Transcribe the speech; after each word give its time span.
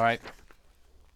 All 0.00 0.06
right. 0.06 0.20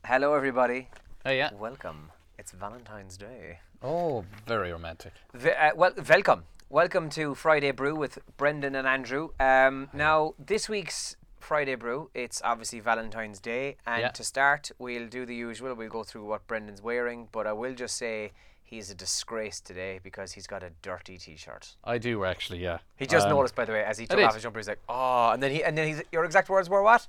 Hello, 0.04 0.35
everybody. 0.35 0.88
Hey, 1.25 1.38
yeah. 1.38 1.48
Welcome. 1.54 2.13
It's 2.39 2.52
Valentine's 2.52 3.17
Day. 3.17 3.60
Oh, 3.83 4.27
very 4.46 4.72
romantic. 4.72 5.14
V- 5.33 5.53
uh, 5.53 5.71
well, 5.75 5.93
welcome. 6.07 6.45
Welcome 6.69 7.09
to 7.09 7.35
Friday 7.35 7.71
Brew 7.71 7.97
with 7.97 8.19
Brendan 8.37 8.75
and 8.75 8.87
Andrew. 8.87 9.31
Um, 9.41 9.89
now, 9.95 10.35
this 10.39 10.69
week's 10.69 11.17
Friday 11.41 11.77
Brew, 11.77 12.11
it's 12.12 12.43
obviously 12.45 12.81
Valentine's 12.81 13.41
Day. 13.41 13.79
And 13.87 14.03
Yeah. 14.03 14.08
to 14.10 14.22
start, 14.22 14.71
we'll 14.78 15.08
do 15.08 15.24
the 15.24 15.35
usual. 15.35 15.72
We'll 15.74 15.88
go 15.88 16.04
through 16.04 16.26
what 16.26 16.46
Brendan's 16.46 16.82
wearing. 16.82 17.28
But 17.32 17.46
I 17.46 17.54
will 17.54 17.72
just 17.72 17.96
say 17.96 18.32
he's 18.62 18.90
a 18.90 18.94
disgrace 18.94 19.60
today 19.62 19.98
because 20.02 20.32
he's 20.32 20.46
got 20.46 20.62
a 20.62 20.68
dirty 20.82 21.16
t 21.16 21.36
shirt. 21.36 21.76
I 21.84 21.96
do 21.96 22.26
actually, 22.26 22.58
yeah. 22.58 22.80
He 22.96 23.06
just 23.06 23.28
Um, 23.28 23.32
noticed, 23.32 23.54
by 23.54 23.64
the 23.64 23.72
way, 23.72 23.82
as 23.82 23.96
he 23.96 24.06
took 24.06 24.20
off 24.20 24.34
his 24.34 24.42
jumper, 24.42 24.58
he's 24.58 24.68
like, 24.68 24.82
oh. 24.90 25.30
And 25.30 25.42
then, 25.42 25.52
he, 25.52 25.64
and 25.64 25.78
then 25.78 25.86
he's, 25.88 26.02
your 26.12 26.26
exact 26.26 26.50
words 26.50 26.68
were 26.68 26.82
what? 26.82 27.06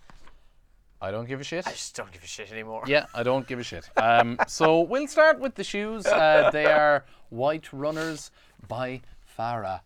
I 1.01 1.11
don't 1.11 1.27
give 1.27 1.41
a 1.41 1.43
shit. 1.43 1.67
I 1.67 1.71
just 1.71 1.95
don't 1.95 2.11
give 2.11 2.23
a 2.23 2.27
shit 2.27 2.51
anymore. 2.51 2.83
Yeah, 2.87 3.05
I 3.13 3.23
don't 3.23 3.45
give 3.45 3.59
a 3.59 3.63
shit. 3.63 3.89
Um, 3.97 4.39
so 4.47 4.81
we'll 4.81 5.07
start 5.07 5.39
with 5.39 5.55
the 5.55 5.63
shoes. 5.63 6.05
Uh, 6.05 6.49
they 6.51 6.65
are 6.65 7.05
White 7.29 7.71
Runners 7.73 8.31
by 8.67 9.01
Farah. 9.37 9.81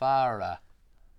Farah. 0.00 0.58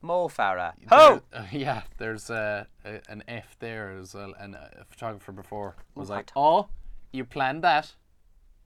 Mo 0.01 0.27
Farah. 0.27 0.73
Ho! 0.89 1.21
Uh, 1.31 1.45
yeah, 1.51 1.83
there's 1.97 2.29
uh, 2.29 2.65
a, 2.83 2.99
an 3.09 3.23
F 3.27 3.55
there 3.59 3.91
as 3.91 4.13
well. 4.13 4.33
And 4.39 4.55
a 4.55 4.85
photographer 4.89 5.31
before 5.31 5.75
was 5.95 6.09
like, 6.09 6.31
"Oh, 6.35 6.67
you 7.11 7.23
planned 7.23 7.63
that, 7.63 7.93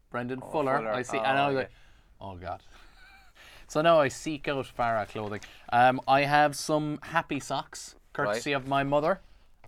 Brendan 0.09 0.41
Fuller." 0.41 0.77
Fuller. 0.77 0.91
I 0.91 1.03
see, 1.03 1.17
Oh, 1.17 1.23
and 1.23 1.37
I 1.37 1.47
was 1.47 1.55
like, 1.57 1.71
"Oh 2.21 2.35
God." 2.35 2.63
So 3.69 3.81
now 3.81 3.99
I 3.99 4.07
seek 4.07 4.47
out 4.47 4.65
Farah 4.79 5.09
clothing. 5.09 5.41
Um, 5.73 5.99
I 6.07 6.21
have 6.21 6.55
some 6.55 6.99
happy 7.03 7.41
socks, 7.41 7.95
courtesy 8.13 8.53
of 8.53 8.65
my 8.65 8.83
mother. 8.83 9.19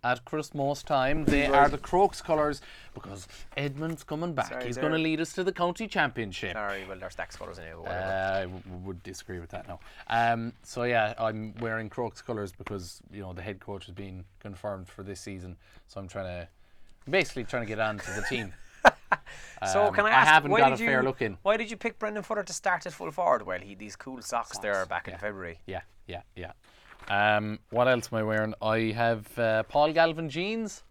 At 0.03 0.23
Christmas 0.25 0.81
time, 0.83 1.25
they 1.25 1.45
are 1.47 1.67
the 1.67 1.77
Crokes 1.77 2.21
colours 2.21 2.61
because 2.93 3.27
Edmund's 3.57 4.03
coming 4.03 4.33
back. 4.33 4.47
Sorry, 4.47 4.65
He's 4.65 4.77
going 4.77 4.93
to 4.93 4.97
lead 4.97 5.19
us 5.19 5.33
to 5.33 5.43
the 5.43 5.51
county 5.51 5.87
championship. 5.87 6.53
Sorry, 6.53 6.85
well, 6.87 6.97
there's 6.97 7.13
stacks 7.13 7.35
colours 7.35 7.59
anyway. 7.59 7.73
it. 7.73 7.83
but 7.83 7.91
whatever. 7.91 8.11
Uh, 8.11 8.37
I 8.37 8.41
w- 8.43 8.61
would 8.85 9.03
disagree 9.03 9.39
with 9.39 9.49
that 9.49 9.67
now. 9.67 9.79
Um, 10.07 10.53
so 10.63 10.83
yeah, 10.83 11.13
I'm 11.17 11.53
wearing 11.59 11.89
Crokes 11.89 12.21
colours 12.21 12.51
because 12.53 13.01
you 13.11 13.21
know 13.21 13.33
the 13.33 13.41
head 13.41 13.59
coach 13.59 13.85
has 13.87 13.95
been 13.95 14.23
confirmed 14.39 14.87
for 14.87 15.03
this 15.03 15.19
season. 15.19 15.57
So 15.87 15.99
I'm 15.99 16.07
trying 16.07 16.25
to, 16.25 16.47
basically 17.09 17.43
trying 17.43 17.63
to 17.63 17.67
get 17.67 17.79
on 17.79 17.97
to 17.99 18.11
the 18.11 18.21
team. 18.29 18.53
So 19.73 19.87
Um, 19.87 19.93
can 19.93 20.05
I 20.05 20.09
I 20.09 20.11
ask? 20.11 20.27
haven't 20.29 20.51
why 20.51 20.59
got 20.61 20.69
did 20.69 20.79
a 20.79 20.83
you, 20.83 20.87
fair 20.89 21.03
look 21.03 21.21
in. 21.21 21.37
Why 21.41 21.57
did 21.57 21.69
you 21.69 21.75
pick 21.75 21.99
Brendan 21.99 22.23
Fuller 22.23 22.43
to 22.43 22.53
start 22.53 22.85
at 22.85 22.93
full 22.93 23.11
forward? 23.11 23.45
Well, 23.45 23.59
he 23.59 23.75
these 23.75 23.97
cool 23.97 24.21
socks, 24.21 24.57
there 24.59 24.85
back 24.85 25.09
in. 25.09 25.17
February. 25.17 25.59
Yeah, 25.65 25.81
yeah, 26.07 26.21
yeah. 26.35 26.53
Um, 27.07 27.59
what 27.71 27.87
else 27.87 28.09
am 28.11 28.19
I 28.19 28.23
wearing? 28.23 28.53
I 28.61 28.91
have 28.95 29.37
uh, 29.39 29.63
Paul 29.63 29.93
Galvin 29.93 30.29
jeans. 30.29 30.83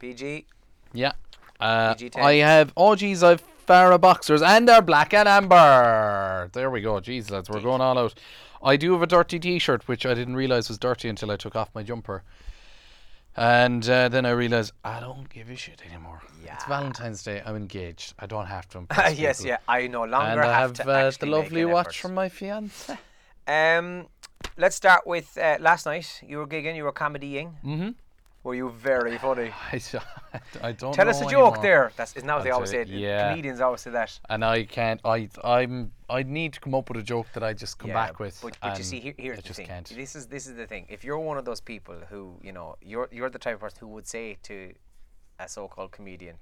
PG. 0.00 0.46
Yeah. 0.92 1.12
Uh, 1.60 1.94
PG-10. 1.94 2.20
I 2.22 2.32
have 2.34 2.72
oh 2.76 2.94
geez, 2.96 3.22
I've 3.22 3.42
Farah 3.66 4.00
boxers 4.00 4.42
and 4.42 4.68
they're 4.68 4.82
black 4.82 5.14
and 5.14 5.28
amber. 5.28 6.50
There 6.52 6.70
we 6.70 6.80
go. 6.80 6.94
Jeez, 7.00 7.30
lads, 7.30 7.48
we're 7.48 7.60
going 7.60 7.80
all 7.80 7.96
out. 7.98 8.14
I 8.62 8.76
do 8.76 8.92
have 8.92 9.02
a 9.02 9.06
dirty 9.06 9.38
T-shirt, 9.38 9.86
which 9.88 10.04
I 10.04 10.14
didn't 10.14 10.36
realize 10.36 10.68
was 10.68 10.78
dirty 10.78 11.08
until 11.08 11.30
I 11.30 11.36
took 11.36 11.54
off 11.56 11.70
my 11.74 11.82
jumper. 11.82 12.22
And 13.36 13.88
uh, 13.88 14.08
then 14.10 14.26
I 14.26 14.30
realized 14.30 14.72
I 14.84 15.00
don't 15.00 15.28
give 15.28 15.50
a 15.50 15.56
shit 15.56 15.82
anymore. 15.88 16.22
Yeah. 16.44 16.54
It's 16.54 16.64
Valentine's 16.66 17.22
Day. 17.22 17.42
I'm 17.44 17.56
engaged. 17.56 18.14
I 18.18 18.26
don't 18.26 18.46
have 18.46 18.68
to 18.70 18.78
impress 18.78 19.18
yes, 19.18 19.38
people. 19.38 19.48
yeah. 19.50 19.56
I 19.66 19.86
no 19.88 20.04
longer 20.04 20.16
And 20.30 20.40
I 20.40 20.46
have, 20.60 20.76
have 20.76 20.86
to 20.86 20.90
uh, 20.90 21.10
the 21.18 21.26
lovely 21.26 21.64
watch 21.64 21.86
effort. 21.86 21.96
from 21.96 22.14
my 22.14 22.28
fiance. 22.28 22.96
Um, 23.48 24.06
let's 24.56 24.76
start 24.76 25.06
with 25.06 25.36
uh, 25.38 25.56
last 25.60 25.86
night. 25.86 26.22
You 26.26 26.38
were 26.38 26.46
gigging. 26.46 26.76
You 26.76 26.84
were 26.84 26.92
comedying. 26.92 27.56
Mm-hmm. 27.64 27.90
Were 28.42 28.54
you 28.54 28.70
very 28.70 29.16
funny? 29.26 29.50
I, 29.72 29.80
I 30.62 30.72
don't 30.72 30.92
Tell 30.92 31.06
know 31.06 31.10
us 31.10 31.20
a 31.20 31.24
joke 31.24 31.54
anymore. 31.56 31.62
there. 31.62 31.92
That's 31.96 32.14
isn't 32.14 32.26
that 32.26 32.34
what 32.34 32.44
they 32.44 32.50
I'll 32.50 32.56
always 32.56 32.70
say? 32.70 32.84
yeah. 32.84 33.30
Comedians 33.30 33.60
always 33.60 33.80
say 33.80 33.90
that. 33.90 34.18
And 34.28 34.44
I 34.44 34.64
can't. 34.64 35.00
I 35.04 35.28
I'm. 35.42 35.92
I 36.10 36.22
need 36.22 36.52
to 36.52 36.60
come 36.60 36.74
up 36.74 36.90
with 36.90 36.98
a 36.98 37.02
joke 37.02 37.26
that 37.32 37.42
I 37.42 37.54
just 37.54 37.78
come 37.78 37.88
Yeah, 37.88 37.94
back 38.06 38.18
with. 38.18 38.38
But, 38.42 38.58
but 38.60 38.76
you 38.78 38.84
see, 38.84 39.00
here, 39.00 39.14
here's 39.16 39.38
I 39.38 39.40
the 39.40 39.46
just 39.48 39.56
thing. 39.56 39.66
can't. 39.66 39.88
This 39.88 40.14
is 40.14 40.26
this 40.26 40.46
is 40.46 40.54
the 40.56 40.66
thing. 40.66 40.86
If 40.90 41.04
you're 41.04 41.18
one 41.18 41.38
of 41.38 41.44
those 41.46 41.60
people 41.60 41.96
who 42.10 42.34
you 42.42 42.52
know, 42.52 42.76
you're 42.82 43.08
you're 43.10 43.30
the 43.30 43.38
type 43.38 43.54
of 43.54 43.60
person 43.60 43.78
who 43.80 43.88
would 43.88 44.06
say 44.06 44.36
to 44.44 44.72
a 45.40 45.48
so-called 45.48 45.90
comedian, 45.90 46.36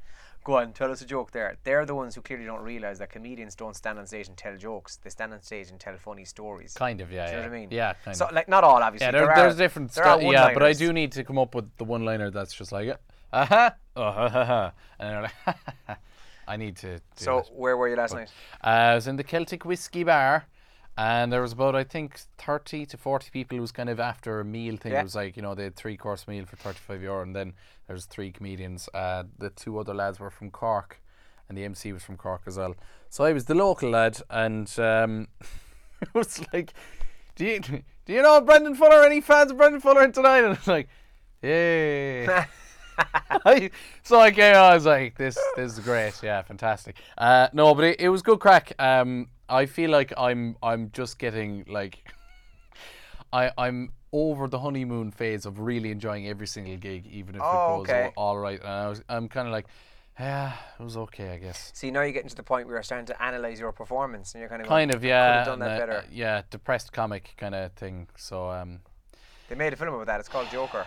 "Go 0.45 0.57
on, 0.59 0.73
tell 0.73 0.91
us 0.91 1.01
a 1.03 1.07
joke." 1.07 1.31
There, 1.33 1.57
they're 1.65 1.87
the 1.87 1.95
ones 1.95 2.15
who 2.15 2.21
clearly 2.23 2.45
don't 2.45 2.63
realize 2.63 2.99
that 2.99 3.11
comedians 3.11 3.55
don't 3.55 3.77
stand 3.77 3.99
on 3.99 4.07
stage 4.07 4.29
and 4.29 4.37
tell 4.37 4.57
jokes. 4.57 4.99
They 5.03 5.11
stand 5.11 5.33
on 5.33 5.43
stage 5.43 5.71
and 5.71 5.79
tell 5.79 5.97
funny 5.97 6.25
stories. 6.25 6.75
Kind 6.75 7.01
of, 7.01 7.13
yeah. 7.13 7.27
Do 7.27 7.33
you 7.33 7.39
yeah. 7.39 7.43
know 7.45 7.49
what 7.51 7.57
I 7.57 7.61
mean? 7.61 7.69
Yeah, 7.71 7.93
kind 8.05 8.15
of. 8.15 8.17
So, 8.17 8.27
of. 8.27 8.33
like, 8.33 8.49
not 8.49 8.65
all, 8.65 8.83
obviously. 8.83 9.07
Yeah, 9.07 9.13
there, 9.13 9.27
there 9.27 9.37
there's 9.37 9.57
different 9.57 9.93
there 9.93 10.05
are 10.05 10.21
stuff. 10.21 10.33
Yeah, 10.33 10.53
but 10.55 10.63
I 10.63 10.73
do 10.73 10.93
need 10.93 11.13
to 11.13 11.25
come 11.25 11.39
up 11.39 11.55
with 11.55 11.69
the 11.77 11.85
one-liner 11.85 12.31
that's 12.31 12.53
just 12.53 12.73
like, 12.73 12.89
uh 13.33 13.47
huh, 13.47 13.71
uh 13.97 14.29
ha 14.29 14.45
ha, 14.45 14.73
and 14.99 15.09
then 15.09 15.31
like, 15.87 15.99
I 16.49 16.57
need 16.57 16.77
to. 16.79 16.99
Do 16.99 17.03
So, 17.17 17.39
it. 17.39 17.51
where 17.55 17.77
were 17.77 17.89
you 17.89 17.97
last 17.97 18.15
night? 18.15 18.29
Uh, 18.63 18.67
I 18.67 18.95
was 18.95 19.07
in 19.07 19.17
the 19.17 19.25
Celtic 19.25 19.65
Whiskey 19.65 20.05
Bar, 20.05 20.47
and 20.97 21.33
there 21.33 21.41
was 21.41 21.53
about 21.53 21.75
I 21.75 21.85
think 21.85 22.21
thirty 22.39 22.85
to 22.87 22.97
forty 22.97 23.31
people. 23.31 23.57
It 23.57 23.61
was 23.61 23.73
kind 23.73 23.89
of 23.89 23.99
after 23.99 24.41
a 24.41 24.45
meal 24.45 24.77
thing. 24.77 24.93
Yeah. 24.93 25.01
It 25.01 25.05
was 25.05 25.15
like 25.15 25.37
you 25.37 25.43
know 25.43 25.55
they 25.55 25.65
had 25.65 25.77
three 25.77 25.97
course 25.97 26.29
meal 26.29 26.45
for 26.45 26.57
thirty 26.57 26.79
five 26.79 27.03
euro, 27.03 27.23
and 27.23 27.35
then 27.35 27.55
there's 27.87 28.05
three 28.05 28.31
comedians. 28.31 28.89
Uh, 28.93 29.25
the 29.39 29.51
two 29.51 29.79
other 29.79 29.95
lads 29.95 30.21
were 30.21 30.31
from 30.31 30.51
Cork, 30.51 31.01
and 31.49 31.57
the 31.57 31.65
MC 31.65 31.93
was 31.93 32.03
from 32.03 32.17
Cork 32.17 32.43
as 32.47 32.59
well. 32.59 32.75
So 33.09 33.25
I 33.25 33.33
was 33.33 33.47
the 33.47 33.55
local 33.55 33.91
lad, 33.91 34.21
and 34.29 34.71
um, 34.79 35.29
it 36.03 36.09
was 36.15 36.45
like, 36.53 36.75
do 37.37 37.47
you 37.47 37.61
do 37.61 37.83
you 38.13 38.23
know 38.23 38.41
Brendan 38.41 38.75
Fuller? 38.75 39.05
Any 39.05 39.21
fans 39.21 39.51
of 39.51 39.57
Brendan 39.57 39.81
Fuller 39.81 40.03
in 40.05 40.13
tonight? 40.13 40.45
And 40.45 40.57
it's 40.57 40.67
like, 40.67 40.89
yeah. 41.41 42.47
I, 43.47 43.71
so 44.03 44.21
I 44.21 44.31
came 44.31 44.55
I 44.55 44.75
was 44.75 44.85
like, 44.85 45.17
this 45.17 45.39
this 45.57 45.73
is 45.73 45.79
great, 45.81 46.23
yeah, 46.23 46.43
fantastic. 46.43 46.97
Uh, 47.17 47.49
no, 47.53 47.75
but 47.75 47.85
it, 47.85 48.01
it 48.01 48.09
was 48.11 48.21
good 48.21 48.39
crack. 48.39 48.73
Um, 48.79 49.29
I 49.53 49.67
feel 49.67 49.91
like 49.91 50.13
I'm 50.17 50.57
I'm 50.63 50.91
just 50.93 51.19
getting 51.19 51.65
like, 51.69 51.99
I 53.33 53.51
I'm 53.59 53.93
over 54.13 54.49
the 54.49 54.59
honeymoon 54.59 55.11
phase 55.11 55.47
of 55.47 55.59
really 55.61 55.91
enjoying 55.91 56.27
every 56.29 56.47
single 56.47 56.77
gig, 56.77 57.07
even 57.07 57.35
if 57.37 57.43
Oh, 57.43 57.47
it 57.55 57.67
goes 57.69 57.89
okay. 57.89 58.13
all, 58.17 58.39
right. 58.39 58.61
And 58.61 58.69
I 58.69 58.89
was 58.89 59.03
I'm 59.09 59.29
kind 59.29 59.47
of 59.49 59.53
like, 59.53 59.67
yeah, 60.19 60.53
it 60.79 60.83
was 60.83 60.97
okay, 60.97 61.31
I 61.31 61.39
guess. 61.39 61.71
See, 61.75 61.91
now 61.91 62.03
you're 62.03 62.13
getting 62.13 62.29
to 62.29 62.37
the 62.37 62.43
point 62.43 62.67
where 62.67 62.77
you're 62.77 62.83
starting 62.83 63.07
to 63.07 63.23
analyze 63.23 63.59
your 63.61 63.73
performance, 63.73 64.35
and 64.35 64.41
you're 64.41 64.49
kind 64.49 64.63
of 64.63 64.69
Kind 64.69 64.91
of, 64.95 65.01
Could 65.01 65.09
yeah, 65.09 65.37
have 65.37 65.47
done 65.47 65.59
that 65.61 65.81
uh, 65.81 65.87
better. 65.87 66.05
yeah, 66.13 66.43
depressed 66.51 66.93
comic 66.93 67.35
kind 67.37 67.55
of 67.55 67.73
thing. 67.73 68.09
So 68.17 68.51
um, 68.51 68.81
They 69.49 69.55
made 69.55 69.73
a 69.73 69.77
film 69.77 69.95
about 69.95 70.07
that. 70.07 70.21
It's 70.21 70.29
called 70.29 70.51
Joker. 70.51 70.87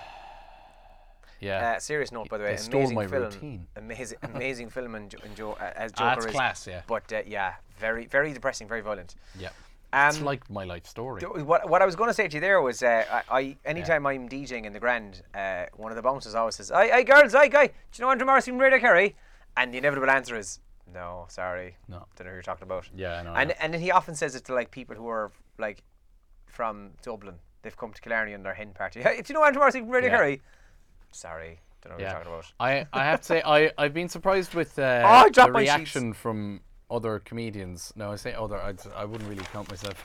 Yeah, 1.39 1.73
Uh, 1.75 1.79
serious 1.79 2.11
note, 2.11 2.29
by 2.29 2.37
the 2.37 2.43
way. 2.43 2.51
They 2.51 2.57
stole 2.57 2.81
amazing 2.81 2.95
my 2.95 3.07
film. 3.07 3.23
routine. 3.23 3.67
Amazing, 3.75 4.17
amazing 4.33 4.69
film 4.69 4.95
and, 4.95 5.09
jo- 5.11 5.19
and 5.23 5.35
jo- 5.35 5.53
uh, 5.59 5.71
as 5.75 5.91
Joker 5.91 6.03
Ah, 6.09 6.13
it's 6.15 6.25
is. 6.25 6.31
class, 6.31 6.67
yeah, 6.67 6.81
But 6.87 7.11
uh, 7.13 7.21
yeah, 7.25 7.53
very, 7.77 8.05
very 8.05 8.33
depressing, 8.33 8.67
very 8.67 8.81
violent. 8.81 9.15
yeah. 9.37 9.49
Um, 9.93 10.09
It's 10.09 10.21
like 10.21 10.49
my 10.49 10.65
life 10.65 10.85
story. 10.87 11.21
d- 11.21 11.27
what, 11.27 11.69
what 11.69 11.81
I 11.81 11.85
was 11.85 11.95
going 11.95 12.09
to 12.09 12.13
say 12.13 12.27
to 12.27 12.35
you 12.35 12.41
there 12.41 12.61
was, 12.61 12.83
uh, 12.83 13.05
I, 13.29 13.39
I 13.39 13.57
anytime 13.65 14.05
I'm 14.05 14.27
DJing 14.27 14.65
in 14.65 14.73
the 14.73 14.79
Grand, 14.79 15.21
uh, 15.33 15.65
one 15.77 15.91
of 15.91 15.95
the 15.95 16.01
bouncers 16.01 16.35
always 16.35 16.55
says, 16.55 16.69
"Hey, 16.73 17.03
girls, 17.05 17.31
hey, 17.33 17.47
guy, 17.49 17.67
do 17.67 17.73
you 17.95 18.03
know 18.03 18.11
Andrew 18.11 18.25
Morrison, 18.27 18.57
Radio 18.59 18.79
Kerry?" 18.79 19.15
And 19.55 19.73
the 19.73 19.77
inevitable 19.77 20.09
answer 20.09 20.35
is, 20.35 20.59
"No, 20.93 21.27
sorry, 21.29 21.77
No. 21.87 21.99
don't 22.17 22.25
know 22.25 22.31
who 22.31 22.35
you're 22.35 22.41
talking 22.41 22.63
about." 22.63 22.89
Yeah, 22.93 23.19
I 23.19 23.23
know. 23.23 23.33
And 23.35 23.51
and 23.61 23.73
then 23.73 23.79
he 23.81 23.91
often 23.91 24.15
says 24.15 24.35
it 24.35 24.43
to 24.45 24.53
like 24.53 24.69
people 24.69 24.97
who 24.97 25.07
are 25.07 25.31
like 25.57 25.81
from 26.47 26.91
Dublin. 27.01 27.35
They've 27.61 27.77
come 27.77 27.93
to 27.93 28.01
Killarney 28.01 28.33
on 28.33 28.43
their 28.43 28.53
hen 28.53 28.73
party. 28.73 29.01
Hey, 29.01 29.21
do 29.23 29.31
you 29.31 29.33
know 29.39 29.45
Andrew 29.45 29.59
Morrison 29.59 29.81
from 29.85 29.91
Radio 29.91 30.09
Yeah. 30.11 30.17
Kerry? 30.17 30.41
Sorry, 31.15 31.59
don't 31.81 31.91
know 31.91 31.95
what 31.95 32.01
Yeah. 32.01 32.11
you're 32.11 32.23
talking 32.23 32.33
about. 32.33 32.53
I, 32.59 32.85
I 32.93 33.03
have 33.05 33.21
to 33.21 33.25
say 33.25 33.41
I 33.45 33.71
I've 33.77 33.93
been 33.93 34.09
surprised 34.09 34.53
with 34.53 34.77
uh, 34.77 34.81
Oh, 35.05 35.07
I 35.07 35.29
the 35.29 35.47
my 35.51 35.59
reaction 35.61 36.13
from 36.13 36.61
other 36.91 37.19
comedians. 37.19 37.93
No, 37.95 38.11
I 38.11 38.15
say 38.17 38.33
other. 38.33 38.57
I'd, 38.61 38.79
I 38.95 39.05
wouldn't 39.05 39.29
really 39.29 39.43
count 39.45 39.69
myself 39.69 39.95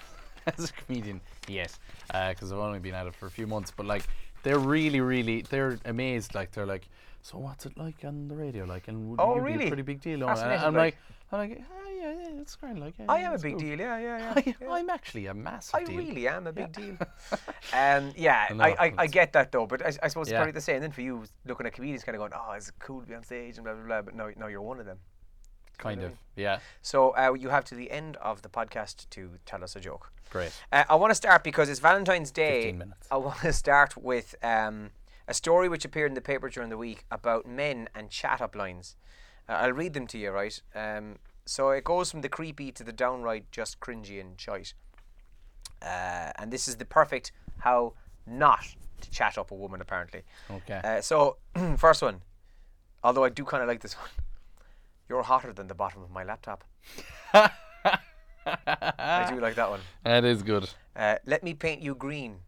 as 0.47 0.71
a 0.71 0.73
comedian 0.73 1.21
yet 1.49 1.77
because 2.09 2.53
I've 2.53 2.59
only 2.59 2.79
been 2.79 2.95
at 2.95 3.07
it 3.07 3.15
for 3.15 3.27
a 3.27 3.31
few 3.31 3.47
months. 3.47 3.71
But 3.77 3.87
like 3.87 4.05
they're 4.45 4.59
really 4.59 5.01
really 5.01 5.43
they're 5.43 5.79
amazed. 5.85 6.35
Like 6.35 6.53
they're 6.53 6.65
like, 6.67 6.89
so 7.23 7.39
what's 7.39 7.67
it 7.67 7.77
like 7.77 8.05
on 8.05 8.29
the 8.29 8.37
radio? 8.37 8.65
Like 8.65 8.87
and 8.89 9.11
would 9.11 9.21
Oh, 9.21 9.35
you 9.37 9.43
be 9.43 9.53
really? 9.53 9.65
a 9.65 9.69
pretty 9.69 9.83
big 9.83 10.01
deal? 10.01 10.23
And 10.29 10.31
I'm 10.41 10.75
like- 10.75 10.97
I'm 11.33 11.39
like 11.39 11.61
oh, 11.63 11.80
yeah 12.01 12.13
yeah 12.13 12.41
it's 12.41 12.57
kind 12.57 12.77
of 12.79 12.85
like 12.85 12.95
yeah, 12.99 13.07
I 13.09 13.19
yeah, 13.21 13.29
am 13.29 13.35
a 13.35 13.39
big 13.39 13.53
cool." 13.53 13.61
deal. 13.61 13.79
Yeah, 13.79 13.99
yeah, 13.99 14.19
yeah. 14.19 14.33
I, 14.37 14.55
yeah. 14.61 14.71
I'm 14.73 14.91
actually 14.91 15.27
a 15.27 15.35
massive 15.35 15.75
I 15.75 15.85
deal. 15.85 15.99
really 15.99 16.27
am 16.29 16.47
a 16.47 16.53
big 16.53 16.73
deal. 16.73 16.97
Um, 17.73 18.13
yeah, 18.17 18.47
I 18.51 18.71
I, 18.71 18.85
I, 18.87 18.93
I 18.99 19.07
get 19.07 19.33
that 19.35 19.53
though, 19.53 19.67
but 19.67 19.81
I, 19.85 19.89
I 20.03 20.09
suppose 20.09 20.27
it's 20.27 20.33
Yeah. 20.33 20.39
probably 20.39 20.53
the 20.53 20.61
same 20.61 20.81
then 20.81 20.93
for 20.93 21.03
you, 21.03 21.25
looking 21.47 21.67
at 21.67 21.73
comedians 21.73 22.03
kind 22.05 22.17
of 22.17 22.21
going, 22.21 22.33
oh, 22.35 22.53
it's 22.53 22.71
cool 22.81 23.01
to 23.03 23.07
be 23.07 23.15
on 23.15 23.23
stage 23.23 23.57
and 23.59 23.65
blah, 23.65 23.75
blah, 23.75 23.85
blah, 23.85 24.03
but 24.03 24.15
now, 24.17 24.29
no, 24.37 24.47
you're 24.49 24.63
one 24.63 24.81
of 24.81 24.87
them. 24.87 24.99
kind 25.79 26.03
of 26.03 26.13
yeah. 26.37 26.59
So 26.83 27.11
uh, 27.17 27.33
you 27.35 27.49
have 27.51 27.65
to 27.67 27.75
the 27.75 27.91
end 27.91 28.17
of 28.17 28.43
the 28.43 28.49
podcast 28.49 29.09
to 29.11 29.31
tell 29.47 29.63
us 29.63 29.77
a 29.77 29.81
joke. 29.81 30.11
Great. 30.31 30.53
Uh, 30.73 30.85
I 30.89 30.95
want 30.97 31.11
to 31.11 31.15
start 31.15 31.45
because 31.45 31.69
it's 31.69 31.81
Valentine's 31.81 32.31
Day. 32.31 32.63
15 32.63 32.79
minutes. 32.79 33.07
I 33.11 33.17
want 33.17 33.41
to 33.41 33.53
start 33.53 33.97
with 33.97 34.35
um, 34.43 34.91
a 35.29 35.35
story 35.35 35.69
which 35.69 35.85
appeared 35.85 36.11
in 36.11 36.15
the 36.15 36.21
paper 36.33 36.49
during 36.49 36.71
the 36.71 36.77
week 36.79 37.05
about 37.11 37.47
men 37.47 37.89
and 37.95 38.11
chat 38.11 38.41
up 38.41 38.55
lines. 38.57 38.97
Uh, 39.49 39.53
I'll 39.63 39.73
read 39.73 39.95
them 39.95 40.07
to 40.09 40.19
you, 40.19 40.31
right? 40.31 40.61
Um, 40.75 41.19
so 41.47 41.71
it 41.71 41.85
goes 41.85 42.11
from 42.11 42.21
the 42.23 42.29
creepy 42.29 42.73
to 42.73 42.85
the 42.85 42.93
downright 42.93 43.51
just 43.51 43.81
cringy 43.81 44.21
and 44.21 44.41
shite. 44.41 44.75
Uh, 45.83 46.31
and 46.39 46.51
this 46.53 46.69
is 46.69 46.77
the 46.77 46.85
perfect 46.85 47.33
how 47.59 47.95
not 48.27 48.65
to 49.01 49.11
chat 49.11 49.39
up 49.39 49.51
a 49.51 49.55
woman, 49.55 49.81
apparently. 49.81 50.23
Okay. 50.51 50.81
Uh, 50.85 51.01
so, 51.01 51.39
first 51.77 52.03
one. 52.03 52.23
Although 53.03 53.25
I 53.25 53.31
do 53.31 53.45
kind 53.45 53.63
of 53.63 53.69
like 53.69 53.81
this 53.81 53.95
one. 53.95 54.09
You're 55.09 55.23
hotter 55.23 55.53
than 55.53 55.69
the 55.69 55.75
bottom 55.75 56.03
of 56.03 56.11
my 56.11 56.23
laptop. 56.23 56.65
I 58.47 59.27
do 59.31 59.41
like 59.41 59.55
that 59.57 59.71
one. 59.71 59.81
That 60.05 60.25
is 60.25 60.43
good. 60.43 60.69
Uh, 60.97 61.17
let 61.27 61.43
me 61.43 61.55
paint 61.55 61.83
you 61.83 61.95
green 61.95 62.41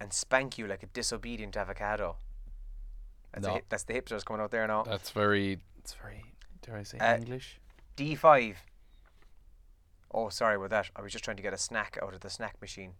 and 0.00 0.12
spank 0.12 0.58
you 0.58 0.66
like 0.66 0.82
a 0.82 0.86
disobedient 0.86 1.56
avocado. 1.56 2.16
That's, 3.32 3.42
No. 3.44 3.48
the, 3.50 3.54
hip, 3.56 3.64
that's 3.68 3.82
the 3.84 3.94
hipsters 3.94 4.24
coming 4.24 4.42
out 4.42 4.50
there 4.50 4.66
now. 4.66 4.82
That's 4.84 5.10
very. 5.10 5.58
It's 5.78 5.94
very. 5.94 6.24
Dare 6.62 6.76
I 6.76 6.82
say 6.82 6.98
Uh, 6.98 7.16
English? 7.16 7.60
D5. 7.96 8.56
Oh, 10.12 10.28
sorry 10.28 10.56
about 10.56 10.70
that. 10.70 10.90
I 10.94 11.02
was 11.02 11.12
just 11.12 11.24
trying 11.24 11.36
to 11.36 11.42
get 11.42 11.52
a 11.52 11.58
snack 11.58 11.98
out 12.02 12.14
of 12.14 12.20
the 12.20 12.30
snack 12.30 12.60
machine. 12.60 12.92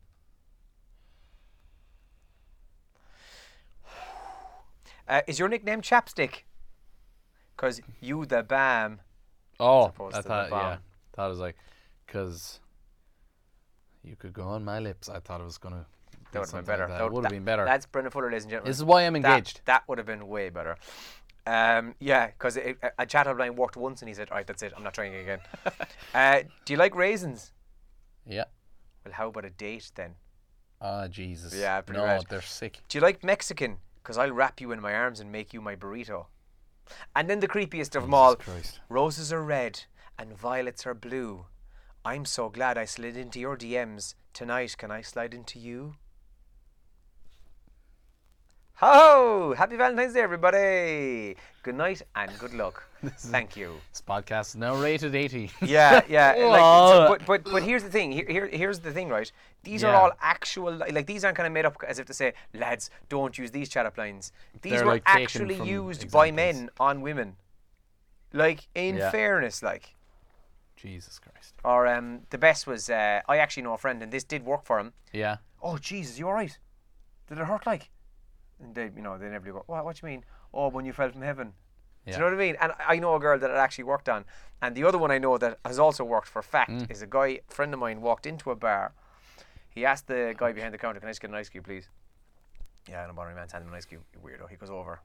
Uh, 5.07 5.21
is 5.27 5.39
your 5.39 5.49
nickname 5.49 5.83
Chapstick? 5.83 6.43
Because 7.57 7.81
you 8.01 8.25
the 8.27 8.43
bam. 8.43 9.01
Oh, 9.61 9.93
I 9.99 10.11
to 10.11 10.17
the 10.17 10.23
thought. 10.23 10.51
Yeah, 10.51 10.77
thought 11.13 11.27
it 11.27 11.31
was 11.31 11.39
like, 11.39 11.57
because 12.07 12.61
you 14.03 14.17
could 14.17 14.33
go 14.33 14.45
on 14.45 14.65
my 14.65 14.79
lips. 14.81 15.09
I 15.09 15.21
thought 15.21 15.41
it 15.41 15.45
was 15.45 15.59
gonna. 15.59 15.87
That 16.33 16.41
would 16.41 16.49
have 16.51 16.53
been 16.53 16.65
better. 16.65 16.89
That 16.89 17.13
would 17.13 17.25
have 17.25 17.33
been 17.33 17.45
better. 17.45 17.65
That's 17.65 17.87
Brendan 17.87 18.11
Fuller, 18.11 18.27
ladies 18.29 18.43
and 18.45 18.51
gentlemen. 18.51 18.71
This 18.71 18.79
is 18.79 18.85
why 18.85 19.03
I'm 19.03 19.13
That- 19.21 19.37
engaged. 19.37 19.61
That, 19.67 19.87
would 19.87 19.99
have 19.99 20.07
been 20.07 20.27
way 20.27 20.49
better. 20.49 20.77
Um, 21.47 21.95
yeah, 22.01 22.29
because 22.29 22.57
a, 22.57 23.07
chat 23.07 23.27
line 23.37 23.55
worked 23.55 23.77
once 23.77 24.01
and 24.01 24.09
he 24.09 24.15
said, 24.15 24.31
all 24.31 24.37
right, 24.39 24.47
that's 24.47 24.63
it. 24.63 24.73
I'm 24.77 24.83
not 24.83 24.95
trying 24.95 25.15
again. 25.15 25.41
uh, 26.15 26.43
do 26.65 26.73
you 26.73 26.79
like 26.79 26.95
raisins? 26.95 27.53
Yeah. 28.27 28.45
Well, 29.05 29.13
how 29.13 29.29
about 29.29 29.45
a 29.45 29.51
date 29.51 29.91
then? 29.95 30.15
Ah, 30.81 31.07
Jesus. 31.09 31.55
Yeah, 31.55 31.81
pretty 31.83 32.01
No, 32.01 32.21
they're 32.29 32.43
sick. 32.43 32.81
Do 32.89 32.99
you 32.99 33.03
like 33.03 33.23
Mexican? 33.23 33.79
Because 34.03 34.17
I'll 34.19 34.33
wrap 34.33 34.61
you 34.61 34.73
in 34.73 34.81
my 34.81 34.95
arms 34.95 35.21
and 35.21 35.31
make 35.31 35.53
you 35.53 35.61
my 35.61 35.77
burrito. 35.77 36.27
And 37.15 37.29
then 37.29 37.41
the 37.41 37.49
creepiest 37.49 37.95
of 37.97 38.03
them 38.03 38.15
all 38.15 38.37
Christ. 38.37 38.81
roses 38.89 39.33
are 39.33 39.43
red 39.43 39.85
and 40.19 40.37
violets 40.37 40.87
are 40.87 40.95
blue. 40.95 41.47
I'm 42.05 42.25
so 42.25 42.51
glad 42.51 42.77
I 42.77 42.85
slid 42.85 43.17
into 43.17 43.41
your 43.41 43.57
DMs. 43.57 44.15
Tonight, 44.35 44.77
can 44.77 44.91
I 44.91 45.01
slide 45.01 45.33
into 45.33 45.59
you? 45.59 45.97
Ho! 48.79 49.55
Happy 49.57 49.77
Valentine's 49.77 50.15
Day, 50.15 50.21
everybody! 50.21 51.37
Good 51.63 51.77
night 51.77 52.03
and 52.17 52.37
good 52.41 52.53
luck. 52.55 52.83
Thank 53.19 53.57
you. 53.57 53.75
This 53.93 54.03
podcast 54.03 54.49
is 54.49 54.57
now 54.57 54.75
rated 54.75 55.15
80. 55.15 55.51
Yeah, 55.63 56.01
yeah. 56.09 56.33
like, 56.39 56.61
so- 56.61 57.07
but 57.09 57.25
but 57.27 57.45
but 57.45 57.63
here's 57.63 57.85
the 57.85 57.89
thing. 57.91 58.11
Here, 58.11 58.27
here 58.29 58.47
here's 58.49 58.81
the 58.81 58.91
thing, 58.91 59.09
right? 59.11 59.31
These 59.63 59.85
are 59.85 59.93
Yeah. 59.93 60.01
all 60.01 60.11
actual. 60.21 60.73
Like 60.75 61.07
these 61.07 61.25
aren't 61.25 61.37
kind 61.37 61.47
of 61.47 61.53
made 61.53 61.65
up 61.67 61.77
as 61.87 61.99
if 62.01 62.07
to 62.07 62.15
say, 62.15 62.33
lads, 62.53 62.91
don't 63.09 63.39
use 63.39 63.53
these 63.53 63.69
chat 63.69 63.87
up 63.87 63.97
lines. 63.97 64.33
These 64.63 64.73
They're, 64.73 64.85
were 64.85 64.93
like, 64.95 65.05
taken 65.05 65.23
actually 65.23 65.55
from 65.57 65.69
used 65.69 66.11
by 66.11 66.27
examples. 66.27 66.61
men 66.61 66.71
on 66.81 67.01
women. 67.01 67.37
Like 68.33 68.67
in 68.75 68.97
Yeah. 68.97 69.11
fairness, 69.11 69.63
like. 69.63 69.95
Jesus 70.77 71.19
Christ. 71.21 71.55
Or 71.65 71.87
um, 71.87 72.23
the 72.31 72.39
best 72.39 72.67
was 72.67 72.91
uh, 72.91 73.21
I 73.29 73.39
actually 73.39 73.63
know 73.63 73.75
a 73.75 73.79
friend, 73.79 74.03
and 74.03 74.13
this 74.13 74.25
did 74.25 74.45
work 74.45 74.65
for 74.65 74.81
him. 74.81 74.93
Yeah. 75.13 75.37
Oh 75.63 75.79
Jesus, 75.79 76.19
you 76.19 76.27
all 76.27 76.35
right? 76.35 76.59
Did 77.29 77.39
it 77.39 77.45
hurt 77.47 77.65
like? 77.67 77.89
And 78.63 78.75
they, 78.75 78.91
you 78.95 79.03
know, 79.03 79.19
they 79.19 79.29
never 79.29 79.51
go. 79.53 79.63
What? 79.67 79.85
What 79.85 80.01
you 80.03 80.07
mean? 80.09 80.25
Oh, 80.53 80.69
when 80.69 80.85
you 80.85 80.93
fell 80.93 81.11
from 81.11 81.23
heaven. 81.23 81.53
Do 82.07 82.13
you 82.13 82.19
know 82.19 82.25
what 82.27 82.35
I 82.35 82.37
mean? 82.37 82.57
And 82.61 82.73
I 82.87 82.99
know 82.99 83.15
a 83.15 83.19
girl 83.19 83.39
that 83.39 83.51
it 83.51 83.57
actually 83.57 83.85
worked 83.85 84.11
on. 84.11 84.27
And 84.61 84.75
the 84.75 84.85
other 84.85 84.99
one 84.99 85.11
I 85.11 85.17
know 85.17 85.39
that 85.39 85.59
has 85.65 85.79
also 85.79 86.05
worked 86.05 86.29
for 86.29 86.43
fact 86.43 86.71
Mm. 86.71 86.91
is 86.91 87.01
a 87.01 87.07
guy, 87.07 87.41
a 87.49 87.53
friend 87.53 87.73
of 87.73 87.81
mine, 87.81 88.03
walked 88.03 88.27
into 88.27 88.51
a 88.51 88.55
bar. 88.55 88.93
He 89.71 89.87
asked 89.87 90.07
the 90.07 90.35
guy 90.37 90.53
behind 90.53 90.75
the 90.75 90.79
counter, 90.79 91.01
"Can 91.01 91.09
I 91.09 91.13
just 91.13 91.23
get 91.23 91.31
an 91.31 91.37
ice 91.37 91.49
cube, 91.49 91.65
please?" 91.65 91.89
Yeah, 92.87 93.03
I 93.03 93.07
don't 93.07 93.15
bother 93.17 93.31
me, 93.31 93.37
man. 93.37 93.49
Hand 93.51 93.63
him 93.65 93.71
an 93.71 93.75
ice 93.75 93.87
cube. 93.87 94.03
You 94.13 94.21
weirdo. 94.21 94.51
He 94.51 94.57
goes 94.57 94.69
over, 94.71 95.01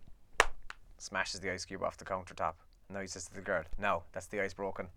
smashes 0.98 1.40
the 1.40 1.52
ice 1.52 1.64
cube 1.66 1.84
off 1.84 1.96
the 1.98 2.06
countertop. 2.06 2.56
And 2.90 2.96
now 2.96 3.00
he 3.02 3.08
says 3.08 3.26
to 3.28 3.34
the 3.34 3.42
girl, 3.42 3.64
"No, 3.78 4.04
that's 4.12 4.28
the 4.28 4.42
ice 4.42 4.54
broken." 4.54 4.90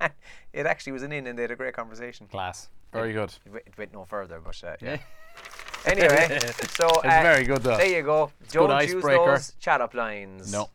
it 0.52 0.64
actually 0.66 0.92
was 0.92 1.02
an 1.02 1.12
in, 1.12 1.26
and 1.26 1.38
they 1.38 1.42
had 1.42 1.50
a 1.50 1.56
great 1.56 1.74
conversation. 1.74 2.28
Class. 2.28 2.68
Very 2.92 3.12
good. 3.12 3.34
It 3.44 3.52
went, 3.52 3.66
it 3.66 3.78
went 3.78 3.92
no 3.92 4.04
further, 4.06 4.40
but 4.40 4.62
uh, 4.64 4.76
yeah. 4.80 4.92
Yeah. 4.92 4.96
Anyway, 5.86 6.38
so 6.70 6.86
It's 6.86 7.04
uh, 7.04 7.22
very 7.22 7.44
good 7.44 7.62
though. 7.62 7.76
There 7.76 7.86
you 7.86 8.02
go. 8.02 8.30
good 8.40 8.52
Don't 8.68 8.82
use 8.82 8.94
icebreaker. 8.94 9.24
those 9.32 9.52
chat 9.60 9.80
up 9.80 9.94
lines. 9.94 10.52
No. 10.52 10.70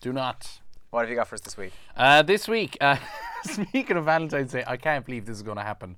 Do 0.00 0.12
not. 0.12 0.60
What 0.90 1.00
have 1.00 1.10
you 1.10 1.16
got 1.16 1.28
for 1.28 1.34
us 1.34 1.40
this 1.40 1.56
week? 1.56 1.72
Uh, 1.96 2.22
this 2.22 2.48
week, 2.48 2.76
uh, 2.80 2.96
speaking 3.44 3.96
of 3.96 4.04
Valentine's 4.04 4.52
Day, 4.52 4.64
I 4.66 4.76
can't 4.76 5.04
believe 5.04 5.26
this 5.26 5.36
is 5.36 5.42
going 5.42 5.56
to 5.58 5.62
happen. 5.62 5.96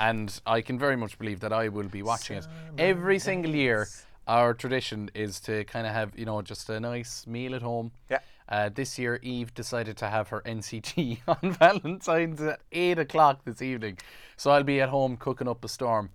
And 0.00 0.40
I 0.46 0.60
can 0.60 0.78
very 0.78 0.96
much 0.96 1.18
believe 1.18 1.40
that 1.40 1.52
I 1.52 1.68
will 1.68 1.88
be 1.88 2.02
watching 2.02 2.36
it. 2.38 2.46
Every 2.78 3.18
single 3.18 3.54
year, 3.54 3.88
our 4.28 4.54
tradition 4.54 5.10
is 5.14 5.40
to 5.40 5.64
kind 5.64 5.86
of 5.86 5.92
have, 5.92 6.16
you 6.16 6.24
know, 6.24 6.40
just 6.40 6.68
a 6.70 6.78
nice 6.78 7.26
meal 7.26 7.54
at 7.54 7.62
home. 7.62 7.90
Yeah. 8.08 8.20
Uh, 8.48 8.70
this 8.72 8.98
year, 8.98 9.18
Eve 9.22 9.52
decided 9.54 9.96
to 9.98 10.08
have 10.08 10.28
her 10.28 10.40
NCT 10.46 11.18
on 11.28 11.52
Valentine's 11.52 12.40
at 12.40 12.60
8 12.72 13.00
o'clock 13.00 13.44
this 13.44 13.60
evening. 13.60 13.98
So 14.36 14.52
I'll 14.52 14.62
be 14.62 14.80
at 14.80 14.88
home 14.88 15.16
cooking 15.16 15.48
up 15.48 15.64
a 15.64 15.68
storm. 15.68 16.10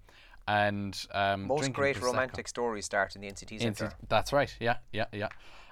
And 0.47 0.99
um, 1.13 1.47
Most 1.47 1.71
great 1.71 2.01
romantic 2.01 2.47
stories 2.47 2.85
start 2.85 3.15
in 3.15 3.21
the 3.21 3.27
NCT 3.31 3.61
Centre. 3.61 3.93
That's 4.09 4.33
right. 4.33 4.53
Yeah, 4.59 4.77
yeah, 4.91 5.05
yeah. 5.13 5.29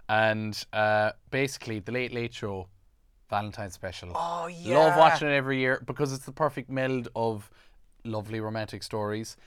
And 0.07 0.61
uh, 0.71 1.11
basically, 1.29 1.79
the 1.79 1.91
Late 1.91 2.13
Late 2.13 2.33
Show 2.33 2.67
Valentine's 3.29 3.73
special. 3.73 4.11
Oh, 4.15 4.47
yeah. 4.47 4.77
Love 4.77 4.97
watching 4.97 5.27
it 5.27 5.33
every 5.33 5.59
year 5.59 5.81
because 5.85 6.13
it's 6.13 6.25
the 6.25 6.31
perfect 6.31 6.69
meld 6.69 7.09
of 7.15 7.49
lovely 8.03 8.39
romantic 8.39 8.83
stories, 8.83 9.37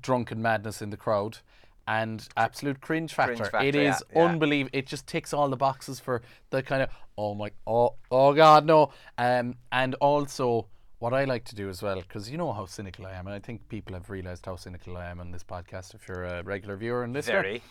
drunken 0.00 0.40
madness 0.40 0.82
in 0.82 0.90
the 0.90 0.96
crowd, 0.96 1.38
and 1.86 2.28
absolute 2.36 2.80
cringe 2.80 3.14
factor. 3.14 3.36
Cringe 3.36 3.50
factor, 3.50 3.66
it 3.66 3.74
yeah, 3.74 3.98
yeah. 4.14 4.24
unbelievable. 4.24 4.70
It 4.76 4.86
just 4.86 5.06
ticks 5.06 5.32
all 5.32 5.48
the 5.48 5.56
boxes 5.56 5.98
for 5.98 6.22
the 6.50 6.62
kind 6.62 6.82
of 6.82 6.90
oh 7.18 7.34
my 7.34 7.50
oh 7.66 7.94
oh 8.10 8.32
god 8.34 8.66
no. 8.66 8.92
Um, 9.18 9.56
and 9.70 9.94
also 9.96 10.66
what 11.02 11.12
I 11.12 11.24
like 11.24 11.42
to 11.46 11.56
do 11.56 11.68
as 11.68 11.82
well 11.82 11.96
because 11.96 12.30
you 12.30 12.38
know 12.38 12.52
how 12.52 12.64
cynical 12.64 13.06
I 13.06 13.12
am, 13.14 13.26
and 13.26 13.34
I 13.34 13.40
think 13.40 13.68
people 13.68 13.92
have 13.94 14.08
realised 14.08 14.46
how 14.46 14.54
cynical 14.54 14.96
I 14.96 15.06
am 15.10 15.18
on 15.18 15.32
this 15.32 15.42
podcast. 15.42 15.94
If 15.96 16.06
you're 16.08 16.22
a 16.22 16.44
regular 16.44 16.76
viewer 16.76 17.02
and 17.02 17.12
listener, 17.12 17.42
Very. 17.42 17.62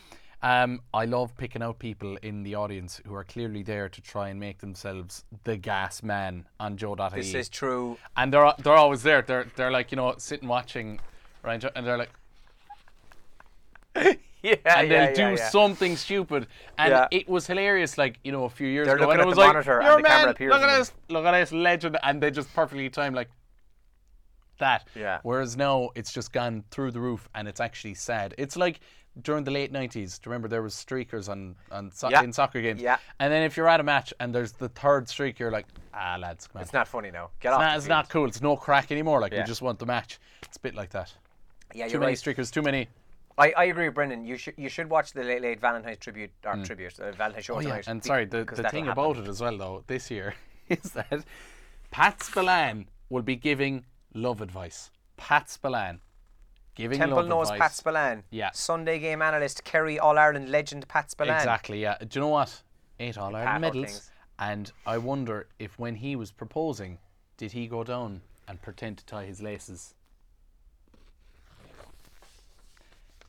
um, 0.43 0.81
I 0.93 1.05
love 1.05 1.37
picking 1.37 1.63
out 1.63 1.79
people 1.79 2.17
in 2.21 2.43
the 2.43 2.55
audience 2.55 2.99
who 3.07 3.15
are 3.15 3.23
clearly 3.23 3.63
there 3.63 3.87
to 3.87 4.01
try 4.01 4.27
and 4.27 4.37
make 4.37 4.59
themselves 4.59 5.23
the 5.45 5.55
gas 5.55 6.03
man 6.03 6.45
on 6.59 6.75
Joe.ie. 6.75 7.09
This 7.15 7.33
is 7.33 7.47
true. 7.47 7.97
and 8.17 8.33
they're 8.33 8.53
they're 8.61 8.73
always 8.73 9.01
there. 9.03 9.21
They're 9.21 9.47
they're 9.55 9.71
like 9.71 9.93
you 9.93 9.95
know 9.95 10.13
sitting 10.17 10.49
watching, 10.49 10.99
right? 11.41 11.63
And 11.73 11.87
they're 11.87 11.97
like, 13.95 14.19
Yeah, 14.43 14.55
and 14.65 14.89
yeah, 14.89 15.05
they'll 15.07 15.15
do 15.15 15.21
yeah, 15.21 15.29
yeah. 15.37 15.49
something 15.49 15.95
stupid. 15.95 16.47
And 16.77 16.89
Yeah. 16.91 17.07
it 17.11 17.29
was 17.29 17.45
hilarious. 17.45 17.97
Like 17.97 18.17
you 18.23 18.31
know, 18.31 18.45
a 18.45 18.49
few 18.49 18.67
years 18.67 18.87
They're 18.87 18.95
ago, 18.95 19.05
looking 19.05 19.19
and 19.19 19.21
at 19.21 19.25
it 19.25 19.27
was 19.27 19.35
the 19.35 19.41
like, 19.41 19.53
monitor 19.53 19.79
and 19.79 19.87
"Your 19.87 19.97
the 19.97 20.03
camera 20.07 20.19
man, 20.25 20.29
appears 20.29 20.51
Look 20.51 20.61
at 20.61 20.67
them." 20.67 20.79
this, 20.79 20.91
look 21.09 21.25
at 21.25 21.31
this 21.39 21.51
legend, 21.51 21.97
and 22.03 22.21
they 22.23 22.31
just 22.31 22.51
perfectly 22.55 22.89
time 22.89 23.13
like 23.13 23.29
that. 24.59 24.87
Yeah. 24.95 25.19
Whereas 25.23 25.57
now 25.57 25.89
it's 25.95 26.11
just 26.11 26.31
gone 26.31 26.63
through 26.71 26.91
the 26.91 26.99
roof, 26.99 27.29
and 27.35 27.47
it's 27.47 27.59
actually 27.59 27.93
sad. 27.95 28.33
It's 28.37 28.55
like 28.57 28.79
during 29.21 29.43
the 29.43 29.51
late 29.51 29.71
nineties. 29.71 30.17
Do 30.17 30.27
you 30.29 30.31
remember 30.31 30.47
there 30.47 30.61
was 30.61 30.73
streakers 30.73 31.29
on 31.29 31.55
on 31.71 31.91
so- 31.91 32.09
Yeah. 32.09 32.23
in 32.23 32.31
soccer 32.33 32.61
games? 32.61 32.81
Yeah. 32.81 32.97
And 33.19 33.31
then 33.31 33.43
if 33.43 33.57
you're 33.57 33.67
at 33.67 33.79
a 33.79 33.83
match 33.83 34.13
and 34.19 34.33
there's 34.33 34.53
the 34.53 34.69
third 34.69 35.07
streak, 35.09 35.37
you're 35.37 35.51
like, 35.51 35.65
ah, 35.93 36.17
lads, 36.19 36.47
come 36.47 36.59
on. 36.59 36.63
It's 36.63 36.73
not 36.73 36.87
funny 36.87 37.11
now. 37.11 37.29
Get 37.41 37.49
It's 37.49 37.55
off. 37.55 37.61
not, 37.61 37.77
it's 37.77 37.87
not 37.87 38.09
cool. 38.09 38.25
It's 38.27 38.41
no 38.41 38.55
crack 38.55 38.91
anymore. 38.91 39.19
Like 39.21 39.33
Yeah. 39.33 39.41
we 39.41 39.45
just 39.45 39.61
want 39.61 39.79
the 39.79 39.85
match. 39.85 40.19
It's 40.43 40.57
a 40.57 40.61
bit 40.61 40.75
like 40.75 40.91
that. 40.91 41.13
Yeah, 41.73 41.87
Too 41.87 41.99
many 41.99 42.11
right. 42.11 42.17
streakers. 42.17 42.51
Too 42.51 42.61
many. 42.61 42.87
I, 43.37 43.53
I 43.57 43.63
agree 43.65 43.87
with 43.87 43.95
Brendan. 43.95 44.25
You 44.25 44.37
should 44.37 44.53
you 44.57 44.69
should 44.69 44.89
watch 44.89 45.13
the 45.13 45.23
late 45.23 45.41
late 45.41 45.59
Valentine's 45.59 45.97
tribute 45.97 46.31
or 46.45 46.57
tribute 46.63 46.99
uh, 46.99 47.11
Valentine's 47.11 47.45
show 47.45 47.55
Mm. 47.55 47.65
Oh 47.65 47.67
yeah, 47.67 47.81
and 47.87 48.03
sorry, 48.03 48.25
the, 48.25 48.43
the 48.43 48.69
thing 48.69 48.87
about 48.87 49.17
it 49.17 49.27
as 49.27 49.41
well 49.41 49.57
though 49.57 49.83
this 49.87 50.09
year 50.11 50.33
is 50.69 50.91
that 50.91 51.23
Pat 51.91 52.21
Spillane 52.23 52.87
will 53.09 53.21
be 53.21 53.35
giving 53.35 53.85
love 54.13 54.41
advice. 54.41 54.89
Pat 55.17 55.49
Spillane 55.49 55.99
giving 56.75 56.97
Temple 56.97 57.17
love 57.17 57.27
knows 57.27 57.47
advice. 57.49 57.59
Pat 57.59 57.71
Spillane. 57.73 58.23
Yeah. 58.31 58.49
Sunday 58.53 58.99
game 58.99 59.21
analyst, 59.21 59.63
Kerry 59.63 59.99
All 59.99 60.17
Ireland 60.17 60.49
legend 60.49 60.87
Pat 60.87 61.11
Spillane. 61.11 61.35
Exactly. 61.37 61.81
Yeah. 61.81 61.97
Do 61.99 62.07
you 62.13 62.21
know 62.21 62.29
what? 62.29 62.61
Eight 62.99 63.17
All 63.17 63.35
Ireland 63.35 63.61
medals, 63.61 63.85
things. 63.85 64.11
and 64.39 64.71
I 64.85 64.97
wonder 64.97 65.47
if 65.59 65.77
when 65.79 65.95
he 65.95 66.15
was 66.15 66.31
proposing, 66.31 66.99
did 67.37 67.51
he 67.51 67.67
go 67.67 67.83
down 67.83 68.21
and 68.47 68.61
pretend 68.61 68.97
to 68.99 69.05
tie 69.05 69.25
his 69.25 69.41
laces? 69.41 69.95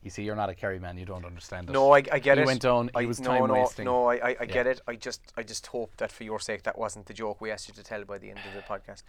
You 0.02 0.11
see, 0.11 0.23
you're 0.25 0.35
not 0.37 0.49
a 0.50 0.54
Kerry 0.54 0.78
man. 0.80 0.99
You 0.99 1.04
don't 1.04 1.25
understand 1.25 1.68
it. 1.68 1.73
No, 1.73 1.92
I, 1.92 1.99
I 2.11 2.18
get 2.18 2.37
He 2.38 2.42
it. 2.42 2.47
went 2.47 2.61
down, 2.62 2.90
he 2.97 3.04
I, 3.04 3.06
was 3.06 3.21
no, 3.21 3.28
time 3.30 3.47
no, 3.49 3.54
wasting. 3.54 3.85
No, 3.85 4.06
I, 4.06 4.14
I, 4.14 4.18
I 4.18 4.37
Yeah. 4.40 4.44
get 4.47 4.66
it. 4.66 4.80
I 4.88 4.97
just 4.97 5.21
I 5.37 5.42
just 5.42 5.66
hope 5.68 5.97
that 5.99 6.11
for 6.11 6.25
your 6.25 6.40
sake 6.40 6.64
that 6.64 6.76
wasn't 6.76 7.06
the 7.06 7.14
joke 7.14 7.40
we 7.40 7.50
asked 7.50 7.68
you 7.68 7.75
to 7.75 7.82
tell 7.85 8.04
by 8.04 8.18
the 8.18 8.30
end 8.30 8.40
of 8.40 8.52
the 8.54 8.62
podcast. 8.62 9.02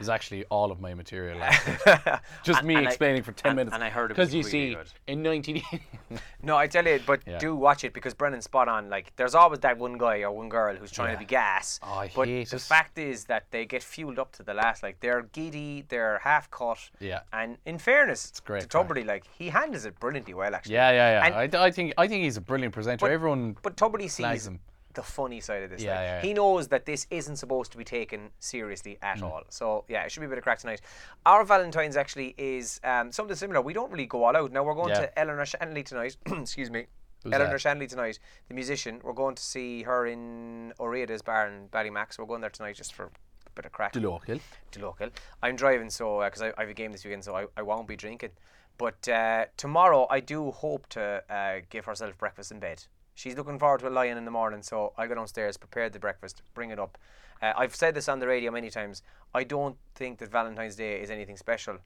It's 0.00 0.08
actually 0.08 0.44
all 0.46 0.72
of 0.72 0.80
my 0.80 0.94
material. 0.94 1.38
Just 2.42 2.60
And- 2.60 2.66
me 2.68 2.74
and 2.74 2.86
I- 2.88 2.90
explaining 2.90 3.22
for 3.22 3.32
ten 3.32 3.50
and- 3.50 3.56
minutes. 3.56 3.74
and 3.74 3.84
I 3.84 3.90
heard 3.90 4.10
it 4.10 4.14
because 4.14 4.34
you 4.34 4.40
really 4.40 4.50
see, 4.50 4.74
good. 4.74 4.86
in 5.06 5.22
nineteen, 5.22 5.62
No, 6.42 6.56
I 6.56 6.66
tell 6.66 6.84
you, 6.86 6.98
but 7.06 7.20
Yeah. 7.26 7.38
do 7.38 7.54
watch 7.54 7.84
it 7.84 7.92
because 7.92 8.14
Brennan's 8.14 8.44
spot 8.44 8.66
on. 8.68 8.90
Like, 8.90 9.12
there's 9.16 9.34
always 9.36 9.60
that 9.60 9.78
one 9.78 9.96
guy 9.98 10.22
or 10.22 10.32
one 10.32 10.48
girl 10.48 10.74
who's 10.74 10.90
trying 10.90 11.10
Yeah. 11.10 11.14
to 11.14 11.18
be 11.20 11.24
gas. 11.26 11.78
Oh, 11.84 11.94
I 11.98 12.10
but 12.14 12.26
hate 12.26 12.48
the 12.50 12.56
it. 12.56 12.62
fact 12.62 12.98
is 12.98 13.26
that 13.26 13.44
they 13.52 13.64
get 13.64 13.82
fueled 13.82 14.18
up 14.18 14.32
to 14.32 14.42
the 14.42 14.54
last. 14.54 14.82
Like, 14.82 14.98
they're 15.00 15.22
giddy, 15.22 15.84
they're 15.88 16.18
half 16.24 16.50
cut. 16.50 16.90
Yeah. 16.98 17.20
And 17.32 17.58
in 17.64 17.78
fairness, 17.78 18.28
it's 18.28 18.40
great 18.40 18.68
to. 18.68 18.78
Tubridy, 18.78 19.06
like 19.06 19.24
he 19.38 19.50
handles 19.50 19.84
it 19.84 20.00
brilliantly 20.00 20.31
well, 20.34 20.54
actually. 20.54 20.74
yeah, 20.74 20.90
yeah, 20.90 21.10
yeah. 21.28 21.42
And- 21.42 21.54
I, 21.56 21.64
I 21.66 21.70
think 21.70 21.94
I 21.98 22.06
think 22.08 22.24
he's 22.24 22.36
a 22.36 22.40
brilliant 22.40 22.74
presenter. 22.74 23.04
But- 23.06 23.12
Everyone 23.12 23.56
But 23.62 23.76
Tubridy 23.76 24.10
sees 24.10 24.46
him. 24.46 24.60
the 24.94 25.02
funny 25.02 25.40
side 25.40 25.62
of 25.62 25.70
this. 25.70 25.82
Yeah, 25.82 25.94
like, 25.96 26.00
yeah. 26.04 26.20
He 26.22 26.34
knows 26.34 26.68
that 26.68 26.84
this 26.84 27.06
isn't 27.10 27.36
supposed 27.36 27.72
to 27.72 27.78
be 27.78 27.84
taken 27.84 28.30
seriously 28.40 28.98
at 29.02 29.18
Mm. 29.18 29.22
all. 29.30 29.42
So 29.48 29.84
yeah, 29.88 30.02
it 30.04 30.12
should 30.12 30.20
be 30.20 30.26
a 30.26 30.28
bit 30.28 30.38
of 30.38 30.44
crack 30.44 30.58
tonight. 30.58 30.80
Our 31.24 31.44
Valentine's 31.44 31.96
actually 31.96 32.34
is 32.36 32.80
um, 32.84 33.10
something 33.12 33.36
similar. 33.36 33.60
We 33.62 33.72
don't 33.72 33.90
really 33.90 34.06
go 34.06 34.24
all 34.24 34.36
out. 34.36 34.52
Now 34.52 34.62
we're 34.64 34.74
going 34.74 34.90
Yeah. 34.90 35.00
to 35.06 35.18
Eleanor 35.18 35.46
Shanley 35.46 35.82
tonight. 35.82 36.16
Excuse 36.26 36.70
me. 36.70 36.86
Who's 37.24 37.32
Eleanor 37.32 37.52
that? 37.52 37.60
Shanley 37.60 37.86
tonight, 37.86 38.18
the 38.48 38.54
musician. 38.54 39.00
We're 39.04 39.12
going 39.12 39.36
to 39.36 39.42
see 39.42 39.84
her 39.84 40.06
in 40.06 40.72
O'Reilly's 40.80 41.22
bar 41.22 41.46
in 41.46 41.68
Ballymax. 41.68 42.18
We're 42.18 42.26
going 42.26 42.40
there 42.40 42.50
tonight 42.50 42.74
just 42.74 42.94
for 42.94 43.04
a 43.04 43.10
bit 43.54 43.64
of 43.64 43.70
crack 43.70 43.92
The 43.92 44.00
local. 44.00 44.40
to 44.72 44.80
local. 44.80 45.08
I'm 45.40 45.54
driving, 45.54 45.88
so 45.88 46.20
because 46.24 46.42
I, 46.42 46.48
I 46.58 46.62
have 46.62 46.68
a 46.68 46.74
game 46.74 46.90
this 46.90 47.04
weekend, 47.04 47.22
so 47.22 47.36
I, 47.36 47.46
I 47.56 47.62
won't 47.62 47.86
be 47.86 47.94
drinking. 47.96 48.30
But 48.78 49.06
uh, 49.08 49.46
tomorrow, 49.56 50.06
I 50.10 50.20
do 50.20 50.50
hope 50.50 50.88
to 50.90 51.22
uh, 51.30 51.60
give 51.70 51.84
herself 51.84 52.16
breakfast 52.18 52.50
in 52.50 52.58
bed. 52.58 52.84
She's 53.14 53.36
looking 53.36 53.58
forward 53.58 53.80
to 53.80 53.88
a 53.88 53.90
lion 53.90 54.16
in 54.18 54.24
the 54.24 54.30
morning, 54.30 54.62
so 54.62 54.92
I 54.96 55.06
go 55.06 55.14
downstairs, 55.14 55.56
prepare 55.56 55.88
the 55.90 55.98
breakfast, 55.98 56.42
bring 56.54 56.70
it 56.70 56.78
up. 56.78 56.98
Uh, 57.42 57.52
I've 57.56 57.74
said 57.74 57.94
this 57.94 58.08
on 58.08 58.18
the 58.20 58.26
radio 58.26 58.50
many 58.50 58.70
times. 58.70 59.02
I 59.34 59.44
don't 59.44 59.76
think 59.94 60.18
that 60.18 60.30
Valentine's 60.30 60.76
Day 60.76 61.00
is 61.00 61.10
anything 61.10 61.36
special, 61.36 61.78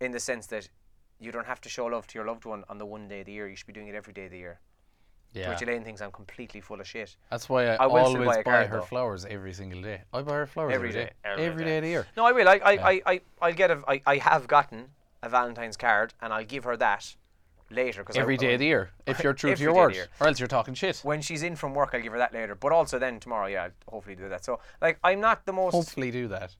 in 0.00 0.10
the 0.10 0.20
sense 0.20 0.46
that 0.48 0.68
you 1.20 1.30
don't 1.30 1.46
have 1.46 1.60
to 1.62 1.68
show 1.68 1.86
love 1.86 2.06
to 2.08 2.18
your 2.18 2.26
loved 2.26 2.44
one 2.44 2.64
on 2.68 2.78
the 2.78 2.86
one 2.86 3.06
day 3.08 3.20
of 3.20 3.26
the 3.26 3.32
year. 3.32 3.48
You 3.48 3.56
should 3.56 3.66
be 3.68 3.72
doing 3.72 3.88
it 3.88 3.94
every 3.94 4.12
day 4.12 4.24
of 4.26 4.32
the 4.32 4.38
year. 4.38 4.60
Yeah. 5.32 5.50
Which 5.50 5.62
Elaine 5.62 5.82
thinks 5.84 6.00
I'm 6.00 6.12
completely 6.12 6.60
full 6.60 6.80
of 6.80 6.86
shit. 6.86 7.16
That's 7.30 7.48
why 7.48 7.66
I, 7.66 7.74
I 7.74 7.86
always 7.86 8.14
buy 8.26 8.42
buy 8.44 8.66
her 8.66 8.76
though. 8.78 8.82
flowers 8.84 9.24
every 9.24 9.52
single 9.52 9.82
day. 9.82 10.02
I 10.12 10.22
buy 10.22 10.34
her 10.34 10.46
flowers 10.46 10.74
Every 10.74 10.90
every 10.90 11.00
day, 11.00 11.06
day. 11.06 11.12
every 11.24 11.44
Every 11.44 11.64
day. 11.64 11.70
day 11.70 11.76
of 11.78 11.82
the 11.82 11.88
year. 11.88 12.06
No, 12.16 12.24
I 12.24 12.32
will. 12.32 12.48
I, 12.48 12.60
I, 12.64 12.72
I, 12.72 13.02
I, 13.06 13.20
I'll 13.42 13.52
get 13.52 13.70
a. 13.72 13.82
I, 13.88 14.00
I 14.06 14.16
have 14.18 14.46
gotten 14.46 14.86
a 15.24 15.28
Valentine's 15.28 15.76
card, 15.76 16.14
and 16.20 16.32
I'll 16.32 16.44
give 16.44 16.64
her 16.64 16.76
that 16.76 17.16
later. 17.70 18.04
Cause 18.04 18.16
Every 18.16 18.34
I, 18.34 18.36
day 18.36 18.52
of 18.54 18.60
the 18.60 18.66
year. 18.66 18.90
If 19.06 19.20
you're 19.24 19.32
true 19.32 19.54
to 19.54 19.62
your 19.62 19.74
word. 19.74 19.96
Or 20.20 20.28
else 20.28 20.38
you're 20.38 20.46
talking 20.48 20.74
shit. 20.74 21.00
When 21.02 21.22
she's 21.22 21.42
in 21.42 21.56
from 21.56 21.74
work, 21.74 21.90
I'll 21.92 22.00
give 22.02 22.12
her 22.12 22.18
that 22.18 22.34
later. 22.34 22.54
But 22.54 22.72
also 22.72 22.98
then 22.98 23.18
tomorrow, 23.20 23.46
yeah, 23.46 23.64
I'll 23.64 23.70
hopefully 23.88 24.14
do 24.16 24.28
that. 24.28 24.44
So 24.44 24.60
like, 24.80 24.98
I'm 25.02 25.20
not 25.20 25.46
the 25.46 25.52
most. 25.52 25.72
Hopefully 25.72 26.10
do 26.10 26.28
that. 26.28 26.54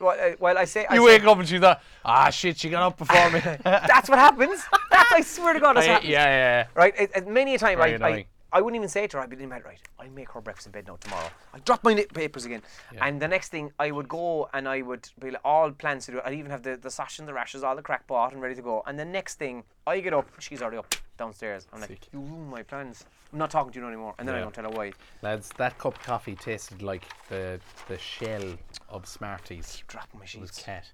Well, 0.00 0.16
uh, 0.18 0.34
well, 0.40 0.56
I 0.58 0.64
say. 0.64 0.86
I 0.86 0.94
You 0.94 1.00
say- 1.06 1.18
wake 1.18 1.24
up 1.24 1.38
and 1.38 1.48
she's 1.48 1.60
like, 1.60 1.78
ah 2.04 2.30
shit, 2.30 2.58
she 2.58 2.68
got 2.70 2.82
up 2.82 2.98
before 2.98 3.30
me. 3.30 3.40
That's 3.64 4.08
what 4.08 4.18
happens. 4.18 4.60
That's 4.90 5.12
I 5.12 5.20
swear 5.20 5.52
to 5.54 5.60
God, 5.60 5.74
that's 5.76 5.86
yeah, 5.86 5.94
what 5.94 6.04
yeah, 6.04 6.20
happens. 6.20 6.72
yeah. 6.74 6.80
Right, 6.80 6.94
it, 6.98 7.10
it- 7.14 7.28
many 7.28 7.54
a 7.54 7.58
time 7.58 7.80
I, 7.80 7.96
Very 7.96 8.02
I. 8.22 8.26
I 8.52 8.60
wouldn't 8.60 8.76
even 8.76 8.88
say 8.88 9.04
it 9.04 9.10
to 9.12 9.18
her. 9.18 9.22
I'd 9.22 9.30
be 9.30 9.36
bed, 9.36 9.64
right? 9.64 9.80
I 9.98 10.08
make 10.08 10.30
her 10.32 10.40
breakfast 10.40 10.66
in 10.66 10.72
bed 10.72 10.86
now 10.86 10.96
tomorrow. 10.96 11.30
I 11.54 11.58
drop 11.60 11.84
my 11.84 11.94
papers 12.14 12.44
again, 12.44 12.62
and 13.00 13.20
the 13.20 13.28
next 13.28 13.48
thing 13.48 13.72
I 13.78 13.90
would 13.90 14.08
go 14.08 14.48
and 14.52 14.68
I 14.68 14.82
would 14.82 15.08
be 15.18 15.30
like, 15.30 15.40
all 15.44 15.70
plans 15.70 16.06
to 16.06 16.12
do. 16.12 16.20
I'd 16.24 16.34
even 16.34 16.50
have 16.50 16.62
the 16.62 16.76
the 16.76 16.90
sash 16.90 17.18
and 17.18 17.28
the 17.28 17.34
rashes, 17.34 17.62
all 17.62 17.76
the 17.76 17.82
crack 17.82 18.06
bought 18.06 18.32
and 18.32 18.42
ready 18.42 18.54
to 18.54 18.62
go. 18.62 18.82
And 18.86 18.98
the 18.98 19.04
next 19.04 19.38
thing 19.38 19.64
I 19.86 20.00
get 20.00 20.14
up, 20.14 20.28
she's 20.40 20.62
already 20.62 20.78
up 20.78 20.94
downstairs. 21.16 21.66
I'm 21.72 21.80
like, 21.80 21.90
Sick. 21.90 22.08
you 22.12 22.20
ruined 22.20 22.50
my 22.50 22.62
plans. 22.62 23.04
I'm 23.32 23.38
not 23.38 23.50
talking 23.50 23.72
to 23.72 23.80
you 23.80 23.86
anymore. 23.86 24.14
And 24.18 24.26
then 24.26 24.34
I 24.34 24.40
don't 24.40 24.54
tell 24.54 24.64
her 24.64 24.70
why. 24.70 24.92
Lads, 25.22 25.50
that 25.58 25.78
cup 25.78 25.96
of 25.96 26.02
coffee 26.02 26.34
tasted 26.34 26.82
like 26.82 27.04
the 27.28 27.60
the 27.88 27.98
shell 27.98 28.56
of 28.88 29.06
Smarties. 29.06 29.82
Dropping 29.86 30.20
my 30.20 30.26
It 30.26 30.40
was 30.40 30.50
cat. 30.50 30.90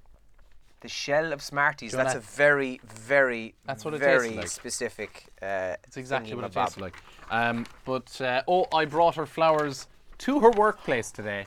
The 0.87 0.91
shell 0.91 1.33
of 1.33 1.43
Smarties. 1.43 1.91
That's 1.91 2.15
a 2.15 2.21
very, 2.21 2.81
very, 2.85 3.57
That's 3.65 3.85
what 3.85 3.93
it 3.95 3.99
very 3.99 4.31
like. 4.37 4.47
specific. 4.47 5.27
Uh, 5.43 5.75
It's 5.83 5.97
exactly 5.97 6.33
what 6.37 6.45
it 6.45 6.53
thingy-mabob. 6.53 6.81
like. 6.81 6.95
Um, 7.29 7.67
but 7.85 8.21
uh, 8.21 8.43
oh, 8.47 8.67
I 8.73 8.85
brought 8.85 9.17
her 9.17 9.27
flowers 9.27 9.89
to 10.19 10.39
her 10.39 10.51
workplace 10.51 11.11
today. 11.11 11.47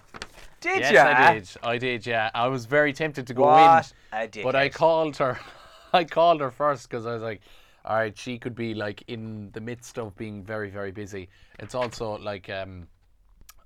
Did 0.59 0.75
you? 0.75 0.81
yes, 0.81 0.93
ya? 0.93 1.05
I 1.05 1.33
did. 1.35 1.49
I 1.63 1.77
did. 1.77 2.05
Yeah, 2.05 2.29
I 2.35 2.47
was 2.49 2.65
very 2.65 2.91
tempted 2.91 3.27
to 3.27 3.33
go 3.33 3.43
What 3.43 3.93
in, 4.11 4.39
a 4.39 4.43
but 4.43 4.55
I 4.57 4.67
dickhead. 4.67 4.73
called 4.73 5.15
her. 5.17 5.39
I 5.93 6.03
called 6.03 6.41
her 6.41 6.51
first 6.51 6.89
because 6.89 7.05
I 7.05 7.13
was 7.13 7.21
like, 7.23 7.39
"All 7.85 7.95
right, 7.95 8.17
she 8.17 8.37
could 8.37 8.55
be 8.55 8.73
like 8.73 9.03
in 9.07 9.51
the 9.53 9.61
midst 9.61 9.97
of 9.97 10.17
being 10.17 10.43
very, 10.43 10.69
very 10.69 10.91
busy." 10.91 11.29
It's 11.59 11.75
also 11.75 12.17
like, 12.17 12.49
um, 12.49 12.89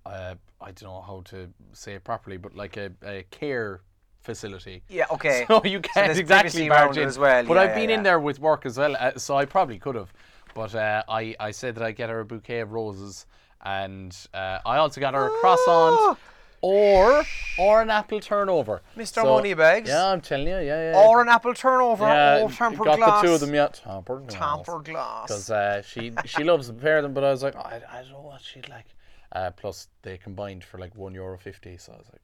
uh, 0.05 0.35
I 0.61 0.65
don't 0.71 0.83
know 0.83 1.01
how 1.01 1.21
to 1.31 1.49
say 1.71 1.95
it 1.95 2.03
properly, 2.03 2.37
but 2.37 2.53
like 2.55 2.77
a, 2.77 2.91
a 3.03 3.23
care 3.31 3.81
facility. 4.23 4.81
Yeah, 4.89 5.05
okay. 5.11 5.45
So 5.47 5.63
you 5.63 5.79
can't 5.81 6.07
there's 6.07 6.17
exactly 6.17 6.67
barge 6.69 6.97
in. 6.97 7.07
as 7.07 7.19
well, 7.19 7.43
But 7.45 7.53
yeah, 7.55 7.61
I've 7.61 7.69
yeah, 7.69 7.75
been 7.75 7.89
yeah. 7.89 7.95
in 7.97 8.03
there 8.03 8.19
with 8.19 8.39
work 8.39 8.65
as 8.65 8.77
well, 8.77 8.95
uh, 8.99 9.17
so 9.17 9.35
I 9.37 9.45
probably 9.45 9.77
could 9.77 9.95
have. 9.95 10.11
But 10.55 10.73
uh, 10.75 11.03
I, 11.07 11.35
I 11.39 11.51
said 11.51 11.75
that 11.75 11.83
I'd 11.83 11.95
get 11.95 12.09
her 12.09 12.19
a 12.21 12.25
bouquet 12.25 12.59
of 12.61 12.71
roses, 12.71 13.25
and 13.63 14.15
uh, 14.33 14.59
I 14.65 14.77
also 14.77 14.99
got 15.01 15.13
her 15.13 15.27
a 15.27 15.29
croissant 15.41 16.17
or 16.61 17.23
or 17.59 17.81
an 17.81 17.89
apple 17.89 18.19
turnover. 18.21 18.81
Mr. 18.97 19.15
So- 19.15 19.23
Moneybags. 19.25 19.89
Yeah, 19.89 20.07
I'm 20.11 20.21
telling 20.21 20.47
you, 20.47 20.57
yeah, 20.59 20.91
yeah. 20.91 20.97
Or 20.97 21.21
an 21.21 21.27
apple 21.29 21.53
turnover. 21.53 22.05
yeah, 22.05 22.39
oh, 22.41 22.49
tempered 22.49 22.85
got 22.85 22.97
glass. 22.97 23.21
the 23.21 23.27
two 23.27 23.33
of 23.33 23.39
them, 23.41 23.53
yeah. 23.53 23.67
Tempered 23.67 24.27
glass. 24.27 24.39
Tempered 24.65 24.85
glass. 24.85 25.27
Because 25.27 25.49
uh, 25.49 25.81
she 25.81 26.13
she 26.25 26.43
loves 26.43 26.69
a 26.69 26.73
pair 26.73 26.97
of 26.97 27.03
them, 27.03 27.13
but 27.13 27.23
I 27.23 27.31
was 27.31 27.43
like, 27.43 27.55
I, 27.55 27.81
I 27.91 28.01
don't 28.03 28.11
know 28.13 28.21
what 28.21 28.41
she'd 28.41 28.69
like. 28.69 28.85
Uh, 29.31 29.49
plus, 29.51 29.87
they 30.03 30.17
combined 30.17 30.63
for 30.63 30.77
like 30.77 30.95
one 30.95 31.13
euro 31.15 31.37
fifty, 31.37 31.75
so 31.77 31.91
I 31.93 31.97
was 31.97 32.07
like, 32.13 32.21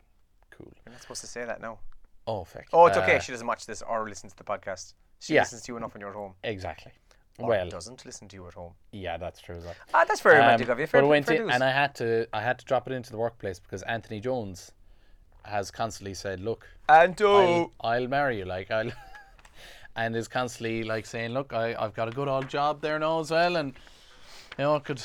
cool. 0.59 0.71
You're 0.85 0.93
not 0.93 1.01
supposed 1.01 1.21
to 1.21 1.27
say 1.27 1.45
that 1.45 1.61
now. 1.61 1.79
Oh, 2.27 2.43
feck. 2.43 2.67
Oh, 2.73 2.85
it's 2.85 2.97
okay. 2.97 3.15
Uh, 3.17 3.19
She 3.19 3.31
doesn't 3.31 3.47
watch 3.47 3.65
this 3.65 3.81
or 3.81 4.07
listen 4.07 4.29
to 4.29 4.35
the 4.37 4.43
podcast. 4.43 4.93
She 5.19 5.33
Yeah. 5.33 5.41
listens 5.41 5.63
to 5.63 5.71
you 5.71 5.77
enough 5.77 5.93
when 5.93 6.01
you're 6.01 6.09
at 6.11 6.15
home. 6.15 6.35
exactly. 6.43 6.91
Or 7.39 7.47
well, 7.49 7.69
doesn't 7.69 8.05
listen 8.05 8.27
to 8.27 8.35
you 8.35 8.47
at 8.47 8.53
home. 8.53 8.73
yeah, 8.91 9.15
that's 9.17 9.39
true 9.39 9.55
as 9.55 9.63
well. 9.63 9.73
Ah, 9.93 10.03
that's 10.05 10.19
very 10.19 10.37
romantic 10.39 10.67
Um, 10.67 10.73
of 10.73 10.79
you. 10.81 10.87
Fair, 10.87 11.01
but 11.01 11.07
I 11.07 11.09
went 11.09 11.29
in 11.31 11.49
and 11.49 11.63
I 11.63 11.71
had 11.71 11.95
to 11.95 12.27
I 12.33 12.41
had 12.41 12.59
to 12.59 12.65
drop 12.65 12.85
it 12.87 12.91
into 12.93 13.11
the 13.11 13.17
workplace 13.17 13.59
because 13.61 13.81
Anthony 13.83 14.19
Jones 14.19 14.73
has 15.45 15.71
constantly 15.71 16.13
said, 16.13 16.41
"Look, 16.41 16.67
Anto. 16.89 17.37
I'll, 17.37 17.71
I'll 17.79 18.07
marry 18.09 18.39
you," 18.39 18.45
like 18.45 18.69
I'll, 18.71 18.91
and 19.95 20.17
is 20.17 20.27
constantly 20.27 20.83
like 20.83 21.05
saying, 21.05 21.31
"Look, 21.31 21.53
I 21.53 21.75
I've 21.81 21.93
got 21.93 22.09
a 22.09 22.11
good 22.11 22.27
old 22.27 22.49
job 22.49 22.81
there 22.81 22.99
now 22.99 23.21
as 23.21 23.31
well, 23.31 23.55
and 23.55 23.69
you 24.57 24.65
know 24.65 24.75
I 24.75 24.79
could 24.79 25.01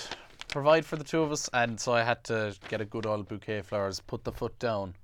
provide 0.48 0.84
for 0.84 0.96
the 0.96 1.04
two 1.04 1.22
of 1.22 1.30
us." 1.30 1.48
And 1.52 1.78
so 1.80 1.92
I 1.92 2.02
had 2.02 2.24
to 2.24 2.56
get 2.68 2.80
a 2.80 2.84
good 2.84 3.06
old 3.06 3.28
bouquet 3.28 3.58
of 3.58 3.68
flowers, 3.68 4.00
put 4.00 4.24
the 4.24 4.32
foot 4.32 4.58
down. 4.58 4.96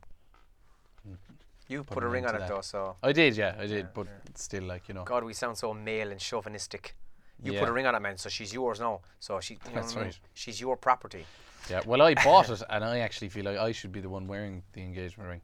You 1.71 1.85
put 1.85 2.03
a 2.03 2.09
ring 2.09 2.27
on 2.27 2.35
it 2.35 2.41
that. 2.41 2.49
though, 2.49 2.61
so. 2.63 2.97
I 3.03 3.13
did, 3.13 3.37
yeah, 3.37 3.55
I 3.59 3.67
did, 3.67 3.95
but 3.95 4.07
still, 4.35 4.65
like 4.65 4.89
you 4.89 4.95
know, 4.95 5.05
God, 5.05 5.23
we 5.25 5.33
sound 5.33 5.57
so 5.57 5.73
male 5.73 6.11
and 6.11 6.21
chauvinistic. 6.21 6.95
You 7.43 7.53
Yeah. 7.53 7.61
put 7.61 7.69
a 7.69 7.73
ring 7.73 7.87
on 7.87 7.95
it, 7.95 8.01
man, 8.01 8.19
so 8.19 8.29
she's 8.29 8.53
yours 8.53 8.81
now. 8.81 9.01
So 9.21 9.41
she, 9.41 9.55
you 9.55 9.61
That's 9.75 9.95
right. 9.97 10.19
She's 10.35 10.61
your 10.61 10.77
property. 10.77 11.25
yeah. 11.71 11.81
Well, 11.87 12.03
I 12.03 12.15
bought 12.15 12.51
it, 12.55 12.63
and 12.69 12.85
I 12.85 12.99
actually 12.99 13.29
feel 13.31 13.45
like 13.45 13.57
I 13.57 13.73
should 13.73 13.93
be 13.93 14.01
the 14.01 14.09
one 14.11 14.27
wearing 14.27 14.63
the 14.73 14.83
engagement 14.83 15.29
ring 15.31 15.41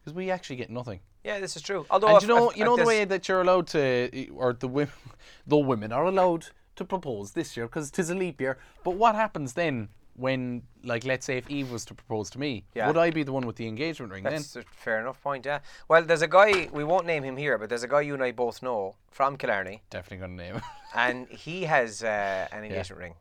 because 0.00 0.14
we 0.14 0.30
actually 0.30 0.56
get 0.56 0.70
nothing. 0.70 1.00
Yeah, 1.24 1.40
this 1.40 1.56
is 1.56 1.62
true. 1.62 1.84
Although, 1.90 2.08
And 2.08 2.16
if- 2.18 2.22
you 2.22 2.28
know, 2.28 2.50
if- 2.50 2.56
you 2.56 2.64
know 2.64 2.76
the 2.76 2.84
way 2.84 3.04
that 3.04 3.28
you're 3.28 3.42
allowed 3.42 3.66
to, 3.68 4.28
or 4.34 4.52
the 4.54 4.68
women, 4.68 4.94
the 5.46 5.58
women 5.58 5.92
are 5.92 6.04
allowed 6.04 6.46
to 6.76 6.84
propose 6.84 7.32
this 7.32 7.56
year 7.56 7.66
because 7.66 7.90
tis 7.90 8.08
a 8.08 8.14
leap 8.14 8.40
year. 8.40 8.56
But 8.84 8.92
what 8.92 9.14
happens 9.16 9.52
then 9.54 9.88
when, 10.16 10.62
like, 10.84 11.04
let's 11.04 11.24
say 11.24 11.36
if 11.38 11.48
Eve 11.50 11.70
was 11.70 11.84
to 11.86 11.94
propose 11.94 12.30
to 12.30 12.38
me, 12.38 12.64
Yeah. 12.74 12.86
would 12.88 12.96
I 12.96 13.10
be 13.10 13.22
the 13.22 13.32
one 13.32 13.46
with 13.46 13.56
the 13.56 13.66
engagement 13.66 14.12
ring 14.12 14.22
That's 14.24 14.54
a 14.56 14.62
fair 14.62 15.00
enough 15.00 15.22
point, 15.22 15.46
yeah. 15.46 15.60
Well, 15.88 16.02
there's 16.02 16.22
a 16.22 16.28
guy, 16.28 16.68
we 16.72 16.84
won't 16.84 17.06
name 17.06 17.22
him 17.22 17.36
here, 17.36 17.56
but 17.58 17.68
there's 17.68 17.82
a 17.82 17.88
guy 17.88 18.02
you 18.02 18.14
and 18.14 18.22
I 18.22 18.32
both 18.32 18.62
know 18.62 18.96
from 19.10 19.36
Killarney, 19.36 19.70
then? 19.90 20.00
Definitely 20.02 20.26
gonna 20.26 20.42
name 20.42 20.56
it. 20.56 20.62
and 20.94 21.28
he 21.28 21.64
has 21.64 22.02
uh, 22.02 22.48
an 22.52 22.64
engagement 22.64 23.00
ring. 23.00 23.14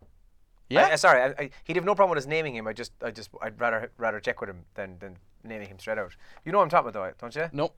yeah. 0.70 0.88
I- 0.88 0.94
uh, 0.94 0.98
sorry, 0.98 1.22
I, 1.22 1.28
I, 1.44 1.50
he'd 1.64 1.76
have 1.78 1.86
no 1.86 1.96
problem 1.96 2.16
with 2.16 2.24
us 2.24 2.28
naming 2.28 2.56
him. 2.56 2.68
I 2.68 2.74
just, 2.74 2.92
I 3.02 3.12
just, 3.12 3.30
I'd 3.42 3.60
rather 3.60 3.92
rather 3.98 4.20
check 4.20 4.42
with 4.42 4.50
him 4.50 4.66
than, 4.76 4.98
than 5.00 5.16
naming 5.44 5.68
him 5.70 5.80
straight 5.80 5.98
out. 5.98 6.16
You 6.46 6.52
know 6.52 6.58
what 6.58 6.66
I'm 6.66 6.70
talking 6.70 6.90
about, 6.90 7.18
though, 7.20 7.28
don't 7.28 7.36
you? 7.36 7.50
no, 7.54 7.72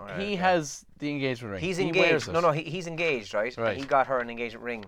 Alright, 0.00 0.20
he 0.20 0.36
has 0.36 0.84
the 0.98 1.08
engagement 1.10 1.52
ring. 1.52 1.60
He's 1.62 1.76
He 1.76 1.84
engaged. 1.88 2.08
wears 2.10 2.28
No, 2.28 2.38
it. 2.38 2.42
no, 2.42 2.50
he, 2.52 2.62
he's 2.64 2.86
engaged, 2.86 3.34
right? 3.34 3.54
Right. 3.56 3.76
He 3.76 3.84
got 3.84 4.06
her 4.08 4.18
an 4.18 4.28
engagement 4.30 4.64
ring, 4.64 4.84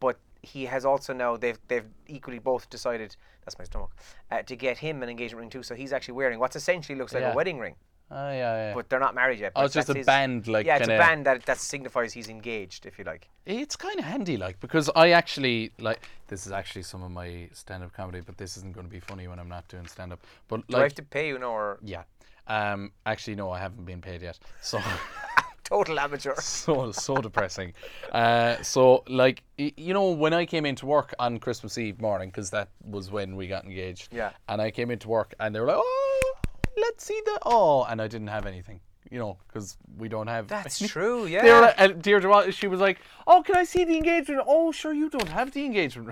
but 0.00 0.18
he 0.42 0.66
has 0.66 0.84
also 0.84 1.12
now 1.12 1.36
they've 1.36 1.58
they've 1.68 1.86
equally 2.06 2.38
both 2.38 2.68
decided 2.70 3.16
that's 3.44 3.58
my 3.58 3.64
stomach 3.64 3.90
uh, 4.30 4.42
to 4.42 4.54
get 4.56 4.78
him 4.78 5.02
an 5.02 5.08
engagement 5.08 5.40
ring 5.40 5.50
too. 5.50 5.62
So 5.62 5.74
he's 5.74 5.92
actually 5.92 6.14
wearing 6.14 6.38
what's 6.38 6.56
essentially 6.56 6.98
looks 6.98 7.12
like 7.14 7.22
Yeah. 7.22 7.32
a 7.32 7.34
wedding 7.34 7.58
ring, 7.58 7.74
Oh 8.10 8.30
yeah, 8.30 8.68
yeah. 8.68 8.74
but 8.74 8.88
they're 8.88 9.00
not 9.00 9.14
married 9.14 9.40
yet. 9.40 9.52
oh, 9.56 9.64
it's 9.64 9.74
just 9.74 9.88
a 9.90 9.94
his- 9.94 10.06
band, 10.06 10.46
like 10.48 10.64
yeah, 10.66 10.76
it's 10.76 10.84
a 10.86 10.98
band 10.98 11.26
that 11.26 11.44
that 11.46 11.58
signifies 11.58 12.12
he's 12.12 12.28
engaged, 12.28 12.86
if 12.86 12.98
you 12.98 13.04
like. 13.04 13.28
It's 13.46 13.76
kind 13.76 13.98
of 13.98 14.04
handy, 14.04 14.36
like 14.36 14.60
because 14.60 14.90
I 14.94 15.10
actually 15.10 15.72
like 15.78 16.00
this 16.28 16.46
is 16.46 16.52
actually 16.52 16.82
some 16.82 17.02
of 17.02 17.10
my 17.10 17.48
stand-up 17.52 17.92
comedy, 17.92 18.20
but 18.20 18.36
this 18.36 18.56
isn't 18.58 18.74
going 18.74 18.86
to 18.86 18.92
be 18.92 19.00
funny 19.00 19.26
when 19.28 19.38
I'm 19.38 19.48
not 19.48 19.66
doing 19.68 19.86
stand-up. 19.86 20.20
But 20.48 20.66
Do 20.68 20.76
I 20.76 20.82
have 20.82 20.94
to 20.94 21.02
pay 21.02 21.28
you 21.28 21.38
now, 21.38 21.50
or 21.52 21.78
yeah, 21.82 22.02
um, 22.46 22.92
actually 23.06 23.34
no, 23.36 23.50
I 23.50 23.58
haven't 23.58 23.84
been 23.86 24.00
paid 24.02 24.22
yet, 24.22 24.38
so. 24.60 24.78
total 25.68 25.98
amateur? 25.98 26.34
so 26.40 26.90
so 26.92 27.16
depressing. 27.16 27.72
Uh, 28.12 28.62
so 28.62 29.04
like 29.08 29.42
you 29.56 29.92
know 29.94 30.10
when 30.10 30.32
I 30.32 30.46
came 30.46 30.66
into 30.66 30.86
work 30.86 31.14
on 31.18 31.38
Christmas 31.38 31.78
Eve 31.78 32.00
morning 32.00 32.28
because 32.30 32.50
that 32.50 32.68
was 32.84 33.10
when 33.10 33.36
we 33.36 33.46
got 33.48 33.64
engaged. 33.64 34.12
Yeah. 34.12 34.30
And 34.48 34.60
I 34.62 34.70
came 34.70 34.90
into 34.90 35.08
work 35.08 35.34
and 35.40 35.54
they 35.54 35.60
were 35.60 35.66
like, 35.66 35.76
oh, 35.80 36.34
let's 36.76 37.04
see 37.04 37.20
the 37.24 37.38
oh, 37.46 37.84
and 37.84 38.00
I 38.00 38.08
didn't 38.08 38.28
have 38.28 38.46
anything. 38.46 38.80
You 39.10 39.18
know, 39.18 39.38
because 39.46 39.78
we 39.96 40.08
don't 40.08 40.26
have. 40.26 40.48
That's 40.48 40.82
any- 40.82 40.88
true. 40.88 41.24
They 41.28 41.38
were 41.40 41.46
Yeah. 41.46 41.60
like, 41.60 41.74
and 41.78 42.02
Deirdre, 42.02 42.28
wa- 42.30 42.50
she 42.50 42.66
was 42.68 42.78
like, 42.78 42.98
"Oh, 43.26 43.42
can 43.42 43.56
I 43.56 43.64
see 43.64 43.84
the 43.86 43.96
engagement?" 43.96 44.42
Oh, 44.46 44.70
sure, 44.70 44.92
you 44.92 45.08
don't 45.08 45.30
have 45.30 45.50
the 45.52 45.64
engagement 45.64 46.08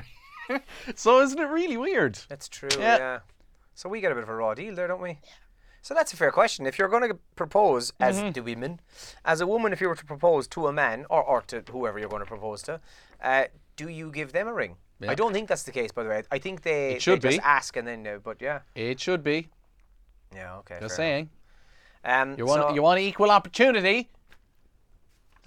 ring. 0.48 0.60
so 0.94 1.20
isn't 1.20 1.38
it 1.38 1.44
really 1.50 1.76
weird? 1.76 2.18
That's 2.30 2.48
true. 2.48 2.70
Yeah. 2.78 2.96
Yeah. 2.96 3.18
So 3.74 3.90
we 3.90 4.00
get 4.00 4.12
a 4.12 4.14
bit 4.14 4.22
of 4.24 4.30
a 4.30 4.34
raw 4.34 4.54
deal 4.54 4.74
there, 4.74 4.88
don't 4.88 5.02
we? 5.02 5.18
So 5.86 5.94
that's 5.94 6.12
a 6.12 6.16
fair 6.16 6.32
question. 6.32 6.66
If 6.66 6.80
you're 6.80 6.88
going 6.88 7.08
to 7.08 7.16
propose 7.36 7.92
as 8.00 8.16
Mm-hmm. 8.18 8.32
the 8.32 8.42
women, 8.42 8.80
as 9.24 9.40
a 9.40 9.46
woman, 9.46 9.72
if 9.72 9.80
you 9.80 9.88
were 9.88 9.94
to 9.94 10.04
propose 10.04 10.48
to 10.48 10.66
a 10.66 10.72
man 10.72 11.06
or, 11.08 11.22
or 11.22 11.42
to 11.42 11.62
whoever 11.70 11.96
you're 12.00 12.08
going 12.08 12.24
to 12.24 12.32
propose 12.36 12.60
to, 12.62 12.80
uh, 13.22 13.44
do 13.76 13.88
you 13.88 14.10
give 14.10 14.32
them 14.32 14.48
a 14.48 14.52
ring? 14.52 14.74
Yeah. 14.98 15.12
I 15.12 15.14
don't 15.14 15.32
think 15.32 15.46
that's 15.48 15.62
the 15.62 15.70
case, 15.70 15.92
by 15.92 16.02
the 16.02 16.08
way. 16.08 16.22
I 16.32 16.38
think 16.38 16.62
they, 16.62 16.94
It 16.96 17.02
should 17.02 17.22
they 17.22 17.28
just 17.28 17.38
be. 17.42 17.44
ask 17.58 17.76
and 17.76 17.86
then, 17.86 18.04
uh, 18.04 18.18
but 18.28 18.42
yeah, 18.42 18.60
It 18.74 18.98
should 18.98 19.22
be. 19.22 19.46
yeah, 20.34 20.56
okay. 20.60 20.78
Just 20.80 20.96
saying. 20.96 21.30
enough. 22.04 22.22
Um, 22.22 22.34
You 22.38 22.46
want 22.46 22.62
so 22.62 22.74
you 22.74 22.82
want 22.82 22.98
equal 23.00 23.30
opportunity? 23.30 24.08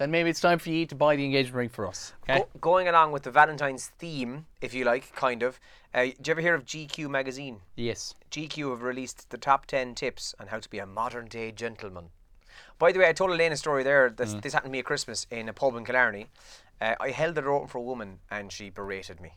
Then 0.00 0.10
maybe 0.10 0.30
it's 0.30 0.40
time 0.40 0.58
for 0.58 0.70
you 0.70 0.86
to 0.86 0.94
buy 0.94 1.14
the 1.14 1.26
engagement 1.26 1.56
ring 1.56 1.68
for 1.68 1.86
us. 1.86 2.14
Okay. 2.22 2.38
go- 2.38 2.48
going 2.58 2.88
along 2.88 3.12
with 3.12 3.24
the 3.24 3.30
Valentine's 3.30 3.88
theme, 3.98 4.46
if 4.62 4.72
you 4.72 4.82
like, 4.86 5.14
kind 5.14 5.42
of. 5.42 5.60
Uh, 5.92 6.04
do 6.04 6.08
you 6.24 6.30
ever 6.30 6.40
hear 6.40 6.54
of 6.54 6.64
GQ 6.64 7.10
magazine? 7.10 7.60
Yes. 7.76 8.14
GQ 8.30 8.70
have 8.70 8.80
released 8.80 9.28
the 9.28 9.36
top 9.36 9.66
10 9.66 9.94
tips 9.94 10.34
on 10.40 10.46
how 10.46 10.58
to 10.58 10.70
be 10.70 10.78
a 10.78 10.86
modern 10.86 11.26
day 11.26 11.52
gentleman. 11.52 12.06
By 12.78 12.92
the 12.92 12.98
way, 12.98 13.10
I 13.10 13.12
told 13.12 13.30
Elaine 13.30 13.52
a 13.52 13.58
story 13.58 13.82
there. 13.82 14.08
This, 14.08 14.32
Mm. 14.32 14.40
this 14.40 14.54
happened 14.54 14.70
to 14.70 14.72
me 14.72 14.78
at 14.78 14.86
Christmas 14.86 15.26
in 15.30 15.50
a 15.50 15.52
pub 15.52 15.76
in 15.76 15.84
Killarney. 15.84 16.30
Uh, 16.80 16.94
I 16.98 17.10
held 17.10 17.34
the 17.34 17.42
door 17.42 17.56
open 17.56 17.68
for 17.68 17.76
a 17.76 17.82
woman 17.82 18.20
and 18.30 18.50
she 18.50 18.70
berated 18.70 19.20
me. 19.20 19.32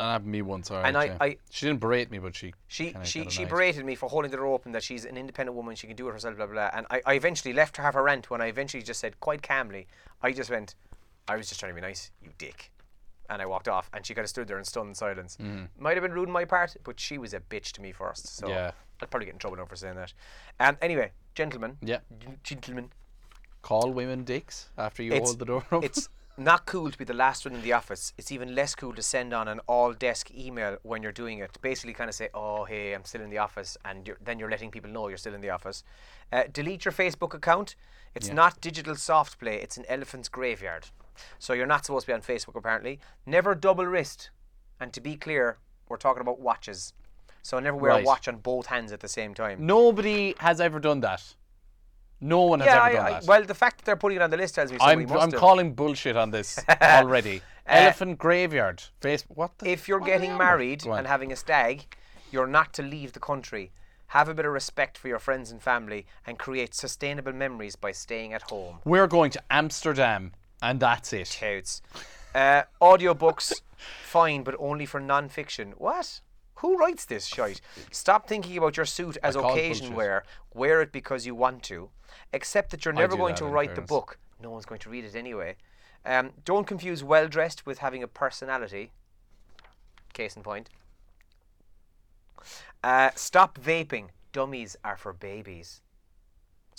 That 0.00 0.12
happened 0.12 0.28
to 0.28 0.30
me 0.32 0.42
once. 0.42 0.70
Alright, 0.70 0.86
And 0.86 0.96
I- 0.96 1.04
yeah. 1.04 1.16
I- 1.20 1.36
she 1.50 1.66
didn't 1.66 1.80
berate 1.80 2.10
me, 2.10 2.18
but 2.18 2.34
she 2.34 2.54
She 2.68 2.92
kinda 2.92 3.06
she 3.06 3.28
she 3.28 3.44
berated 3.44 3.84
me 3.84 3.94
for 3.94 4.08
holding 4.08 4.30
the 4.30 4.36
door 4.38 4.46
open 4.46 4.72
that 4.72 4.82
she's 4.82 5.04
an 5.04 5.16
independent 5.18 5.54
woman, 5.56 5.76
she 5.76 5.86
can 5.86 5.94
do 5.96 6.08
it 6.08 6.12
herself, 6.12 6.36
blah 6.36 6.46
blah. 6.46 6.54
blah. 6.54 6.70
And 6.72 6.86
I, 6.90 7.02
I 7.04 7.14
eventually 7.14 7.52
left 7.52 7.76
her 7.76 7.82
have 7.82 7.94
her 7.94 8.02
rant 8.02 8.30
when 8.30 8.40
I 8.40 8.46
eventually 8.46 8.82
just 8.82 8.98
said 9.00 9.20
quite 9.20 9.42
calmly, 9.42 9.86
I 10.22 10.32
just 10.32 10.48
went, 10.50 10.74
I 11.28 11.36
was 11.36 11.48
just 11.48 11.60
trying 11.60 11.70
to 11.72 11.74
be 11.74 11.80
nice, 11.86 12.10
you 12.22 12.30
dick. 12.38 12.70
And 13.28 13.40
I 13.40 13.46
walked 13.46 13.68
off, 13.68 13.88
and 13.92 14.04
she 14.04 14.12
kind 14.14 14.24
of 14.24 14.28
stood 14.30 14.48
there 14.48 14.58
in 14.58 14.64
stunned 14.64 14.96
silence. 14.96 15.38
Might 15.78 15.96
have 15.96 16.02
been 16.02 16.12
rude 16.12 16.28
on 16.28 16.32
my 16.32 16.44
part, 16.46 16.76
but 16.82 16.98
she 16.98 17.16
was 17.18 17.32
a 17.32 17.38
bitch 17.40 17.70
to 17.72 17.80
me 17.82 17.92
first. 17.92 18.26
So 18.36 18.48
Yeah. 18.48 18.72
I'd 19.00 19.08
probably 19.10 19.26
get 19.26 19.34
in 19.34 19.38
trouble 19.38 19.58
now 19.58 19.66
for 19.66 19.76
saying 19.76 19.94
that. 19.96 20.12
Um, 20.58 20.76
anyway, 20.82 21.12
gentlemen, 21.34 21.76
Yeah. 21.82 21.98
gentlemen, 22.42 22.90
Call 23.62 23.92
women 23.92 24.24
dicks 24.24 24.70
after 24.78 25.02
you 25.02 25.12
It's- 25.12 25.28
hold 25.28 25.38
the 25.38 25.44
door 25.44 25.64
open. 25.70 25.84
it's 25.84 26.08
not 26.40 26.66
cool 26.66 26.90
to 26.90 26.98
be 26.98 27.04
the 27.04 27.14
last 27.14 27.44
one 27.44 27.54
in 27.54 27.62
the 27.62 27.72
office. 27.72 28.12
It's 28.18 28.32
even 28.32 28.54
less 28.54 28.74
cool 28.74 28.94
to 28.94 29.02
send 29.02 29.32
on 29.34 29.46
an 29.46 29.60
all 29.66 29.92
desk 29.92 30.30
email 30.34 30.78
when 30.82 31.02
you're 31.02 31.12
doing 31.12 31.38
it. 31.38 31.58
Basically, 31.60 31.92
kind 31.92 32.08
of 32.08 32.14
say, 32.14 32.28
"Oh, 32.34 32.64
hey, 32.64 32.92
I'm 32.94 33.04
still 33.04 33.20
in 33.20 33.30
the 33.30 33.38
office," 33.38 33.76
and 33.84 34.06
you're, 34.06 34.18
then 34.24 34.38
you're 34.38 34.50
letting 34.50 34.70
people 34.70 34.90
know 34.90 35.08
you're 35.08 35.18
still 35.18 35.34
in 35.34 35.40
the 35.40 35.50
office. 35.50 35.84
Uh, 36.32 36.44
delete 36.52 36.84
your 36.84 36.92
Facebook 36.92 37.34
account. 37.34 37.76
It's 38.14 38.30
not 38.30 38.60
digital 38.60 38.96
soft 38.96 39.38
play. 39.38 39.56
It's 39.56 39.76
an 39.76 39.84
elephant's 39.88 40.28
graveyard. 40.28 40.86
So 41.38 41.52
you're 41.52 41.66
not 41.66 41.84
supposed 41.84 42.06
to 42.06 42.10
be 42.12 42.14
on 42.14 42.22
Facebook 42.22 42.56
apparently. 42.56 42.98
Never 43.26 43.54
double 43.54 43.86
wrist. 43.86 44.30
And 44.80 44.92
to 44.94 45.00
be 45.00 45.16
clear, 45.16 45.58
we're 45.88 45.98
talking 45.98 46.22
about 46.22 46.40
watches. 46.40 46.94
So 47.42 47.58
never 47.58 47.76
wear 47.76 47.92
Right. 47.92 48.04
a 48.04 48.06
watch 48.06 48.28
on 48.28 48.36
both 48.36 48.66
hands 48.66 48.92
at 48.92 49.00
the 49.00 49.08
same 49.08 49.34
time. 49.34 49.64
Nobody 49.64 50.34
has 50.38 50.60
ever 50.60 50.80
done 50.80 51.00
that. 51.00 51.34
No 52.20 52.42
one 52.42 52.60
has 52.60 52.66
yeah, 52.66 52.84
ever 52.84 52.96
done 52.96 53.06
I, 53.06 53.10
that. 53.12 53.24
well, 53.26 53.44
the 53.44 53.54
fact 53.54 53.78
that 53.78 53.84
they're 53.86 53.96
putting 53.96 54.16
it 54.16 54.22
on 54.22 54.30
the 54.30 54.36
list 54.36 54.54
tells 54.54 54.70
me 54.70 54.78
somebody 54.78 55.04
I'm 55.04 55.08
must 55.08 55.22
I'm 55.22 55.30
have. 55.30 55.40
calling 55.40 55.72
bullshit 55.74 56.16
on 56.16 56.30
this 56.30 56.58
already. 56.82 57.42
Elephant 57.66 58.18
graveyard. 58.18 58.82
What 59.28 59.58
the? 59.58 59.70
if 59.70 59.88
you're 59.88 60.00
what 60.00 60.08
are 60.08 60.10
they 60.10 60.16
getting 60.18 60.30
about? 60.32 60.44
married 60.44 60.82
Go 60.82 60.92
on. 60.92 60.98
and 60.98 61.06
having 61.06 61.32
a 61.32 61.36
stag, 61.36 61.96
you're 62.30 62.46
not 62.46 62.72
to 62.74 62.82
leave 62.82 63.12
the 63.12 63.20
country. 63.20 63.70
Have 64.08 64.28
a 64.28 64.34
bit 64.34 64.44
of 64.44 64.52
respect 64.52 64.98
for 64.98 65.06
your 65.06 65.20
friends 65.20 65.52
and 65.52 65.62
family 65.62 66.04
and 66.26 66.36
create 66.36 66.74
sustainable 66.74 67.32
memories 67.32 67.76
by 67.76 67.92
staying 67.92 68.32
at 68.32 68.42
home. 68.42 68.78
We're 68.84 69.06
going 69.06 69.30
to 69.30 69.42
Amsterdam, 69.50 70.32
and 70.60 70.80
that's 70.80 71.12
it. 71.12 71.28
Touts. 71.38 71.80
Uh, 72.34 72.62
audiobooks, 72.82 73.62
fine, 74.02 74.42
but 74.42 74.56
only 74.58 74.84
for 74.84 74.98
non 74.98 75.28
fiction. 75.28 75.74
What? 75.78 76.20
Who 76.60 76.76
writes 76.76 77.06
this 77.06 77.26
shite? 77.26 77.60
Stop 77.90 78.28
thinking 78.28 78.56
about 78.58 78.76
your 78.76 78.86
suit 78.86 79.16
as 79.22 79.34
occasion 79.36 79.94
wear. 79.94 80.24
Wear 80.54 80.82
it 80.82 80.92
because 80.92 81.24
you 81.24 81.34
want 81.34 81.62
to. 81.64 81.90
Accept 82.32 82.70
that 82.70 82.84
you're 82.84 82.94
never 82.94 83.16
going 83.16 83.34
to 83.36 83.46
write 83.46 83.74
the 83.74 83.80
book. 83.80 84.18
No 84.42 84.50
one's 84.50 84.66
going 84.66 84.80
to 84.80 84.90
read 84.90 85.04
it 85.04 85.14
anyway. 85.14 85.56
Um, 86.04 86.30
don't 86.44 86.66
confuse 86.66 87.02
well 87.04 87.28
dressed 87.28 87.66
with 87.66 87.78
having 87.78 88.02
a 88.02 88.08
personality. 88.08 88.92
Case 90.12 90.36
in 90.36 90.42
point. 90.42 90.68
Uh, 92.82 93.10
stop 93.14 93.58
vaping. 93.58 94.08
Dummies 94.32 94.76
are 94.84 94.96
for 94.96 95.12
babies. 95.12 95.80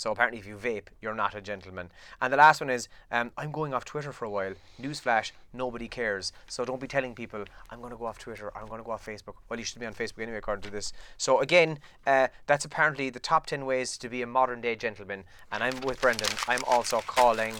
So 0.02 0.10
apparently, 0.12 0.40
if 0.40 0.48
you 0.48 0.56
vape, 0.56 0.88
you're 1.00 1.14
not 1.14 1.36
a 1.36 1.42
gentleman. 1.42 1.92
And 2.20 2.34
the 2.34 2.38
last 2.38 2.60
one 2.60 2.72
is, 2.72 2.88
um, 3.12 3.30
I'm 3.38 3.52
going 3.52 3.72
off 3.72 3.86
Twitter 3.86 4.12
for 4.12 4.26
a 4.26 4.32
while. 4.32 4.54
Newsflash: 4.82 5.32
nobody 5.54 5.88
cares. 5.88 6.34
So 6.48 6.66
don't 6.66 6.82
be 6.82 6.88
telling 6.88 7.14
people 7.14 7.46
I'm 7.70 7.82
going 7.82 7.92
to 7.92 7.98
go 7.98 8.08
off 8.08 8.18
Twitter. 8.18 8.48
or 8.48 8.58
I'm 8.58 8.66
going 8.68 8.80
to 8.82 8.84
go 8.84 8.94
off 8.94 9.06
Facebook. 9.06 9.36
Well, 9.48 9.60
you 9.60 9.66
should 9.66 9.80
be 9.80 9.86
on 9.86 9.94
Facebook 9.94 10.24
anyway, 10.24 10.40
according 10.40 10.64
to 10.64 10.72
this. 10.72 10.92
So 11.18 11.40
again, 11.40 11.78
uh, 12.08 12.30
that's 12.48 12.66
apparently 12.66 13.12
the 13.12 13.20
top 13.20 13.46
ten 13.46 13.64
ways 13.68 13.96
to 14.00 14.10
be 14.10 14.24
a 14.24 14.28
modern 14.28 14.60
day 14.60 14.76
gentleman. 14.76 15.24
And 15.52 15.64
I'm 15.64 15.80
with 15.82 16.02
Brendan. 16.02 16.30
I'm 16.48 16.64
also 16.66 17.02
calling 17.06 17.54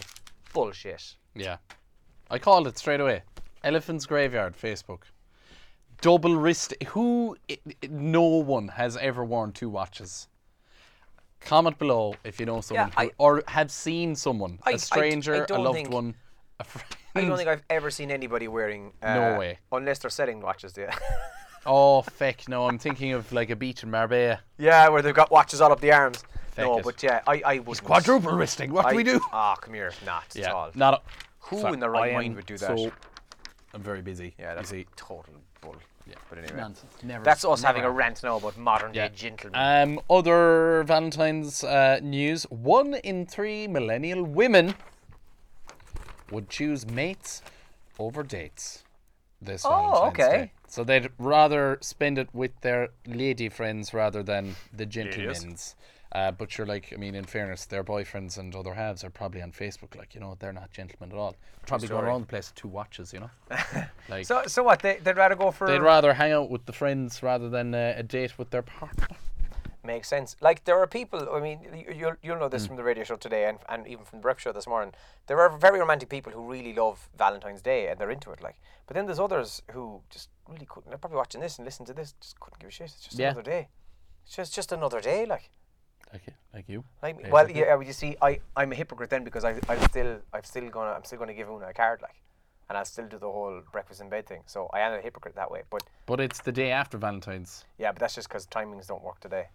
bullshit. 0.52 1.14
Yeah. 1.36 1.58
I 2.32 2.40
called 2.40 2.66
it 2.66 2.76
straight 2.80 3.02
away. 3.02 3.22
Elephant's 3.64 4.08
Graveyard, 4.08 4.56
Facebook. 4.60 5.02
Double 6.02 6.36
wrist. 6.38 6.74
Who? 6.88 7.38
i- 7.48 7.60
i- 7.70 7.88
No 7.88 8.24
one 8.24 8.70
has 8.70 8.98
ever 8.98 9.24
worn 9.24 9.52
two 9.52 9.70
watches. 9.70 10.28
Comment 11.42 11.78
below 11.78 12.16
if 12.24 12.40
you 12.40 12.46
know 12.46 12.62
someone 12.62 12.92
I- 12.96 13.06
who, 13.06 13.12
or 13.18 13.44
have 13.48 13.72
seen 13.72 14.16
someone, 14.16 14.60
I- 14.64 14.72
I 14.72 14.74
a 14.74 14.78
d- 14.78 14.84
I 14.92 14.96
stranger, 14.96 15.46
a 15.50 15.58
loved 15.60 15.76
think- 15.76 15.90
one, 15.92 16.16
a 16.60 16.64
friend. 16.64 16.88
I 17.16 17.22
don't 17.22 17.36
think 17.36 17.50
I've 17.50 17.64
ever 17.70 17.92
seen 17.92 18.10
anybody 18.10 18.48
wearing. 18.48 18.94
Uh, 19.04 19.14
No 19.16 19.40
way. 19.40 19.60
Unless 19.72 20.00
they're 20.00 20.10
selling 20.10 20.40
watches, 20.42 20.74
yeah. 20.78 20.96
Oh, 21.64 22.02
feck, 22.02 22.48
no, 22.50 22.68
I'm 22.68 22.80
thinking 22.80 23.12
of 23.14 23.32
like 23.32 23.52
a 23.52 23.56
beach 23.56 23.84
in 23.84 23.92
Marbella. 23.92 24.40
yeah, 24.58 24.88
where 24.90 25.04
they've 25.04 25.14
got 25.14 25.30
watches 25.30 25.62
all 25.62 25.72
up 25.72 25.80
the 25.80 25.92
arms. 25.92 26.24
Feck 26.54 26.66
no, 26.66 26.80
it. 26.80 26.84
but 26.84 27.04
yeah, 27.04 27.22
I, 27.28 27.42
I 27.46 27.60
would 27.60 27.84
Quadruple 27.84 28.32
wristing, 28.32 28.72
what 28.74 28.90
do 28.90 28.96
we 28.96 29.04
do? 29.04 29.20
Ah, 29.32 29.56
come 29.56 29.76
here, 29.76 29.92
not 30.04 30.36
at 30.36 30.48
all. 30.52 30.72
not 30.74 30.96
a, 30.96 31.02
Who 31.50 31.62
so 31.62 31.68
in 31.72 31.80
their 31.80 31.92
right 31.92 32.14
mind 32.14 32.36
would 32.36 32.48
do 32.48 32.58
that? 32.58 32.78
So, 32.78 32.92
I'm 33.76 33.82
very 33.84 34.02
busy. 34.02 34.34
yeah, 34.40 34.56
that's 34.56 34.70
see. 34.70 34.88
total 34.96 35.34
bull. 35.62 35.76
Yeah. 36.08 36.16
But 36.30 36.40
anyway, 36.40 36.58
Nonsense. 36.58 36.94
Never, 37.04 37.24
that's 37.24 37.46
us 37.46 37.62
never 37.62 37.68
having 37.68 37.84
a 37.84 37.92
rant 37.92 38.22
now 38.24 38.38
about 38.38 38.58
modern 38.58 38.94
Yeah. 38.94 39.08
day 39.08 39.16
gentlemen. 39.16 39.60
Um, 39.60 40.00
other 40.10 40.84
Valentine's 40.86 41.64
uh, 41.64 42.00
news: 42.02 42.44
one 42.50 42.96
in 42.96 43.26
three 43.26 43.68
millennial 43.68 44.24
women 44.24 44.76
would 46.32 46.50
choose 46.50 46.88
mates 46.88 47.42
over 48.00 48.24
dates 48.24 48.84
this 49.42 49.66
Oh, 49.66 49.70
Valentine's 49.70 50.14
okay. 50.14 50.38
Day. 50.38 50.52
So 50.68 50.84
they'd 50.84 51.10
rather 51.18 51.78
spend 51.82 52.18
it 52.18 52.30
with 52.34 52.52
their 52.62 52.90
lady 53.06 53.50
friends 53.50 53.94
rather 53.94 54.24
than 54.24 54.56
the 54.72 54.86
gentlemen's. 54.86 55.76
Uh, 56.14 56.30
but 56.32 56.58
you're 56.58 56.68
like, 56.68 56.92
I 56.94 56.98
mean, 56.98 57.16
in 57.16 57.24
fairness, 57.24 57.66
their 57.66 57.84
boyfriends 57.86 58.38
and 58.38 58.54
other 58.54 58.74
halves 58.74 59.04
are 59.06 59.10
probably 59.10 59.42
on 59.42 59.52
Facebook. 59.54 59.96
Like, 59.98 60.14
you 60.14 60.20
know, 60.20 60.36
they're 60.40 60.52
not 60.52 60.70
gentlemen 60.72 61.12
at 61.12 61.18
all. 61.18 61.36
Probably 61.66 61.88
going 61.88 62.04
around 62.04 62.22
the 62.22 62.28
place 62.28 62.50
with 62.50 62.56
two 62.56 62.68
watches. 62.68 63.14
You 63.14 63.22
know, 63.22 63.30
like 64.10 64.26
so, 64.26 64.44
so 64.48 64.62
what? 64.64 64.82
They, 64.82 64.98
they'd 65.02 65.16
rather 65.16 65.36
go 65.36 65.52
for. 65.52 65.68
they'd 65.68 65.80
rather 65.82 66.14
hang 66.14 66.34
out 66.34 66.50
with 66.50 66.66
the 66.66 66.74
friends 66.74 67.24
rather 67.24 67.50
than 67.50 67.74
uh, 67.74 67.94
a 67.96 68.04
date 68.04 68.38
with 68.38 68.50
their 68.50 68.62
partner. 68.62 69.08
Makes 69.84 70.10
sense. 70.10 70.36
Like 70.42 70.66
there 70.66 70.78
are 70.80 70.86
people. 70.86 71.30
I 71.34 71.40
mean, 71.40 71.60
you, 71.74 71.94
you'll 71.96 72.16
you'll 72.22 72.38
know 72.38 72.48
Mm. 72.50 72.52
this 72.52 72.68
from 72.68 72.76
the 72.76 72.84
radio 72.84 73.04
show 73.06 73.16
today, 73.16 73.48
and 73.48 73.58
and 73.70 73.88
even 73.88 74.04
from 74.06 74.20
the 74.20 74.24
breakfast 74.24 74.44
show 74.44 74.52
this 74.52 74.68
morning. 74.68 74.94
There 75.28 75.40
are 75.40 75.50
very 75.58 75.80
romantic 75.80 76.10
people 76.10 76.34
who 76.34 76.42
really 76.52 76.74
love 76.74 77.08
Valentine's 77.18 77.62
Day 77.62 77.88
and 77.88 77.98
they're 77.98 78.12
into 78.12 78.32
it. 78.32 78.44
Like, 78.44 78.60
but 78.86 78.96
then 78.96 79.06
there's 79.06 79.20
others 79.20 79.62
who 79.72 80.02
just 80.10 80.30
really 80.50 80.66
couldn't. 80.68 80.90
They're 80.90 80.98
probably 81.00 81.18
watching 81.18 81.40
this 81.42 81.58
and 81.58 81.66
listening 81.66 81.88
to 81.88 81.94
this, 81.94 82.14
just 82.22 82.40
couldn't 82.40 82.60
give 82.60 82.68
a 82.68 82.72
shit. 82.72 82.88
It's 82.88 83.00
just 83.06 83.18
Yeah. 83.18 83.30
another 83.30 83.44
day. 83.50 83.70
It's 84.26 84.36
just 84.36 84.54
just 84.54 84.72
another 84.74 85.00
day. 85.02 85.26
Like, 85.26 85.50
Like, 86.14 86.24
you- 86.28 86.34
like 86.54 86.70
you. 86.70 86.84
like 87.02 87.16
Basically. 87.18 87.32
well, 87.32 87.50
yeah. 87.50 87.76
well, 87.76 87.84
You 87.84 87.94
see, 87.94 88.18
I 88.22 88.40
I'm 88.56 88.72
a 88.72 88.76
hypocrite 88.76 89.10
then 89.10 89.24
because 89.24 89.44
I 89.46 89.52
I'm 89.70 89.82
still 89.90 90.20
I'm 90.34 90.44
still 90.44 90.70
gonna 90.70 90.92
I'm 90.92 91.04
still 91.04 91.20
gonna 91.20 91.34
give 91.34 91.50
Una 91.50 91.68
a 91.70 91.74
card 91.74 92.02
like, 92.02 92.16
and 92.70 92.78
I'll 92.78 92.86
still 92.86 93.08
do 93.08 93.18
the 93.18 93.32
whole 93.32 93.62
breakfast 93.72 94.02
in 94.02 94.10
bed 94.10 94.26
thing. 94.26 94.42
So 94.46 94.70
I 94.74 94.82
am 94.82 94.94
a 94.94 95.02
hypocrite 95.02 95.36
that 95.36 95.50
way. 95.50 95.62
But 95.70 95.84
But 96.06 96.20
it's 96.20 96.42
the 96.42 96.52
day 96.52 96.72
after 96.72 96.98
Valentine's. 96.98 97.66
yeah, 97.78 97.92
but 97.94 98.00
that's 98.00 98.16
just 98.16 98.28
because 98.28 98.46
timings 98.48 98.88
don't 98.88 99.04
work 99.04 99.20
today. 99.22 99.48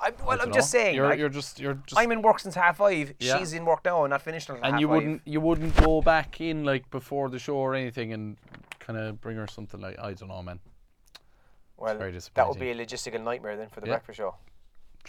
I, 0.00 0.10
well, 0.20 0.30
I 0.30 0.32
I'm 0.34 0.38
dunno. 0.38 0.52
just 0.54 0.70
saying. 0.70 0.94
You're, 0.94 1.08
like, 1.08 1.18
you're 1.18 1.28
just 1.28 1.58
you're 1.58 1.74
just 1.86 1.98
I'm 2.00 2.12
in 2.12 2.22
work 2.22 2.38
since 2.38 2.54
half 2.54 2.76
five. 2.76 3.14
Yeah. 3.18 3.38
She's 3.38 3.52
in 3.52 3.64
work 3.64 3.84
now 3.84 4.04
and 4.04 4.10
not 4.10 4.22
finished 4.22 4.48
until 4.48 4.62
and 4.64 4.72
half 4.74 4.80
you 4.80 4.86
five. 4.86 4.94
wouldn't 4.96 5.22
you 5.24 5.40
wouldn't 5.40 5.76
go 5.76 6.00
back 6.02 6.40
in 6.40 6.64
like 6.64 6.88
before 6.90 7.28
the 7.28 7.38
show 7.38 7.56
or 7.56 7.74
anything 7.74 8.12
and 8.12 8.36
kind 8.78 8.96
of 8.98 9.20
bring 9.20 9.36
her 9.36 9.46
something 9.48 9.80
like 9.80 9.98
I 9.98 10.12
don't 10.14 10.28
know, 10.28 10.42
man. 10.42 10.60
Well, 11.76 11.96
very 11.96 12.12
that 12.34 12.48
would 12.48 12.58
be 12.60 12.70
a 12.70 12.74
logistical 12.74 13.22
nightmare 13.22 13.56
then 13.56 13.68
for 13.68 13.80
the 13.80 13.86
Yeah. 13.88 13.94
breakfast 13.94 14.16
show. 14.18 14.34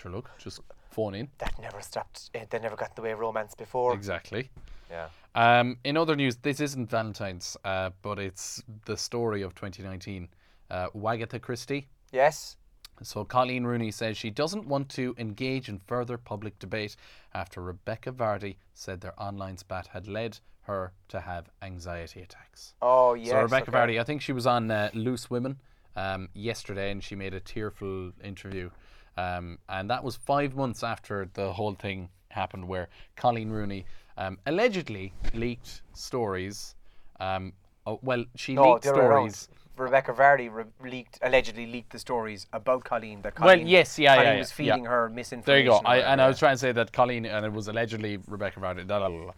Sure, 0.02 0.12
look, 0.12 0.30
just 0.38 0.60
phone 0.92 1.14
in. 1.16 1.28
That 1.40 1.54
never 1.60 1.82
stopped. 1.82 2.30
eh, 2.34 2.46
They 2.50 2.60
never 2.60 2.76
got 2.76 2.90
in 2.90 2.96
the 2.96 3.02
way 3.02 3.12
of 3.12 3.20
romance 3.20 3.54
before. 3.56 3.94
Exactly. 3.94 4.50
Yeah. 4.90 5.10
Um, 5.36 5.78
in 5.84 5.98
other 5.98 6.16
news, 6.16 6.38
this 6.38 6.60
isn't 6.60 6.90
Valentine's, 6.90 7.56
uh, 7.64 7.92
but 8.02 8.18
it's 8.18 8.64
the 8.86 8.98
story 8.98 9.42
of 9.42 9.54
2019. 9.56 10.28
Uh, 10.72 10.88
Wagatha 10.96 11.40
Christie. 11.42 11.88
Yes. 12.12 12.58
So 13.02 13.24
Colleen 13.24 13.64
Rooney 13.66 13.92
says 13.92 14.18
she 14.18 14.30
doesn't 14.30 14.68
want 14.68 14.90
to 14.90 15.16
engage 15.18 15.70
in 15.70 15.80
further 15.88 16.18
public 16.18 16.58
debate 16.60 16.96
after 17.34 17.62
Rebecca 17.62 18.12
Vardy 18.12 18.56
said 18.74 19.00
their 19.02 19.14
online 19.22 19.58
spat 19.58 19.88
had 19.88 20.08
led 20.08 20.40
her 20.64 20.92
to 21.08 21.20
have 21.22 21.50
anxiety 21.62 22.22
attacks. 22.22 22.74
Oh 22.82 23.14
yes. 23.14 23.30
so 23.30 23.42
Rebecca 23.42 23.70
okay. 23.72 23.94
Vardy, 23.94 24.00
I 24.00 24.04
think 24.04 24.22
she 24.22 24.34
was 24.34 24.46
on 24.46 24.70
uh, 24.70 24.90
Loose 24.94 25.30
Women 25.30 25.60
um, 25.96 26.30
yesterday, 26.34 26.92
and 26.92 27.02
she 27.04 27.16
made 27.16 27.34
a 27.34 27.40
tearful 27.40 28.12
interview, 28.24 28.70
um, 29.17 29.58
and 29.67 29.89
that 29.89 30.04
was 30.04 30.15
five 30.15 30.56
months 30.56 30.84
after 30.84 31.30
the 31.34 31.54
whole 31.54 31.74
thing 31.74 32.10
happened, 32.30 32.67
where 32.67 32.88
Colleen 33.15 33.50
Rooney 33.50 33.86
um, 34.17 34.38
allegedly 34.45 35.13
leaked 35.34 35.82
stories 35.93 36.76
um, 37.19 37.54
Oh, 37.89 38.00
well, 38.04 38.24
she 38.36 38.54
No, 38.54 38.74
leaked 38.74 38.84
the 38.84 38.91
other 38.91 39.02
way 39.04 39.30
stories. 39.30 39.50
Rebecca 39.78 40.13
Vardy 40.13 40.54
re- 40.54 40.65
leaked 40.88 41.17
allegedly 41.24 41.65
leaked 41.65 41.91
the 41.91 41.98
stories 42.00 42.45
about 42.54 42.84
Colleen. 42.84 43.22
That 43.22 43.39
Well, 43.39 43.58
yes, 43.58 43.98
yeah, 43.98 44.15
Colleen 44.15 44.34
yeah, 44.34 44.39
was 44.39 44.52
feeding 44.52 44.84
yeah. 44.84 44.89
her 44.89 45.10
misinformation. 45.10 45.43
There 45.45 45.60
you 45.60 45.82
go. 45.82 45.88
I, 45.88 46.00
and 46.00 46.22
I 46.22 46.28
was 46.28 46.38
trying 46.38 46.54
to 46.56 46.60
say 46.60 46.72
that 46.74 46.91
Colleen, 46.91 47.26
and 47.26 47.45
it 47.45 47.52
was 47.54 47.67
allegedly 47.67 48.19
Rebecca 48.28 48.60
Vardy. 48.60 48.86
Da, 48.86 49.00
da, 49.00 49.08
da. 49.08 49.32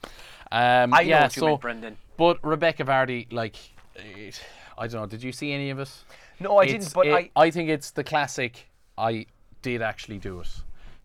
Um, 0.52 0.94
I 0.94 1.04
know 1.04 1.08
yeah, 1.10 1.22
what 1.24 1.36
you 1.36 1.40
so, 1.40 1.46
meant, 1.48 1.62
Brendan. 1.62 1.98
But 2.18 2.44
Rebecca 2.44 2.84
Vardy, 2.84 3.32
like, 3.32 3.56
it, 3.96 4.42
I 4.78 4.88
don't 4.88 5.02
know. 5.02 5.08
Did 5.08 5.24
you 5.24 5.32
see 5.32 5.54
any 5.54 5.70
of 5.70 5.80
it? 5.80 5.92
No, 6.40 6.58
I 6.58 6.64
It's- 6.64 6.80
didn't. 6.80 6.94
But 6.94 7.08
it- 7.08 7.32
I, 7.36 7.52
think 7.52 7.70
it's 7.70 7.92
the 7.92 8.04
classic. 8.04 8.68
I 8.98 9.28
did 9.62 9.82
actually 9.82 10.18
do 10.20 10.40
it 10.40 10.50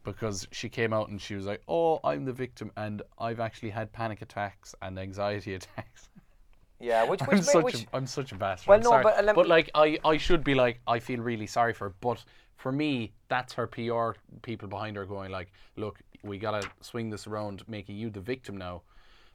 because 0.04 0.46
she 0.52 0.68
came 0.68 0.92
out 0.92 1.08
and 1.08 1.20
she 1.20 1.34
was 1.34 1.46
like, 1.46 1.62
"Oh, 1.68 2.00
I'm 2.04 2.24
the 2.24 2.32
victim, 2.32 2.70
and 2.76 3.02
I've 3.18 3.40
actually 3.40 3.70
had 3.70 3.92
panic 3.92 4.22
attacks 4.22 4.74
and 4.80 4.98
anxiety 4.98 5.54
attacks." 5.60 6.08
yeah, 6.80 7.04
which 7.04 7.22
I'm 7.22 7.28
which, 7.28 7.42
such 7.42 7.64
which 7.64 7.82
a, 7.82 7.86
I'm 7.92 8.06
such 8.06 8.32
a 8.32 8.36
bastard. 8.36 8.68
Well, 8.68 8.78
I'm 8.78 8.84
no, 8.84 8.90
sorry. 8.90 9.02
but, 9.02 9.28
uh, 9.28 9.42
me- 9.42 9.48
like 9.48 9.70
I, 9.74 9.98
I 10.04 10.16
should 10.16 10.44
be 10.44 10.54
like 10.54 10.80
I 10.86 10.98
feel 10.98 11.20
really 11.20 11.46
sorry 11.46 11.72
for 11.72 11.88
her, 11.88 11.94
but 12.00 12.24
for 12.56 12.72
me 12.72 13.12
that's 13.28 13.52
her 13.54 13.66
PR 13.66 14.10
people 14.42 14.68
behind 14.68 14.96
her 14.96 15.04
going 15.04 15.30
like, 15.30 15.52
look, 15.76 16.00
we 16.22 16.38
gotta 16.38 16.68
swing 16.80 17.10
this 17.10 17.26
around, 17.26 17.62
making 17.68 17.96
you 17.96 18.10
the 18.10 18.20
victim 18.20 18.56
now. 18.56 18.82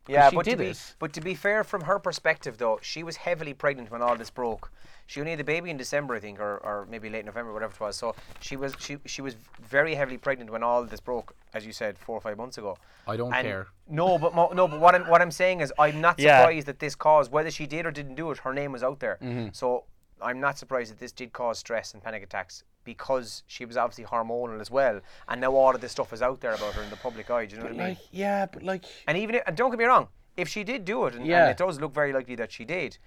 Yeah, 0.07 0.29
but 0.31 0.45
to 0.45 0.57
be 0.57 0.73
but 0.99 1.13
to 1.13 1.21
be 1.21 1.35
fair, 1.35 1.63
from 1.63 1.81
her 1.81 1.99
perspective 1.99 2.57
though, 2.57 2.79
she 2.81 3.03
was 3.03 3.17
heavily 3.17 3.53
pregnant 3.53 3.91
when 3.91 4.01
all 4.01 4.15
this 4.15 4.29
broke. 4.29 4.71
She 5.07 5.19
only 5.19 5.31
had 5.31 5.39
the 5.39 5.43
baby 5.43 5.69
in 5.69 5.75
December, 5.77 6.15
I 6.15 6.19
think, 6.19 6.39
or, 6.39 6.57
or 6.59 6.87
maybe 6.89 7.09
late 7.09 7.25
November, 7.25 7.51
whatever 7.51 7.73
it 7.73 7.79
was. 7.81 7.97
So 7.97 8.15
she 8.39 8.55
was 8.55 8.73
she 8.79 8.97
she 9.05 9.21
was 9.21 9.35
very 9.61 9.93
heavily 9.95 10.17
pregnant 10.17 10.49
when 10.51 10.63
all 10.63 10.83
this 10.83 10.99
broke, 10.99 11.35
as 11.53 11.65
you 11.65 11.73
said, 11.73 11.97
four 11.99 12.17
or 12.17 12.21
five 12.21 12.37
months 12.37 12.57
ago. 12.57 12.77
I 13.07 13.15
don't 13.17 13.33
And 13.33 13.45
care. 13.45 13.67
No, 13.89 14.17
but 14.17 14.33
mo- 14.33 14.51
no, 14.53 14.67
but 14.67 14.79
what 14.79 14.95
I'm 14.95 15.07
what 15.07 15.21
I'm 15.21 15.31
saying 15.31 15.61
is, 15.61 15.71
I'm 15.77 16.01
not 16.01 16.15
Yeah. 16.19 16.39
surprised 16.39 16.65
that 16.67 16.79
this 16.79 16.95
caused 16.95 17.31
whether 17.31 17.51
she 17.51 17.67
did 17.67 17.85
or 17.85 17.91
didn't 17.91 18.15
do 18.15 18.31
it. 18.31 18.39
Her 18.39 18.53
name 18.53 18.71
was 18.71 18.83
out 18.83 18.99
there, 18.99 19.17
Mm-hmm. 19.21 19.49
so 19.53 19.83
I'm 20.21 20.39
not 20.39 20.57
surprised 20.57 20.91
that 20.91 20.99
this 20.99 21.11
did 21.11 21.33
cause 21.33 21.59
stress 21.59 21.93
and 21.93 22.03
panic 22.03 22.23
attacks 22.23 22.63
because 22.83 23.43
she 23.47 23.65
was 23.65 23.77
obviously 23.77 24.05
hormonal 24.05 24.59
as 24.59 24.71
well, 24.71 25.01
and 25.27 25.39
now 25.41 25.51
all 25.53 25.73
of 25.75 25.81
this 25.81 25.91
stuff 25.91 26.11
is 26.13 26.21
out 26.21 26.41
there 26.41 26.53
about 26.53 26.73
her 26.73 26.81
in 26.81 26.89
the 26.89 26.95
public 26.95 27.29
eye. 27.29 27.45
Do 27.45 27.55
you 27.55 27.61
know 27.61 27.67
what 27.67 27.75
I 27.75 27.77
mean? 27.77 27.87
Like, 27.89 27.97
yeah, 28.11 28.45
but 28.47 28.63
like, 28.63 28.85
And 29.07 29.17
even 29.17 29.35
if, 29.35 29.43
and 29.45 29.55
don't 29.55 29.69
get 29.69 29.77
me 29.79 29.85
wrong, 29.85 30.07
if 30.37 30.47
she 30.47 30.63
did 30.63 30.85
do 30.85 31.05
it, 31.05 31.13
and, 31.15 31.25
Yeah. 31.25 31.43
and 31.43 31.51
it 31.51 31.57
does 31.57 31.79
look 31.79 31.93
very 31.93 32.11
likely 32.13 32.35
that 32.35 32.51
she 32.51 32.65
did, 32.65 32.97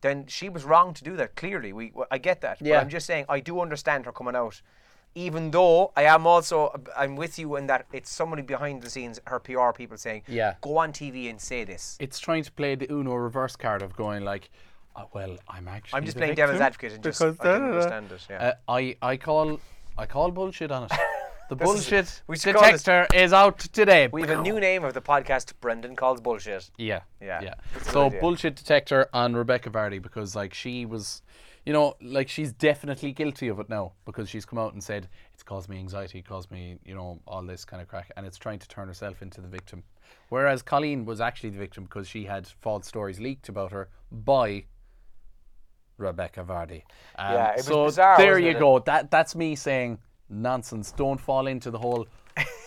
then 0.00 0.26
she 0.26 0.48
was 0.48 0.64
wrong 0.64 0.92
to 0.94 1.04
do 1.04 1.16
that. 1.16 1.36
Clearly, 1.36 1.72
we 1.72 1.92
I 2.10 2.18
get 2.18 2.40
that. 2.40 2.60
Yeah. 2.60 2.76
But 2.76 2.80
I'm 2.82 2.88
just 2.88 3.06
saying 3.06 3.26
I 3.28 3.38
do 3.38 3.60
understand 3.60 4.04
her 4.06 4.12
coming 4.12 4.34
out, 4.34 4.60
even 5.14 5.52
though 5.52 5.92
I 5.94 6.02
am 6.04 6.26
also 6.26 6.80
I'm 6.96 7.14
with 7.14 7.38
you 7.38 7.54
in 7.54 7.68
that 7.68 7.86
it's 7.92 8.10
somebody 8.10 8.42
behind 8.42 8.82
the 8.82 8.90
scenes, 8.90 9.20
her 9.26 9.38
PR 9.38 9.70
people 9.70 9.96
saying, 9.96 10.22
Yeah. 10.26 10.54
go 10.60 10.78
on 10.78 10.92
TV 10.92 11.30
and 11.30 11.40
say 11.40 11.62
this. 11.62 11.96
it's 12.00 12.18
trying 12.18 12.42
to 12.42 12.50
play 12.50 12.74
the 12.74 12.90
Uno 12.90 13.14
reverse 13.14 13.54
card 13.54 13.82
of 13.82 13.94
going 13.94 14.24
like, 14.24 14.50
oh, 14.96 15.08
well, 15.12 15.36
I'm 15.48 15.68
actually. 15.68 15.96
I'm 15.98 16.04
just 16.04 16.16
playing 16.16 16.34
devil's 16.34 16.60
advocate 16.60 16.92
and 16.94 17.02
just 17.02 17.18
because 17.20 17.38
I 17.40 17.52
didn't 17.52 17.70
da, 17.70 17.80
da, 17.80 17.88
da. 17.88 17.96
understand 17.96 18.12
it. 18.12 18.26
Yeah. 18.30 18.48
Uh, 18.48 18.72
I 18.72 18.96
I 19.02 19.16
call 19.16 19.60
I 19.98 20.06
call 20.06 20.30
bullshit 20.30 20.70
on 20.70 20.84
it. 20.84 20.92
The 21.48 21.56
This 21.56 21.68
is- 21.68 21.74
bullshit 21.90 22.22
we 22.28 22.38
should 22.38 22.54
call 22.54 22.62
this- 22.72 22.82
detector 22.82 23.14
is 23.14 23.32
out 23.34 23.58
today. 23.58 24.08
we 24.10 24.22
have 24.22 24.30
a 24.30 24.42
new 24.42 24.58
name 24.58 24.84
of 24.84 24.94
the 24.94 25.02
podcast. 25.02 25.52
Brendan 25.60 25.96
calls 25.96 26.18
bullshit. 26.18 26.70
Yeah, 26.78 27.00
Yeah, 27.20 27.42
yeah. 27.42 27.54
that's 27.74 27.88
a 27.88 27.90
good 27.90 27.92
So 27.92 28.06
idea. 28.06 28.20
bullshit 28.20 28.56
detector 28.56 29.08
on 29.12 29.34
Rebecca 29.36 29.68
Vardy 29.68 30.00
because 30.00 30.34
like 30.34 30.54
she 30.54 30.86
was, 30.86 31.20
you 31.66 31.74
know, 31.74 31.94
like 32.00 32.28
she's 32.30 32.52
definitely 32.54 33.12
guilty 33.12 33.48
of 33.48 33.60
it 33.60 33.68
now 33.68 33.92
because 34.06 34.30
she's 34.30 34.46
come 34.46 34.58
out 34.58 34.72
and 34.72 34.82
said 34.82 35.08
it's 35.34 35.42
caused 35.42 35.68
me 35.68 35.76
anxiety, 35.78 36.22
caused 36.22 36.50
me, 36.50 36.78
you 36.86 36.94
know, 36.94 37.20
all 37.26 37.42
this 37.42 37.66
kind 37.66 37.82
of 37.82 37.88
crack, 37.88 38.10
and 38.16 38.24
it's 38.24 38.38
trying 38.38 38.60
to 38.60 38.68
turn 38.68 38.86
herself 38.88 39.20
into 39.20 39.42
the 39.42 39.48
victim. 39.48 39.82
Whereas 40.30 40.62
Colleen 40.62 41.04
was 41.04 41.20
actually 41.20 41.50
the 41.50 41.58
victim 41.58 41.84
because 41.84 42.08
she 42.08 42.24
had 42.24 42.46
false 42.46 42.86
stories 42.86 43.20
leaked 43.20 43.50
about 43.50 43.72
her 43.72 43.90
by 44.10 44.64
Rebecca 46.02 46.42
Vardy. 46.44 46.82
Um, 47.16 47.34
Yeah, 47.34 47.50
it 47.52 47.56
was 47.58 47.66
so 47.66 47.84
bizarre, 47.86 48.16
there 48.18 48.38
you 48.38 48.50
it? 48.50 48.58
go. 48.58 48.78
That 48.80 49.10
that's 49.10 49.34
me 49.34 49.54
saying 49.56 49.98
nonsense. 50.28 50.92
Don't 50.92 51.20
fall 51.20 51.46
into 51.46 51.70
the 51.70 51.78
whole. 51.78 52.06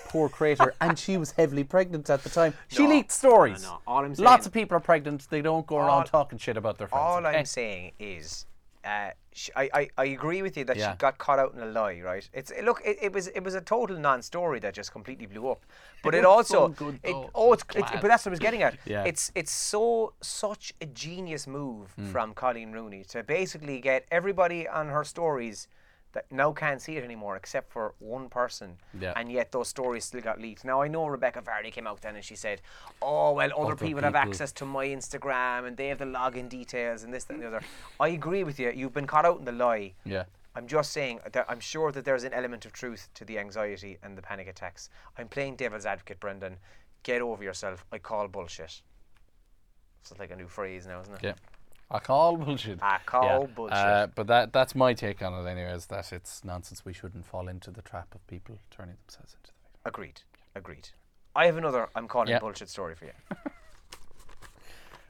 Poor 0.10 0.30
crater, 0.30 0.74
and 0.82 0.98
she 0.98 1.18
was 1.18 1.32
heavily 1.32 1.64
pregnant 1.64 2.10
at 2.10 2.24
the 2.24 2.30
time. 2.30 2.54
She 2.70 2.84
No, 2.84 2.90
leaked 2.90 3.12
stories. 3.12 3.64
no, 3.64 3.70
no. 3.72 3.80
All 3.88 4.06
I'm 4.06 4.16
saying, 4.16 4.24
Lots 4.24 4.46
of 4.46 4.54
people 4.54 4.78
are 4.78 4.80
pregnant. 4.80 5.28
They 5.30 5.42
don't 5.42 5.66
go 5.68 5.78
around 5.78 5.90
All- 5.90 6.04
talking 6.04 6.38
shit 6.38 6.56
about 6.58 6.78
their 6.78 6.88
friends. 6.88 7.04
All? 7.04 7.26
I'm 7.26 7.44
saying 7.46 7.92
is, 8.00 8.46
uh, 8.86 9.10
sh 9.34 9.50
I, 9.56 9.70
I 9.74 9.90
I 9.98 10.06
agree 10.06 10.42
with 10.42 10.56
you 10.58 10.64
that 10.66 10.78
Yeah. 10.78 10.92
she 10.92 10.98
got 10.98 11.18
caught 11.18 11.40
out 11.40 11.54
in 11.56 11.60
a 11.62 11.66
lie, 11.66 12.00
right? 12.02 12.30
It's 12.34 12.52
it, 12.52 12.64
look, 12.64 12.82
it, 12.86 12.98
it 13.02 13.12
was 13.14 13.28
it 13.28 13.44
was 13.44 13.56
a 13.56 13.62
total 13.62 13.98
non-story 13.98 14.60
that 14.60 14.74
just 14.74 14.92
completely 14.92 15.26
blew 15.28 15.50
up. 15.50 15.62
But 16.04 16.14
it, 16.14 16.20
was 16.20 16.26
also, 16.54 16.60
so 16.68 16.74
good, 16.86 17.00
it, 17.04 17.16
oh, 17.34 17.54
it's, 17.54 17.64
it's 17.76 17.92
but 18.02 18.04
that's 18.10 18.24
what 18.26 18.30
I 18.32 18.36
was 18.38 18.40
getting 18.48 18.62
at. 18.62 18.78
Yeah. 18.86 19.04
It's 19.10 19.32
it's 19.36 19.52
so 19.52 20.14
such 20.22 20.74
a 20.82 20.86
genius 20.86 21.48
move 21.48 21.92
Hmm. 21.96 22.12
from 22.12 22.34
Colleen 22.34 22.72
Rooney 22.72 23.04
to 23.14 23.24
basically 23.24 23.80
get 23.82 24.06
everybody 24.12 24.68
on 24.68 24.90
her 24.90 25.04
stories. 25.04 25.68
That 26.16 26.32
now 26.32 26.54
can't 26.54 26.82
see 26.82 26.96
it 26.96 27.04
anymore, 27.04 27.36
except 27.36 27.70
for 27.74 27.94
one 28.00 28.30
person, 28.30 28.78
Yeah. 28.98 29.12
and 29.18 29.30
yet 29.30 29.52
those 29.52 29.68
stories 29.68 30.06
still 30.06 30.22
got 30.22 30.40
leaked. 30.40 30.64
Now 30.64 30.82
I 30.82 30.88
know 30.88 31.08
Rebecca 31.08 31.42
Vardy 31.42 31.74
came 31.74 31.86
out 31.88 32.02
then 32.02 32.16
and 32.16 32.24
she 32.24 32.38
said, 32.38 32.62
"Oh 33.02 33.34
well, 33.34 33.52
other, 33.52 33.74
Other 33.74 33.76
people, 33.76 34.02
have 34.02 34.16
access 34.16 34.54
to 34.54 34.66
my 34.66 34.86
Instagram 34.88 35.68
and 35.68 35.76
they 35.76 35.90
have 35.90 35.98
the 35.98 36.06
login 36.06 36.48
details 36.48 37.04
and 37.04 37.14
this 37.14 37.26
that, 37.26 37.34
and 37.34 37.44
the 37.44 37.48
other. 37.48 37.62
I 38.00 38.08
agree 38.08 38.46
with 38.46 38.58
you. 38.62 38.72
You've 38.72 38.94
been 38.94 39.08
caught 39.08 39.26
out 39.26 39.40
in 39.40 39.44
the 39.46 39.52
lie. 39.52 39.94
Yeah. 40.06 40.24
I'm 40.56 40.68
just 40.68 40.94
saying 40.94 41.20
that 41.34 41.46
I'm 41.50 41.60
sure 41.60 41.92
that 41.92 42.06
there's 42.06 42.24
an 42.24 42.32
element 42.32 42.66
of 42.66 42.72
truth 42.72 43.10
to 43.16 43.26
the 43.26 43.38
anxiety 43.38 43.98
and 44.02 44.18
the 44.18 44.22
panic 44.22 44.48
attacks. 44.48 44.90
I'm 45.18 45.28
playing 45.28 45.58
devil's 45.58 45.86
advocate, 45.86 46.22
Brendan. 46.22 46.60
Get 47.04 47.22
over 47.22 47.44
yourself. 47.44 47.84
I 47.92 47.98
call 47.98 48.30
bullshit. 48.30 48.82
It's 50.02 50.18
like 50.18 50.32
a 50.32 50.36
new 50.38 50.48
phrase 50.48 50.88
now, 50.88 51.02
isn't 51.02 51.14
it? 51.16 51.24
Yeah. 51.24 51.34
I 51.92 52.00
call 52.00 52.38
bullshit. 52.38 52.80
I 52.82 52.98
call 53.06 53.24
Yeah. 53.42 53.48
bullshit. 53.48 53.78
Uh, 53.78 54.08
but 54.16 54.28
that 54.28 54.52
that's 54.54 54.74
my 54.76 54.94
take 54.94 55.22
on 55.22 55.34
it, 55.34 55.50
anyway, 55.50 55.72
is 55.72 55.86
That 55.88 56.12
it's 56.12 56.44
nonsense. 56.44 56.84
We 56.84 56.94
shouldn't 56.94 57.26
fall 57.26 57.48
into 57.48 57.70
the 57.72 57.82
trap 57.82 58.16
of 58.16 58.26
people 58.28 58.58
turning 58.72 58.96
themselves 59.06 59.36
into 59.36 59.52
the 59.52 59.54
victim. 59.64 59.82
Agreed. 59.86 60.22
Agreed. 60.56 60.90
I 61.36 61.46
have 61.46 61.58
another. 61.58 61.90
I'm 61.96 62.08
calling 62.08 62.30
Yeah. 62.30 62.40
bullshit 62.40 62.70
story 62.70 62.96
for 62.96 63.06
you. 63.06 63.12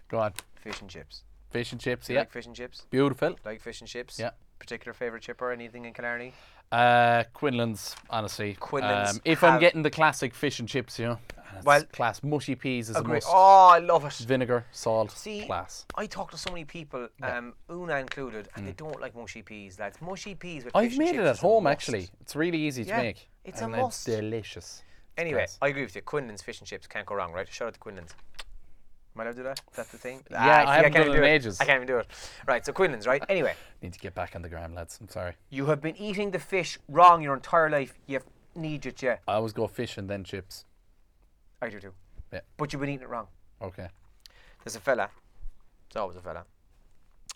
Go 0.07 0.19
on. 0.19 0.33
Fish 0.61 0.81
and 0.81 0.89
chips. 0.89 1.23
Fish 1.49 1.71
and 1.71 1.81
chips. 1.81 2.09
Yeah. 2.09 2.19
Like 2.19 2.31
fish 2.31 2.45
and 2.45 2.55
chips. 2.55 2.85
Beautiful. 2.89 3.35
Like 3.45 3.61
fish 3.61 3.81
and 3.81 3.89
chips. 3.89 4.19
Yeah. 4.19 4.31
Particular 4.59 4.93
favorite 4.93 5.21
chip 5.23 5.41
or 5.41 5.51
anything 5.51 5.85
in 5.85 5.93
Killarney? 5.93 6.33
Uh, 6.71 7.23
Quinlan's, 7.33 7.95
honestly. 8.09 8.55
Quinlan's 8.59 9.15
Um, 9.15 9.21
if 9.25 9.43
I'm 9.43 9.59
getting 9.59 9.83
the 9.83 9.89
classic 9.91 10.33
fish 10.33 10.59
and 10.59 10.67
chips, 10.67 10.97
you 10.99 11.05
know, 11.05 11.11
and 11.11 11.19
it's 11.21 11.34
Well- 11.63 11.83
class 11.85 12.21
mushy 12.23 12.55
peas 12.55 12.89
is 12.89 12.95
a 12.95 12.99
Agreed. 12.99 13.15
must. 13.15 13.27
Oh, 13.29 13.69
I 13.73 13.79
love 13.79 14.03
it. 14.05 14.13
Vinegar, 14.13 14.65
salt, 14.71 15.11
See, 15.11 15.45
class. 15.45 15.85
I 15.95 16.05
talk 16.07 16.31
to 16.31 16.37
so 16.37 16.51
many 16.51 16.65
people, 16.65 17.07
um, 17.21 17.53
Una 17.71 17.97
included, 17.97 18.49
and 18.55 18.67
they 18.67 18.73
don't 18.73 18.99
like 18.99 19.15
mushy 19.15 19.41
peas, 19.41 19.79
lads. 19.79 20.01
Mushy 20.01 20.35
peas 20.35 20.65
with 20.65 20.73
Mm. 20.73 20.79
I've 20.79 20.89
and 20.91 20.97
made 20.99 21.15
it 21.15 21.25
at 21.25 21.37
home 21.39 21.67
actually. 21.67 22.09
It's 22.21 22.35
really 22.35 22.57
easy 22.59 22.83
to 22.85 22.97
make. 22.97 23.29
it's 23.43 23.61
a 23.61 23.67
must. 23.67 24.07
It's 24.07 24.17
delicious. 24.17 24.83
Anyway. 25.17 25.45
I 25.61 25.69
agree 25.69 25.83
with 25.83 25.95
you. 25.95 26.01
Quinlan's 26.01 26.41
fish 26.41 26.59
and 26.59 26.67
chips 26.67 26.87
can't 26.87 27.05
go 27.05 27.15
wrong, 27.15 27.31
right? 27.31 27.47
Shout 27.47 27.69
out 27.69 27.73
to 27.75 27.79
Quinlan's. 27.79 28.13
Might 29.17 29.27
I 29.27 29.31
do 29.31 29.43
that? 29.43 29.61
Is 29.71 29.77
that 29.77 29.87
the 29.91 29.97
thing? 29.97 30.21
Yeah, 30.29 30.37
Ah, 30.39 30.69
I 30.71 30.75
haven't 30.75 30.91
can't 30.91 30.93
done 30.93 31.01
even 31.03 31.13
it 31.13 31.17
do 31.19 31.23
in 31.23 31.29
ages. 31.31 31.61
I 31.61 31.65
can't 31.65 31.77
even 31.77 31.87
do 31.87 31.99
it. 31.99 32.07
Right, 32.45 32.65
so 32.65 32.73
Quinlan's, 32.73 33.07
right? 33.07 33.23
Anyway, 33.29 33.53
Need 33.81 33.93
to 33.93 33.99
get 33.99 34.13
back 34.13 34.35
on 34.35 34.41
the 34.41 34.49
gram, 34.49 34.73
lads. 34.75 34.97
I'm 34.99 35.07
sorry. 35.07 35.35
you 35.49 35.67
have 35.67 35.79
been 35.81 35.95
eating 35.95 36.31
the 36.31 36.39
fish 36.39 36.77
wrong 36.89 37.21
your 37.21 37.33
entire 37.33 37.69
life. 37.69 37.93
You 38.07 38.19
need 38.55 38.85
it, 38.85 39.01
yeah. 39.01 39.19
I 39.25 39.35
always 39.35 39.53
go 39.53 39.67
fish 39.67 39.97
and 39.97 40.09
then 40.09 40.25
chips. 40.25 40.65
I 41.65 41.69
do 41.69 41.79
too. 41.79 41.93
Yeah. 42.31 42.41
But 42.57 42.71
you've 42.73 42.79
been 42.79 42.89
eating 42.89 43.03
it 43.03 43.09
wrong. 43.09 43.27
Okay. 43.61 43.87
There's 44.63 44.75
a 44.75 44.79
fella. 44.79 45.09
It's 45.87 45.95
always 45.95 46.17
a 46.17 46.21
fella. 46.21 46.45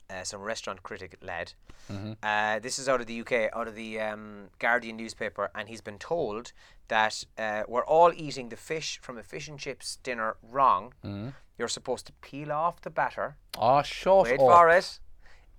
Uh, 0.09 0.23
some 0.23 0.41
restaurant 0.41 0.81
critic 0.81 1.15
lad. 1.21 1.53
Mm-hmm. 1.91 2.13
Uh, 2.23 2.59
this 2.59 2.79
is 2.79 2.89
out 2.89 2.99
of 2.99 3.05
the 3.07 3.21
UK, 3.21 3.49
out 3.55 3.67
of 3.67 3.75
the 3.75 3.99
um, 3.99 4.47
Guardian 4.57 4.97
newspaper, 4.97 5.51
and 5.53 5.69
he's 5.69 5.81
been 5.81 5.99
told 5.99 6.51
that 6.87 7.23
uh, 7.37 7.63
we're 7.67 7.85
all 7.85 8.11
eating 8.15 8.49
the 8.49 8.55
fish 8.57 8.99
from 9.03 9.17
a 9.19 9.23
fish 9.23 9.47
and 9.47 9.59
chips 9.59 9.97
dinner 10.01 10.37
wrong. 10.41 10.93
Mm-hmm. 11.05 11.29
You're 11.59 11.67
supposed 11.67 12.07
to 12.07 12.13
peel 12.21 12.51
off 12.51 12.81
the 12.81 12.89
batter, 12.89 13.35
Oh, 13.57 13.83
shut 13.83 14.23
wait 14.23 14.33
up. 14.33 14.39
for 14.39 14.69
it, 14.69 14.99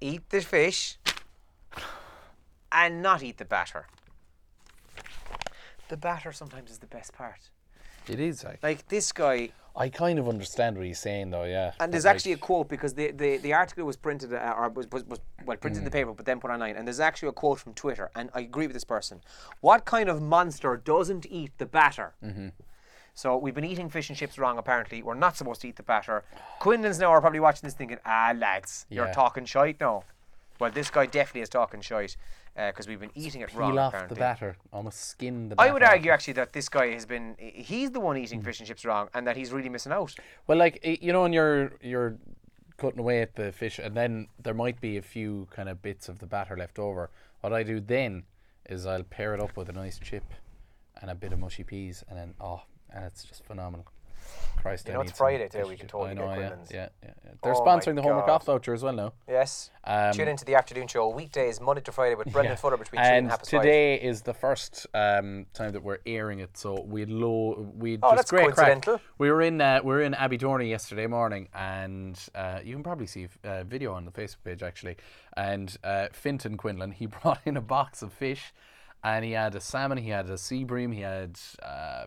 eat 0.01 0.29
the 0.31 0.41
fish, 0.41 0.99
and 2.73 3.03
not 3.03 3.23
eat 3.23 3.39
the 3.39 3.45
batter. 3.45 3.87
The 5.89 5.97
batter 5.97 6.33
sometimes 6.33 6.71
is 6.71 6.79
the 6.79 6.87
best 6.87 7.13
part. 7.13 7.51
It 8.09 8.21
is. 8.21 8.45
Like, 8.45 8.63
Like 8.63 8.89
this 8.89 9.13
guy, 9.13 9.51
I 9.77 9.89
kind 9.89 10.19
of 10.19 10.29
understand 10.29 10.77
what 10.77 10.85
he's 10.87 10.99
saying, 10.99 11.31
though. 11.31 11.45
Yeah. 11.45 11.73
And 11.79 11.93
there's 11.93 12.05
like, 12.05 12.17
actually 12.17 12.33
a 12.33 12.37
quote 12.39 12.69
because 12.69 12.95
the, 12.95 13.13
the, 13.13 13.37
the 13.39 13.53
article 13.53 13.85
was 13.85 13.97
printed 13.97 14.33
uh, 14.35 14.55
or 14.57 14.69
was, 14.69 14.91
was, 14.91 15.05
was 15.05 15.21
well 15.47 15.57
printed 15.57 15.79
in 15.79 15.85
the 15.85 15.91
paper 15.91 16.13
but 16.13 16.27
then 16.27 16.41
put 16.41 16.51
online 16.51 16.77
and 16.77 16.87
there's 16.87 17.01
actually 17.01 17.29
a 17.29 17.33
quote 17.33 17.61
from 17.61 17.73
Twitter 17.75 18.11
and 18.17 18.31
I 18.35 18.41
agree 18.41 18.67
with 18.67 18.75
this 18.75 18.85
person. 18.85 19.21
What 19.61 19.85
kind 19.85 20.09
of 20.09 20.21
monster 20.21 20.77
doesn't 20.77 21.25
eat 21.31 21.53
the 21.59 21.67
batter? 21.67 22.15
Mm-hmm. 22.25 22.49
So 23.15 23.37
we've 23.37 23.55
been 23.55 23.65
eating 23.65 23.89
fish 23.91 24.09
and 24.09 24.17
chips 24.19 24.39
wrong. 24.39 24.57
Apparently, 24.59 25.03
we're 25.03 25.15
not 25.15 25.37
supposed 25.37 25.61
to 25.63 25.69
eat 25.69 25.77
the 25.77 25.83
batter. 25.83 26.25
Quinlan's 26.61 26.99
now 26.99 27.11
are 27.11 27.21
probably 27.21 27.41
watching 27.41 27.67
this 27.67 27.75
thinking, 27.75 27.99
ah 28.07 28.33
lads, 28.37 28.87
you're 28.89 29.07
Yeah. 29.07 29.13
talking 29.13 29.45
shite 29.45 29.79
now. 29.81 30.05
Well, 30.61 30.71
this 30.71 30.91
guy 30.91 31.07
definitely 31.07 31.41
is 31.41 31.49
talking 31.49 31.81
shite 31.81 32.17
because 32.55 32.87
we've 32.87 33.01
been 33.01 33.11
eating 33.15 33.41
it 33.41 33.53
wrong. 33.55 33.73
peel 33.73 33.79
off 33.81 33.95
apparently. 33.95 34.15
the 34.15 34.19
batter, 34.19 34.57
almost 34.73 35.01
skin 35.01 35.49
the. 35.49 35.57
Batter 35.57 35.69
I 35.71 35.73
would 35.73 35.83
argue 35.83 36.11
actually 36.11 36.35
that 36.35 36.53
this 36.53 36.69
guy 36.69 36.89
has 36.89 37.07
been 37.07 37.35
he's 37.39 37.91
the 37.91 38.01
one 38.01 38.17
Mm. 38.17 38.23
eating 38.25 38.43
fish 38.43 38.61
and 38.61 38.67
chips 38.69 38.85
wrong 38.85 39.09
and 39.15 39.27
that 39.27 39.37
he's 39.37 39.51
really 39.53 39.69
missing 39.71 39.93
out. 39.93 40.15
Well, 40.47 40.59
like 40.59 40.79
you 40.85 41.13
know, 41.13 41.25
in 41.25 41.33
your 41.33 41.73
your 41.81 42.19
cutting 42.77 43.01
away 43.01 43.23
at 43.23 43.35
the 43.37 43.53
fish, 43.53 43.79
and 43.79 43.97
then 43.97 44.29
there 44.43 44.55
might 44.55 44.81
be 44.81 44.97
a 44.97 45.03
few 45.03 45.49
kind 45.51 45.69
of 45.69 45.81
bits 45.83 46.09
of 46.09 46.19
the 46.19 46.27
batter 46.27 46.57
left 46.57 46.79
over. 46.79 47.11
What 47.41 47.53
I 47.53 47.63
do 47.63 47.81
then 47.81 48.25
is 48.69 48.85
I'll 48.87 49.03
pair 49.03 49.35
it 49.35 49.41
up 49.41 49.57
with 49.57 49.69
a 49.69 49.73
nice 49.73 49.99
chip 49.99 50.25
and 51.01 51.11
a 51.11 51.15
bit 51.15 51.33
of 51.33 51.39
mushy 51.39 51.65
peas, 51.65 52.05
and 52.09 52.19
then 52.19 52.35
oh, 52.41 52.63
and 52.93 53.05
it's 53.05 53.25
just 53.25 53.45
phenomenal. 53.45 53.87
Christ, 54.61 54.87
You 54.89 54.93
I 54.93 54.97
know, 54.97 55.01
it's 55.03 55.13
Friday 55.13 55.49
too, 55.49 55.67
we 55.67 55.77
can 55.77 55.89
totally 55.89 56.11
I 56.11 56.15
get 56.15 56.23
yeah, 56.23 56.35
Quinlan's. 56.37 56.71
yeah, 56.71 56.89
yeah, 57.03 57.11
yeah. 57.25 57.31
They're 57.43 57.55
Oh 57.55 57.65
sponsoring 57.65 57.95
the 57.95 58.03
Homework. 58.03 58.29
Off 58.29 58.45
voucher 58.45 58.75
as 58.75 58.83
well 58.83 58.93
now. 58.93 59.13
Yes. 59.27 59.71
Um, 59.85 60.13
Tune 60.13 60.29
into 60.29 60.45
the 60.45 60.55
afternoon 60.55 60.87
show 60.87 61.09
weekdays, 61.09 61.63
Monday 61.63 61.81
to 61.81 61.93
Friday, 61.93 62.15
with 62.15 62.31
Brendan 62.31 62.53
Yeah. 62.53 62.57
Fuller 62.57 62.77
between 62.77 63.01
two 63.01 63.07
and 63.07 63.17
And 63.17 63.31
half 63.31 63.39
past 63.39 63.51
five. 63.53 63.63
today 63.63 63.95
is 63.95 64.21
the 64.21 64.35
first 64.35 64.87
um, 64.93 65.47
time 65.55 65.73
that 65.73 65.83
we're 65.83 66.01
airing 66.05 66.41
it, 66.41 66.59
so 66.59 66.83
we 66.83 67.07
low 67.07 67.73
we 67.75 67.95
Oh, 68.03 68.11
just 68.11 68.17
that's 68.17 68.31
great 68.31 68.45
crack. 68.53 68.57
coincidental. 68.67 69.01
We 69.17 69.31
were 69.31 69.41
in 69.41 69.63
uh, 69.63 69.81
we 69.83 69.89
were 69.95 70.03
in 70.03 70.13
Abbeydorney 70.13 70.69
yesterday 70.69 71.07
morning, 71.07 71.49
and 71.55 72.19
uh, 72.35 72.61
you 72.63 72.75
can 72.75 72.83
probably 72.83 73.07
see 73.07 73.29
a 73.45 73.49
uh, 73.49 73.65
video 73.65 73.95
on 73.95 74.05
the 74.05 74.11
Facebook 74.13 74.45
page 74.45 74.63
actually. 74.63 74.97
And 75.39 75.75
uh, 75.83 76.09
Fintan 76.13 76.59
Quinlan 76.59 76.91
he 76.93 77.07
brought 77.23 77.41
in 77.47 77.57
a 77.57 77.63
box 77.63 78.03
of 78.03 78.13
fish, 78.13 78.53
and 79.03 79.25
he 79.25 79.33
had 79.33 79.55
a 79.55 79.61
salmon, 79.61 79.97
he 79.97 80.11
had 80.11 80.29
a 80.29 80.37
sea 80.37 80.65
bream, 80.65 80.93
he 80.93 81.01
had 81.01 81.39
uh, 81.63 82.05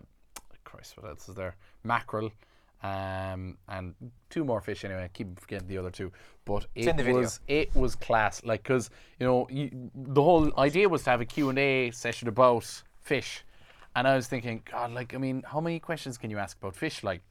Christ, 0.62 0.96
what 0.96 1.08
else 1.10 1.28
is 1.28 1.34
there? 1.34 1.56
Mackerel. 1.84 2.30
Um, 2.82 3.56
and 3.66 3.94
two 4.28 4.44
more 4.44 4.60
fish 4.60 4.84
anyway. 4.84 5.04
I 5.04 5.08
keep 5.08 5.40
forgetting 5.40 5.68
the 5.68 5.78
other 5.78 5.90
two, 5.90 6.12
but 6.44 6.66
it 6.74 6.86
in 6.86 6.96
the 6.96 7.02
video. 7.02 7.20
was 7.20 7.40
it 7.48 7.74
was 7.74 7.94
class. 7.94 8.44
Like, 8.44 8.62
cause 8.62 8.90
you 9.18 9.26
know, 9.26 9.48
you, 9.50 9.90
the 9.94 10.22
whole 10.22 10.52
idea 10.58 10.86
was 10.86 11.02
to 11.04 11.10
have 11.10 11.22
a 11.22 11.24
Q 11.24 11.48
and 11.48 11.58
A 11.58 11.90
session 11.92 12.28
about 12.28 12.82
fish, 13.00 13.42
and 13.96 14.06
I 14.06 14.16
was 14.16 14.26
thinking, 14.26 14.62
God, 14.70 14.92
like, 14.92 15.14
I 15.14 15.18
mean, 15.18 15.42
how 15.46 15.60
many 15.60 15.80
questions 15.80 16.18
can 16.18 16.30
you 16.30 16.36
ask 16.36 16.58
about 16.58 16.76
fish? 16.76 17.02
Like, 17.02 17.22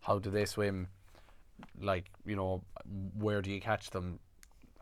how 0.00 0.18
do 0.18 0.30
they 0.30 0.46
swim? 0.46 0.88
Like, 1.78 2.06
you 2.24 2.36
know, 2.36 2.62
where 3.18 3.42
do 3.42 3.50
you 3.50 3.60
catch 3.60 3.90
them? 3.90 4.18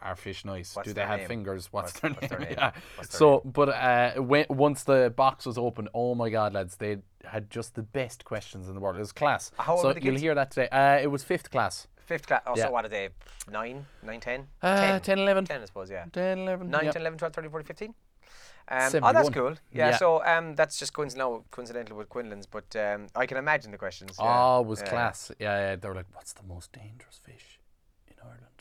Are 0.04 0.14
fish 0.16 0.44
nice? 0.44 0.76
What's 0.76 0.86
do 0.88 0.94
they 0.94 1.00
have 1.00 1.20
name? 1.20 1.28
fingers? 1.28 1.68
What's, 1.72 1.94
What's- 1.94 2.00
their, 2.00 2.10
what's 2.12 2.28
their 2.28 2.38
name? 2.38 2.48
name? 2.50 2.56
Yeah. 2.58 2.70
Their 2.98 3.04
So, 3.08 3.40
but 3.44 3.68
uh, 3.70 4.12
when, 4.22 4.44
once 4.50 4.84
the 4.84 5.12
box 5.16 5.46
was 5.46 5.56
open, 5.58 5.88
oh 5.94 6.14
my 6.14 6.28
God, 6.30 6.52
lads, 6.52 6.76
they 6.76 6.98
had 7.24 7.50
just 7.50 7.74
the 7.74 7.82
best 7.82 8.24
questions 8.24 8.68
in 8.68 8.74
the 8.74 8.80
world. 8.80 8.96
It 8.96 9.00
was 9.00 9.12
class. 9.12 9.50
How 9.58 9.76
so 9.78 9.94
you'll 9.96 10.16
hear 10.16 10.34
that 10.34 10.50
today. 10.50 10.68
Uh, 10.68 10.98
it 11.02 11.06
was 11.10 11.24
fifth 11.24 11.50
class. 11.50 11.88
Fifth 12.04 12.26
class. 12.26 12.42
Oh, 12.46 12.52
Yeah. 12.54 12.64
so 12.66 12.70
what 12.72 12.84
are 12.84 12.88
they? 12.88 13.08
Nine? 13.50 13.86
Nine, 14.02 14.20
ten? 14.20 14.46
Uh, 14.62 14.98
10, 14.98 15.18
11. 15.20 15.46
10, 15.46 15.62
I 15.62 15.64
suppose, 15.64 15.90
yeah. 15.90 16.04
10, 16.12 16.38
11. 16.40 16.70
9, 16.70 16.84
yeah. 16.84 16.90
10, 16.92 17.00
11, 17.02 17.18
12, 17.18 17.32
13, 17.34 17.50
14, 17.50 17.66
15? 17.66 17.94
Um, 18.66 18.90
oh, 19.02 19.12
that's 19.12 19.30
cool. 19.30 19.54
Yeah, 19.72 19.90
Yeah. 19.90 19.96
so 19.96 20.24
um, 20.24 20.54
that's 20.54 20.78
just 20.78 20.92
coincidental, 20.94 21.44
coincidental 21.50 21.96
with 21.96 22.08
Quinlan's, 22.10 22.46
but 22.46 22.74
um, 22.76 23.06
I 23.16 23.24
can 23.26 23.36
imagine 23.38 23.70
the 23.72 23.78
questions. 23.78 24.16
yeah. 24.18 24.26
Oh, 24.56 24.60
it 24.60 24.66
was 24.66 24.82
class. 24.82 25.30
Yeah, 25.38 25.58
yeah. 25.70 25.76
They 25.76 25.88
were 25.88 25.94
like, 25.94 26.06
"What's 26.14 26.32
the 26.32 26.44
most 26.44 26.72
dangerous 26.72 27.20
fish 27.22 27.60
in 28.06 28.14
Ireland?" 28.22 28.53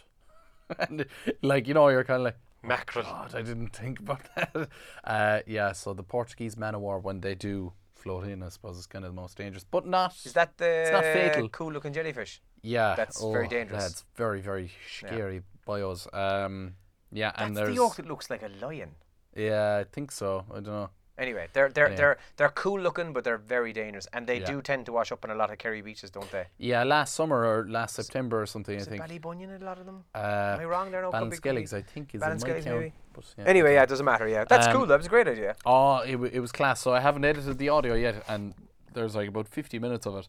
And 0.79 1.05
like, 1.41 1.67
you 1.67 1.73
know, 1.73 1.87
you're 1.89 2.03
kind 2.03 2.21
of 2.21 2.25
like, 2.25 2.37
"Oh, 2.63 2.67
Mackerel. 2.67 3.05
God, 3.05 3.35
I 3.35 3.41
didn't 3.41 3.69
think 3.75 3.99
about 3.99 4.21
that. 4.35 4.69
Uh, 5.03 5.39
yeah. 5.47 5.71
So 5.73 5.93
the 5.93 6.03
Portuguese 6.03 6.57
man 6.57 6.75
of 6.75 6.81
war, 6.81 6.99
when 6.99 7.21
they 7.21 7.35
do 7.35 7.73
float 7.93 8.27
in, 8.27 8.43
I 8.43 8.49
suppose 8.49 8.77
is 8.77 8.87
kind 8.87 9.05
of 9.05 9.11
the 9.15 9.21
most 9.21 9.37
dangerous, 9.37 9.63
but 9.63 9.85
not. 9.87 10.15
Is 10.25 10.33
that 10.33 10.57
the 10.57 10.89
not 10.91 11.03
fatal. 11.03 11.49
cool 11.49 11.71
looking 11.71 11.93
jellyfish? 11.93 12.41
yeah, 12.63 12.95
that's 12.95 13.21
oh, 13.21 13.31
very 13.31 13.47
dangerous. 13.47 13.83
That's 13.83 14.05
very, 14.15 14.41
very 14.41 14.71
scary 14.89 15.41
bios. 15.65 16.07
Um, 16.13 16.75
yeah, 17.11 17.31
and 17.35 17.55
That's 17.55 17.65
there's 17.65 17.75
the 17.75 17.81
yolk 17.81 17.95
that 17.97 18.07
looks 18.07 18.29
like 18.29 18.41
a 18.41 18.49
lion. 18.65 18.95
yeah, 19.35 19.77
I 19.81 19.83
think 19.83 20.11
so. 20.11 20.45
I 20.49 20.55
don't 20.55 20.65
know. 20.65 20.89
Anyway, 21.17 21.47
they're 21.53 21.69
they're 21.69 21.93
they're 21.95 22.17
they're 22.37 22.49
cool 22.49 22.79
looking, 22.79 23.13
but 23.13 23.23
they're 23.23 23.37
very 23.37 23.71
dangerous, 23.71 24.07
and 24.13 24.25
they 24.25 24.39
Yeah. 24.39 24.45
do 24.47 24.61
tend 24.63 24.87
to 24.87 24.91
wash 24.91 25.11
up 25.11 25.23
on 25.23 25.29
a 25.29 25.35
lot 25.35 25.51
of 25.51 25.59
Kerry 25.59 25.81
beaches, 25.81 26.09
don't 26.09 26.29
they? 26.31 26.45
Yeah, 26.57 26.83
last 26.83 27.13
summer 27.13 27.45
or 27.45 27.67
last 27.69 27.93
September 27.95 28.41
or 28.41 28.47
something, 28.47 28.75
Is 28.75 28.87
I 28.87 28.91
think. 28.97 29.03
Ballybunion? 29.03 29.61
A 29.61 29.63
lot 29.63 29.77
of 29.77 29.85
them. 29.85 30.03
Uh, 30.15 30.17
Am 30.55 30.59
I 30.61 30.65
wrong 30.65 30.89
there? 30.89 31.03
No, 31.03 31.11
Ballinskelligs, 31.11 31.71
I 31.71 31.81
think, 31.83 32.15
is 32.15 32.21
Ballinskelligs, 32.21 32.65
maybe. 32.65 32.93
But, 33.13 33.25
yeah, 33.37 33.45
Anyway, 33.45 33.73
yeah, 33.75 33.83
it 33.83 33.89
doesn't 33.89 34.05
matter. 34.05 34.27
Yeah, 34.27 34.45
that's 34.45 34.65
Um, 34.67 34.73
cool. 34.73 34.85
That 34.87 34.97
was 34.97 35.05
a 35.05 35.09
great 35.09 35.27
idea. 35.27 35.55
Oh, 35.67 35.97
it, 35.99 36.13
w- 36.13 36.31
it 36.33 36.39
was 36.39 36.51
class. 36.51 36.79
So 36.81 36.91
I 36.93 36.99
haven't 36.99 37.23
edited 37.25 37.59
the 37.59 37.69
audio 37.69 37.93
yet, 37.93 38.23
and 38.27 38.55
there's 38.93 39.15
like 39.15 39.27
about 39.29 39.47
50 39.47 39.77
minutes 39.77 40.07
of 40.07 40.15
it. 40.17 40.27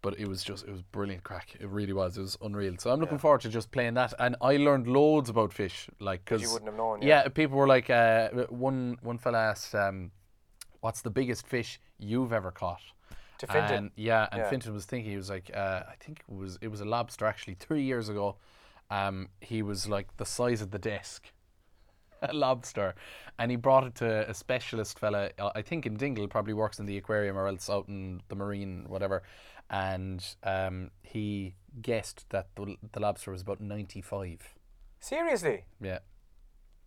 But 0.00 0.18
it 0.18 0.28
was 0.28 0.44
just, 0.44 0.64
it 0.64 0.70
was 0.70 0.82
brilliant 0.82 1.24
crack. 1.24 1.56
It 1.58 1.68
really 1.68 1.92
was. 1.92 2.16
It 2.16 2.20
was 2.20 2.38
unreal. 2.40 2.74
So 2.78 2.92
I'm 2.92 3.00
looking 3.00 3.18
forward 3.18 3.40
to 3.40 3.48
just 3.48 3.72
playing 3.72 3.94
that. 3.94 4.14
And 4.20 4.36
I 4.40 4.56
learned 4.56 4.86
loads 4.86 5.28
about 5.28 5.52
fish. 5.52 5.88
Like, 5.98 6.24
because. 6.24 6.40
you 6.40 6.50
wouldn't 6.52 6.68
have 6.70 6.76
known, 6.78 7.02
Yeah. 7.02 7.22
yeah. 7.24 7.28
people 7.28 7.56
were 7.58 7.66
like, 7.66 7.90
uh, 7.90 8.28
one, 8.48 8.96
one 9.02 9.18
fella 9.18 9.38
asked, 9.38 9.74
um, 9.74 10.12
what's 10.80 11.02
the 11.02 11.10
biggest 11.10 11.46
fish 11.48 11.80
you've 11.98 12.32
ever 12.32 12.52
caught? 12.52 12.80
To 13.38 13.46
Fintan. 13.48 13.74
And 13.76 13.90
yeah, 13.96 14.28
and 14.30 14.40
Yeah. 14.40 14.50
Fintan 14.50 14.72
was 14.72 14.84
thinking, 14.84 15.10
he 15.10 15.16
was 15.16 15.30
like, 15.30 15.50
uh, 15.54 15.82
I 15.88 15.94
think 15.98 16.22
it 16.28 16.34
was, 16.34 16.58
it 16.60 16.68
was 16.68 16.80
a 16.80 16.84
lobster 16.84 17.26
actually 17.26 17.54
three 17.54 17.82
years 17.82 18.08
ago. 18.08 18.36
Um, 18.90 19.28
he 19.40 19.62
was 19.62 19.88
like 19.88 20.16
the 20.16 20.24
size 20.24 20.62
of 20.62 20.70
the 20.70 20.78
desk 20.78 21.32
a 22.22 22.32
lobster, 22.32 22.94
and 23.38 23.50
he 23.50 23.56
brought 23.56 23.84
it 23.84 23.94
to 23.96 24.28
a 24.28 24.34
specialist 24.34 24.98
fella. 24.98 25.30
uh, 25.38 25.50
I 25.54 25.62
think 25.62 25.86
in 25.86 25.94
Dingle, 25.96 26.26
probably 26.26 26.52
works 26.54 26.78
in 26.80 26.86
the 26.86 26.96
aquarium 26.96 27.36
or 27.38 27.46
else 27.46 27.70
out 27.70 27.86
in 27.88 28.20
the 28.28 28.34
marine, 28.34 28.84
whatever. 28.88 29.22
And 29.70 30.24
um, 30.42 30.90
he 31.02 31.54
guessed 31.82 32.26
that 32.30 32.48
the, 32.54 32.76
the 32.92 33.00
lobster 33.00 33.30
was 33.32 33.42
about 33.42 33.60
ninety 33.60 34.00
five. 34.00 34.54
Seriously, 35.00 35.64
Yeah, 35.80 35.98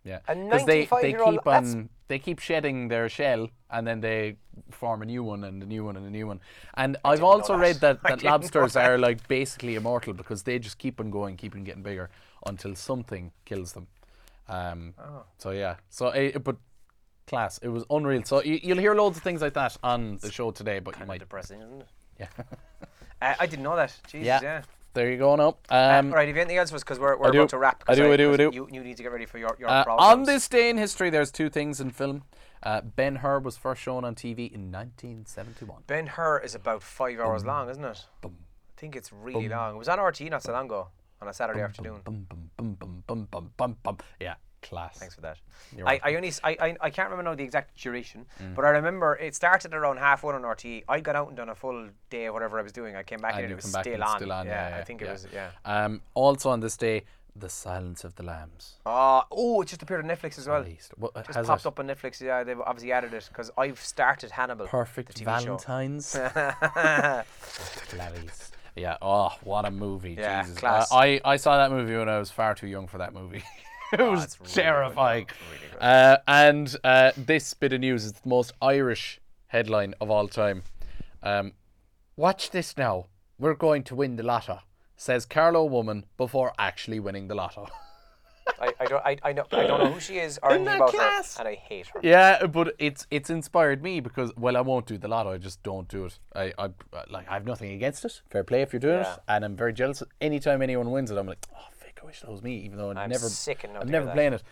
yeah. 0.04 0.18
Because 0.26 0.66
they, 0.66 0.80
they 0.80 0.86
95-year-old 0.86 1.34
keep 1.36 1.46
on 1.46 1.88
they 2.08 2.18
keep 2.18 2.40
shedding 2.40 2.88
their 2.88 3.08
shell 3.08 3.48
and 3.70 3.86
then 3.86 4.00
they 4.00 4.36
form 4.70 5.00
a 5.00 5.06
new 5.06 5.22
one 5.24 5.44
and 5.44 5.62
a 5.62 5.66
new 5.66 5.82
one 5.82 5.96
and 5.96 6.06
a 6.06 6.10
new 6.10 6.26
one. 6.26 6.40
And 6.74 6.98
I've 7.06 7.22
also 7.22 7.54
that. 7.54 7.58
read 7.58 7.76
that, 7.76 8.02
that 8.08 8.22
lobsters 8.22 8.74
that. 8.74 8.90
are 8.90 8.98
like 8.98 9.26
basically 9.28 9.76
immortal 9.76 10.12
because 10.12 10.42
they 10.42 10.58
just 10.58 10.76
keep 10.76 11.00
on 11.00 11.10
going, 11.10 11.36
keep 11.36 11.54
on 11.54 11.64
getting 11.64 11.82
bigger 11.82 12.10
until 12.46 12.74
something 12.74 13.32
kills 13.46 13.72
them. 13.72 13.86
Um, 14.48 14.92
Oh. 14.98 15.22
So 15.38 15.50
yeah, 15.52 15.76
so 15.88 16.08
uh, 16.08 16.38
but 16.38 16.56
class, 17.26 17.58
it 17.58 17.68
was 17.68 17.84
unreal. 17.88 18.24
So 18.24 18.42
you, 18.42 18.60
you'll 18.62 18.78
hear 18.78 18.94
loads 18.94 19.16
of 19.16 19.22
things 19.22 19.40
like 19.40 19.54
that 19.54 19.76
on 19.82 20.18
the 20.18 20.30
show 20.30 20.50
today, 20.50 20.80
but 20.80 20.90
you 20.90 20.98
kind 20.98 21.02
of 21.04 21.08
might 21.08 21.20
depressing, 21.20 21.62
isn't 21.62 21.80
it? 21.80 21.88
yeah. 22.20 22.28
Uh, 23.22 23.34
I 23.38 23.46
didn't 23.46 23.62
know 23.62 23.76
that. 23.76 23.96
Jesus, 24.08 24.26
Yeah. 24.26 24.40
yeah. 24.42 24.62
there 24.94 25.10
you 25.10 25.16
go 25.18 25.36
now. 25.36 25.56
Um, 25.70 26.08
All 26.08 26.16
right, 26.16 26.28
you 26.28 26.34
anything 26.34 26.56
else? 26.58 26.72
Was 26.72 26.82
because 26.82 26.98
we're, 26.98 27.16
we're 27.16 27.30
about 27.30 27.50
to 27.50 27.58
wrap. 27.58 27.84
I 27.88 27.94
do, 27.94 28.12
I 28.12 28.16
do, 28.16 28.34
I 28.34 28.36
do. 28.36 28.50
You, 28.52 28.68
you 28.70 28.82
need 28.82 28.96
to 28.96 29.02
get 29.02 29.12
ready 29.12 29.26
for 29.26 29.38
your, 29.38 29.56
your 29.58 29.68
Uh, 29.70 29.84
on 29.88 30.24
this 30.24 30.48
day 30.48 30.68
in 30.70 30.76
history, 30.76 31.08
there's 31.08 31.30
two 31.30 31.48
things 31.48 31.80
in 31.80 31.90
film. 31.90 32.24
Uh, 32.62 32.80
ben 32.80 33.16
Hur 33.16 33.40
was 33.40 33.56
first 33.56 33.80
shown 33.80 34.04
on 34.04 34.14
TV 34.14 34.52
in 34.52 34.70
1971. 34.70 35.82
Ben 35.86 36.06
Hur 36.08 36.38
is 36.38 36.54
about 36.54 36.82
five 36.82 37.18
hours 37.20 37.44
long, 37.44 37.68
isn't 37.70 37.84
it? 37.84 38.06
I 38.24 38.28
think 38.76 38.96
it's 38.96 39.12
really 39.12 39.48
long. 39.48 39.76
It 39.76 39.78
was 39.78 39.88
on 39.88 39.98
RTÉ 39.98 40.30
not 40.30 40.42
so 40.42 40.52
long 40.52 40.66
ago 40.66 40.88
on 41.20 41.28
a 41.28 41.32
Saturday 41.32 41.60
afternoon. 41.62 42.02
Yeah, 44.20 44.34
class. 44.62 44.98
Thanks 44.98 45.14
for 45.14 45.20
that. 45.22 45.38
I, 45.86 46.00
I 46.02 46.14
only 46.16 46.32
I, 46.44 46.56
I, 46.60 46.76
I 46.80 46.90
can't 46.90 47.10
remember 47.10 47.30
now 47.30 47.34
the 47.36 47.44
exact 47.44 47.76
duration, 47.80 48.26
Mm. 48.42 48.54
but 48.54 48.64
I 48.64 48.70
remember 48.70 49.16
it 49.16 49.34
started 49.34 49.74
around 49.74 49.98
half 49.98 50.22
one 50.22 50.34
on 50.34 50.42
RTÉ. 50.42 50.84
I 50.88 51.00
got 51.00 51.16
out 51.16 51.28
and 51.28 51.36
done 51.36 51.48
a 51.48 51.54
full 51.54 51.88
day 52.10 52.26
of 52.26 52.34
whatever 52.34 52.58
I 52.58 52.62
was 52.62 52.72
doing. 52.72 52.94
I 52.96 53.02
came 53.02 53.20
back 53.20 53.34
And 53.34 53.44
and 53.44 53.52
it 53.52 53.56
was 53.56 53.64
still 53.66 54.02
on. 54.02 54.16
still 54.18 54.32
on, 54.32 54.46
Yeah, 54.46 54.68
yeah, 54.70 54.76
I 54.78 54.84
think 54.84 55.00
yeah. 55.00 55.08
it 55.08 55.12
was. 55.12 55.26
Yeah. 55.32 55.50
Um, 55.64 56.00
also 56.14 56.50
on 56.50 56.60
this 56.60 56.76
day, 56.76 57.04
The 57.34 57.48
Silence 57.48 58.04
of 58.04 58.14
the 58.16 58.22
Lambs. 58.22 58.74
Uh, 58.84 59.22
oh, 59.30 59.62
it 59.62 59.68
just 59.68 59.82
appeared 59.82 60.04
on 60.04 60.10
Netflix 60.10 60.36
as 60.38 60.46
well. 60.46 60.62
What, 60.96 61.14
Just 61.26 61.46
popped 61.46 61.62
it? 61.62 61.66
up 61.66 61.78
on 61.80 61.86
Netflix. 61.86 62.20
Yeah, 62.20 62.44
they've 62.44 62.60
obviously 62.60 62.92
added 62.92 63.14
it 63.14 63.24
because 63.28 63.50
I've 63.56 63.80
started 63.80 64.30
Hannibal. 64.32 64.66
Perfect 64.66 65.14
the 65.14 65.24
TV 65.24 65.38
show. 65.40 65.56
Valentines. 65.56 66.14
Yeah. 68.74 68.96
Oh, 69.02 69.30
what 69.44 69.66
a 69.66 69.70
movie! 69.70 70.14
Yeah, 70.18 70.42
Jesus. 70.42 70.58
class. 70.58 70.90
Uh, 70.90 70.96
I 70.96 71.20
I 71.24 71.36
saw 71.36 71.58
that 71.58 71.70
movie 71.70 71.94
when 71.94 72.08
I 72.08 72.18
was 72.18 72.30
far 72.30 72.54
too 72.54 72.66
young 72.66 72.86
for 72.86 72.98
that 72.98 73.12
movie. 73.12 73.42
it 73.98 74.00
was 74.10 74.24
it's 74.24 74.40
really 74.40 74.52
terrifying. 74.52 75.26
Really. 75.50 75.80
Uh, 75.80 76.16
and 76.28 76.76
uh, 76.84 77.12
this 77.16 77.54
bit 77.54 77.72
of 77.72 77.80
news 77.80 78.04
is 78.04 78.12
the 78.12 78.28
most 78.28 78.52
Irish 78.62 79.20
headline 79.48 79.94
of 80.00 80.10
all 80.10 80.28
time. 80.28 80.62
Um, 81.22 81.52
Watch 82.16 82.50
this 82.50 82.76
now. 82.76 83.06
We're 83.38 83.54
going 83.54 83.82
to 83.84 83.94
win 83.94 84.16
the 84.16 84.22
lotto, 84.22 84.60
says 84.96 85.24
Carlow 85.24 85.64
woman 85.64 86.04
before 86.16 86.52
actually 86.58 87.00
winning 87.00 87.26
the 87.28 87.34
lotto. 87.34 87.68
I, 88.60 88.72
I 88.78 88.84
don't 88.84 89.04
I, 89.06 89.16
I 89.22 89.32
know 89.32 89.44
I 89.52 89.66
don't 89.66 89.80
know 89.84 89.92
who 89.92 89.98
she 90.00 90.18
is 90.18 90.38
or 90.42 90.52
anything 90.52 90.74
about 90.74 90.90
class? 90.90 91.36
her, 91.36 91.40
and 91.40 91.48
I 91.48 91.54
hate 91.54 91.86
her. 91.88 92.00
Yeah, 92.02 92.46
but 92.46 92.74
it's 92.78 93.06
it's 93.10 93.30
inspired 93.30 93.82
me 93.82 94.00
because 94.00 94.30
well, 94.36 94.56
I 94.56 94.60
won't 94.60 94.86
do 94.86 94.98
the 94.98 95.08
lotto. 95.08 95.32
I 95.32 95.38
just 95.38 95.62
don't 95.62 95.88
do 95.88 96.04
it. 96.04 96.18
I, 96.34 96.52
I 96.58 96.70
like 97.08 97.28
I 97.30 97.34
have 97.34 97.46
nothing 97.46 97.72
against 97.72 98.04
it. 98.04 98.20
Fair 98.30 98.44
play 98.44 98.60
if 98.62 98.72
you're 98.72 98.80
doing 98.80 99.00
Yeah. 99.00 99.14
it, 99.14 99.20
and 99.28 99.44
I'm 99.44 99.56
very 99.56 99.72
jealous. 99.72 100.02
Anytime 100.20 100.60
anyone 100.60 100.90
wins 100.90 101.10
it, 101.10 101.16
I'm 101.16 101.26
like, 101.26 101.38
oh, 101.56 101.66
I 102.02 102.06
wish 102.06 102.20
that 102.20 102.30
was 102.30 102.42
me. 102.42 102.56
Even 102.58 102.78
though 102.78 102.90
I've 102.90 102.96
I'm 102.96 103.10
never, 103.10 103.28
sickened 103.28 103.74
now 103.74 103.80
I'm 103.80 103.88
never 103.88 104.04
hear 104.04 104.06
that. 104.06 104.14
playing 104.14 104.32
it. 104.34 104.42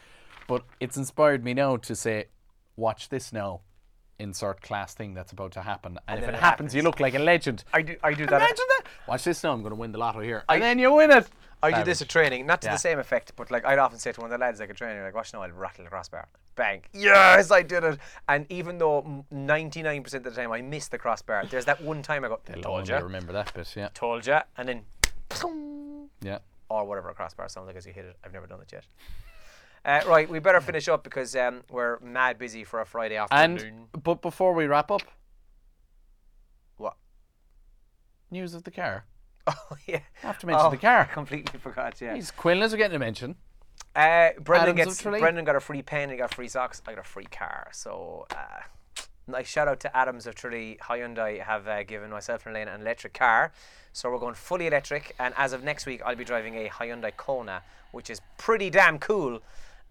But 0.47 0.65
it's 0.81 0.97
inspired 0.97 1.45
me 1.45 1.55
now 1.55 1.77
to 1.77 1.95
say, 1.97 2.27
watch 2.77 3.09
this 3.09 3.33
now. 3.33 3.61
Insert 4.19 4.61
class 4.61 4.93
thing 4.93 5.15
that's 5.15 5.33
about 5.33 5.53
to 5.53 5.63
happen, 5.63 5.99
and, 6.07 6.19
if 6.19 6.27
then 6.27 6.35
it, 6.35 6.37
it 6.37 6.41
happens, 6.43 6.75
you 6.75 6.81
happens. 6.81 6.85
look 6.85 7.01
like 7.01 7.15
a 7.15 7.19
legend. 7.19 7.65
I 7.73 7.81
do 7.81 7.97
I 8.03 8.13
do 8.13 8.27
that. 8.27 8.37
Imagine 8.37 8.67
that. 8.69 8.83
Watch 9.09 9.25
this 9.25 9.43
now. 9.43 9.53
I'm 9.55 9.63
going 9.63 9.71
to 9.71 9.77
win 9.77 9.93
the 9.93 9.99
lotto 9.99 10.21
here, 10.21 10.45
and 10.47 10.61
then 10.61 10.79
you 10.79 10.93
win 10.93 11.11
it. 11.11 11.27
I 11.63 11.73
do 11.73 11.85
this 11.85 12.03
at 12.03 12.11
training, 12.11 12.45
not 12.45 12.61
to 12.61 12.69
Yeah. 12.69 12.75
the 12.75 12.79
same 12.79 12.99
effect, 12.99 13.33
but 13.35 13.51
like 13.51 13.65
I'd 13.65 13.79
often 13.79 13.99
say 13.99 14.13
to 14.13 14.21
one 14.21 14.31
of 14.31 14.39
the 14.39 14.45
lads 14.45 14.61
like 14.61 14.69
a 14.69 14.75
trainer, 14.75 15.03
like, 15.05 15.15
watch 15.15 15.33
now, 15.33 15.41
I'll 15.41 15.51
rattle 15.51 15.85
the 15.85 15.91
crossbar. 15.91 16.29
Bang. 16.55 16.83
Yes, 16.93 17.51
I 17.51 17.63
did 17.63 17.83
it. 17.83 17.99
And 18.29 18.45
even 18.51 18.77
though 18.77 19.25
99% 19.33 20.13
of 20.15 20.25
the 20.25 20.31
time 20.33 20.53
I 20.53 20.61
miss 20.61 20.89
the 20.89 20.99
crossbar, 20.99 21.47
there's 21.47 21.65
that 21.65 21.83
one 21.83 22.03
time 22.03 22.23
I 22.23 22.29
go, 22.29 22.41
They'll 22.45 22.61
told 22.63 22.81
only 22.81 22.91
ya, 22.91 22.99
remember 22.99 23.33
that 23.33 23.55
bit. 23.55 23.75
Yeah, 23.75 23.89
told 23.95 24.27
ya, 24.27 24.43
and 24.59 24.69
then, 24.69 24.83
yeah. 26.21 26.39
Or 26.71 26.85
whatever 26.85 27.11
a 27.11 27.15
crossbar 27.15 27.49
sounds 27.49 27.67
like 27.67 27.77
as 27.77 27.85
you 27.85 27.93
hit 27.93 28.05
it. 28.05 28.17
I've 28.25 28.33
never 28.33 28.47
done 28.47 28.61
it 28.61 28.73
yet. 28.73 28.85
Uh, 29.85 30.01
right, 30.07 30.29
we 30.29 30.39
better 30.39 30.61
finish 30.61 30.89
up 30.89 31.03
because 31.03 31.35
um, 31.37 31.63
we're 31.71 31.99
mad 32.01 32.39
busy 32.39 32.65
for 32.65 32.81
a 32.81 32.87
Friday 32.87 33.17
afternoon. 33.17 33.89
And 33.93 34.03
but 34.03 34.21
before 34.21 34.55
we 34.55 34.67
wrap 34.67 34.91
up, 34.91 35.03
what? 36.77 36.97
news 38.31 38.55
of 38.55 38.65
the 38.65 38.71
car. 38.71 39.05
Oh 39.49 39.77
yeah, 39.87 40.01
I 40.23 40.27
have 40.27 40.39
to 40.41 40.47
mention 40.47 40.67
oh, 40.67 40.71
the 40.71 40.77
car. 40.77 41.01
I 41.11 41.13
completely 41.13 41.59
forgot. 41.59 42.01
Yeah. 42.01 42.15
He's 42.15 42.31
Quinlan 42.31 42.73
are 42.73 42.77
getting 42.77 42.95
a 42.95 42.99
mention. 43.01 43.35
Uh, 43.97 44.29
Brendan 44.39 44.79
Adams 44.79 45.01
gets 45.01 45.03
Brendan 45.03 45.45
got 45.45 45.57
a 45.57 45.61
free 45.61 45.83
pen. 45.83 46.11
He 46.11 46.17
got 46.17 46.33
free 46.33 46.47
socks. 46.47 46.81
I 46.87 46.93
got 46.93 47.01
a 47.01 47.03
free 47.03 47.25
car. 47.25 47.69
So 47.73 48.27
uh, 48.31 48.61
nice 49.31 49.49
shout 49.49 49.69
out 49.69 49.81
to 49.81 49.97
Adams 49.97 50.27
of 50.27 50.35
Tralee. 50.35 50.79
Hyundai 50.83 51.41
have 51.41 51.67
uh, 51.69 51.83
given 51.83 52.11
myself 52.11 52.47
and 52.47 52.57
Elena 52.57 52.73
an 52.73 52.81
electric 52.81 53.15
car. 53.15 53.53
So 53.93 54.11
we're 54.11 54.19
going 54.19 54.35
fully 54.35 54.67
electric. 54.67 55.15
And 55.19 55.35
as 55.37 55.53
of 55.53 55.65
next 55.65 55.87
week, 55.87 56.03
I'll 56.05 56.17
be 56.17 56.25
driving 56.25 56.55
a 56.57 56.69
Hyundai 56.69 57.17
Kona, 57.17 57.63
which 57.93 58.11
is 58.11 58.21
pretty 58.39 58.71
damn 58.71 58.99
cool. 58.99 59.41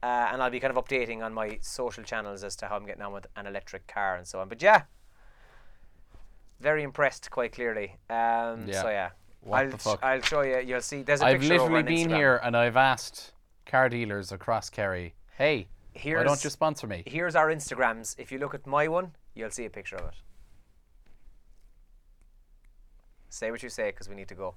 Uh, 0.02 0.30
and 0.32 0.42
I'll 0.42 0.50
be 0.50 0.60
kind 0.60 0.76
of 0.76 0.84
updating 0.84 1.22
on 1.24 1.34
my 1.34 1.58
social 1.62 2.04
channels 2.04 2.44
as 2.44 2.56
to 2.58 2.68
how 2.68 2.78
I'm 2.78 2.86
getting 2.86 3.02
on 3.02 3.12
with 3.12 3.28
an 3.36 3.46
electric 3.48 3.88
car 3.88 4.16
and 4.16 4.26
so 4.26 4.40
on. 4.40 4.48
But 4.48 4.62
yeah, 4.62 4.84
very 6.60 6.84
impressed 6.84 7.30
quite 7.32 7.52
clearly. 7.54 7.98
Um, 8.10 8.66
Yeah. 8.68 8.82
So 8.82 8.90
yeah. 8.90 9.10
What 9.42 9.60
I'll, 9.60 9.70
the 9.72 9.78
fuck? 9.78 10.00
I'll 10.04 10.22
show 10.22 10.42
you. 10.42 10.60
You'll 10.60 10.82
see. 10.82 11.02
There's 11.02 11.22
a 11.22 11.26
I've 11.26 11.40
picture 11.40 11.58
literally 11.60 11.84
been 11.84 12.10
Instagram. 12.10 12.16
here 12.16 12.42
and 12.44 12.58
I've 12.58 12.76
asked 12.78 13.32
car 13.66 13.88
dealers 13.90 14.32
across 14.32 14.70
Kerry, 14.70 15.14
hey, 15.38 15.68
why 16.04 16.24
don't 16.24 16.44
you 16.44 16.50
sponsor 16.50 16.88
me? 16.88 17.04
here's 17.06 17.36
our 17.36 17.48
Instagrams. 17.48 18.16
If 18.18 18.32
you 18.32 18.40
look 18.40 18.54
at 18.54 18.66
my 18.66 18.88
one, 18.88 19.12
you'll 19.40 19.50
see 19.50 19.66
a 19.66 19.70
picture 19.70 19.96
of 19.96 20.10
it. 20.10 20.16
Say 23.30 23.52
what 23.52 23.64
you 23.64 23.70
say 23.70 23.92
because 23.92 24.10
we 24.10 24.16
need 24.16 24.28
to 24.28 24.36
go. 24.36 24.56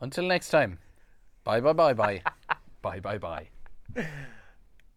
Until 0.00 0.24
next 0.24 0.50
time, 0.50 0.78
bye 1.44 1.60
bye 1.60 1.72
bye 1.72 1.94
bye. 1.94 2.22
bye 2.82 3.00
bye 3.00 3.18
bye. 3.18 3.48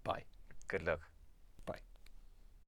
Bye. 0.03 0.23
Good 0.67 0.83
luck. 0.83 1.10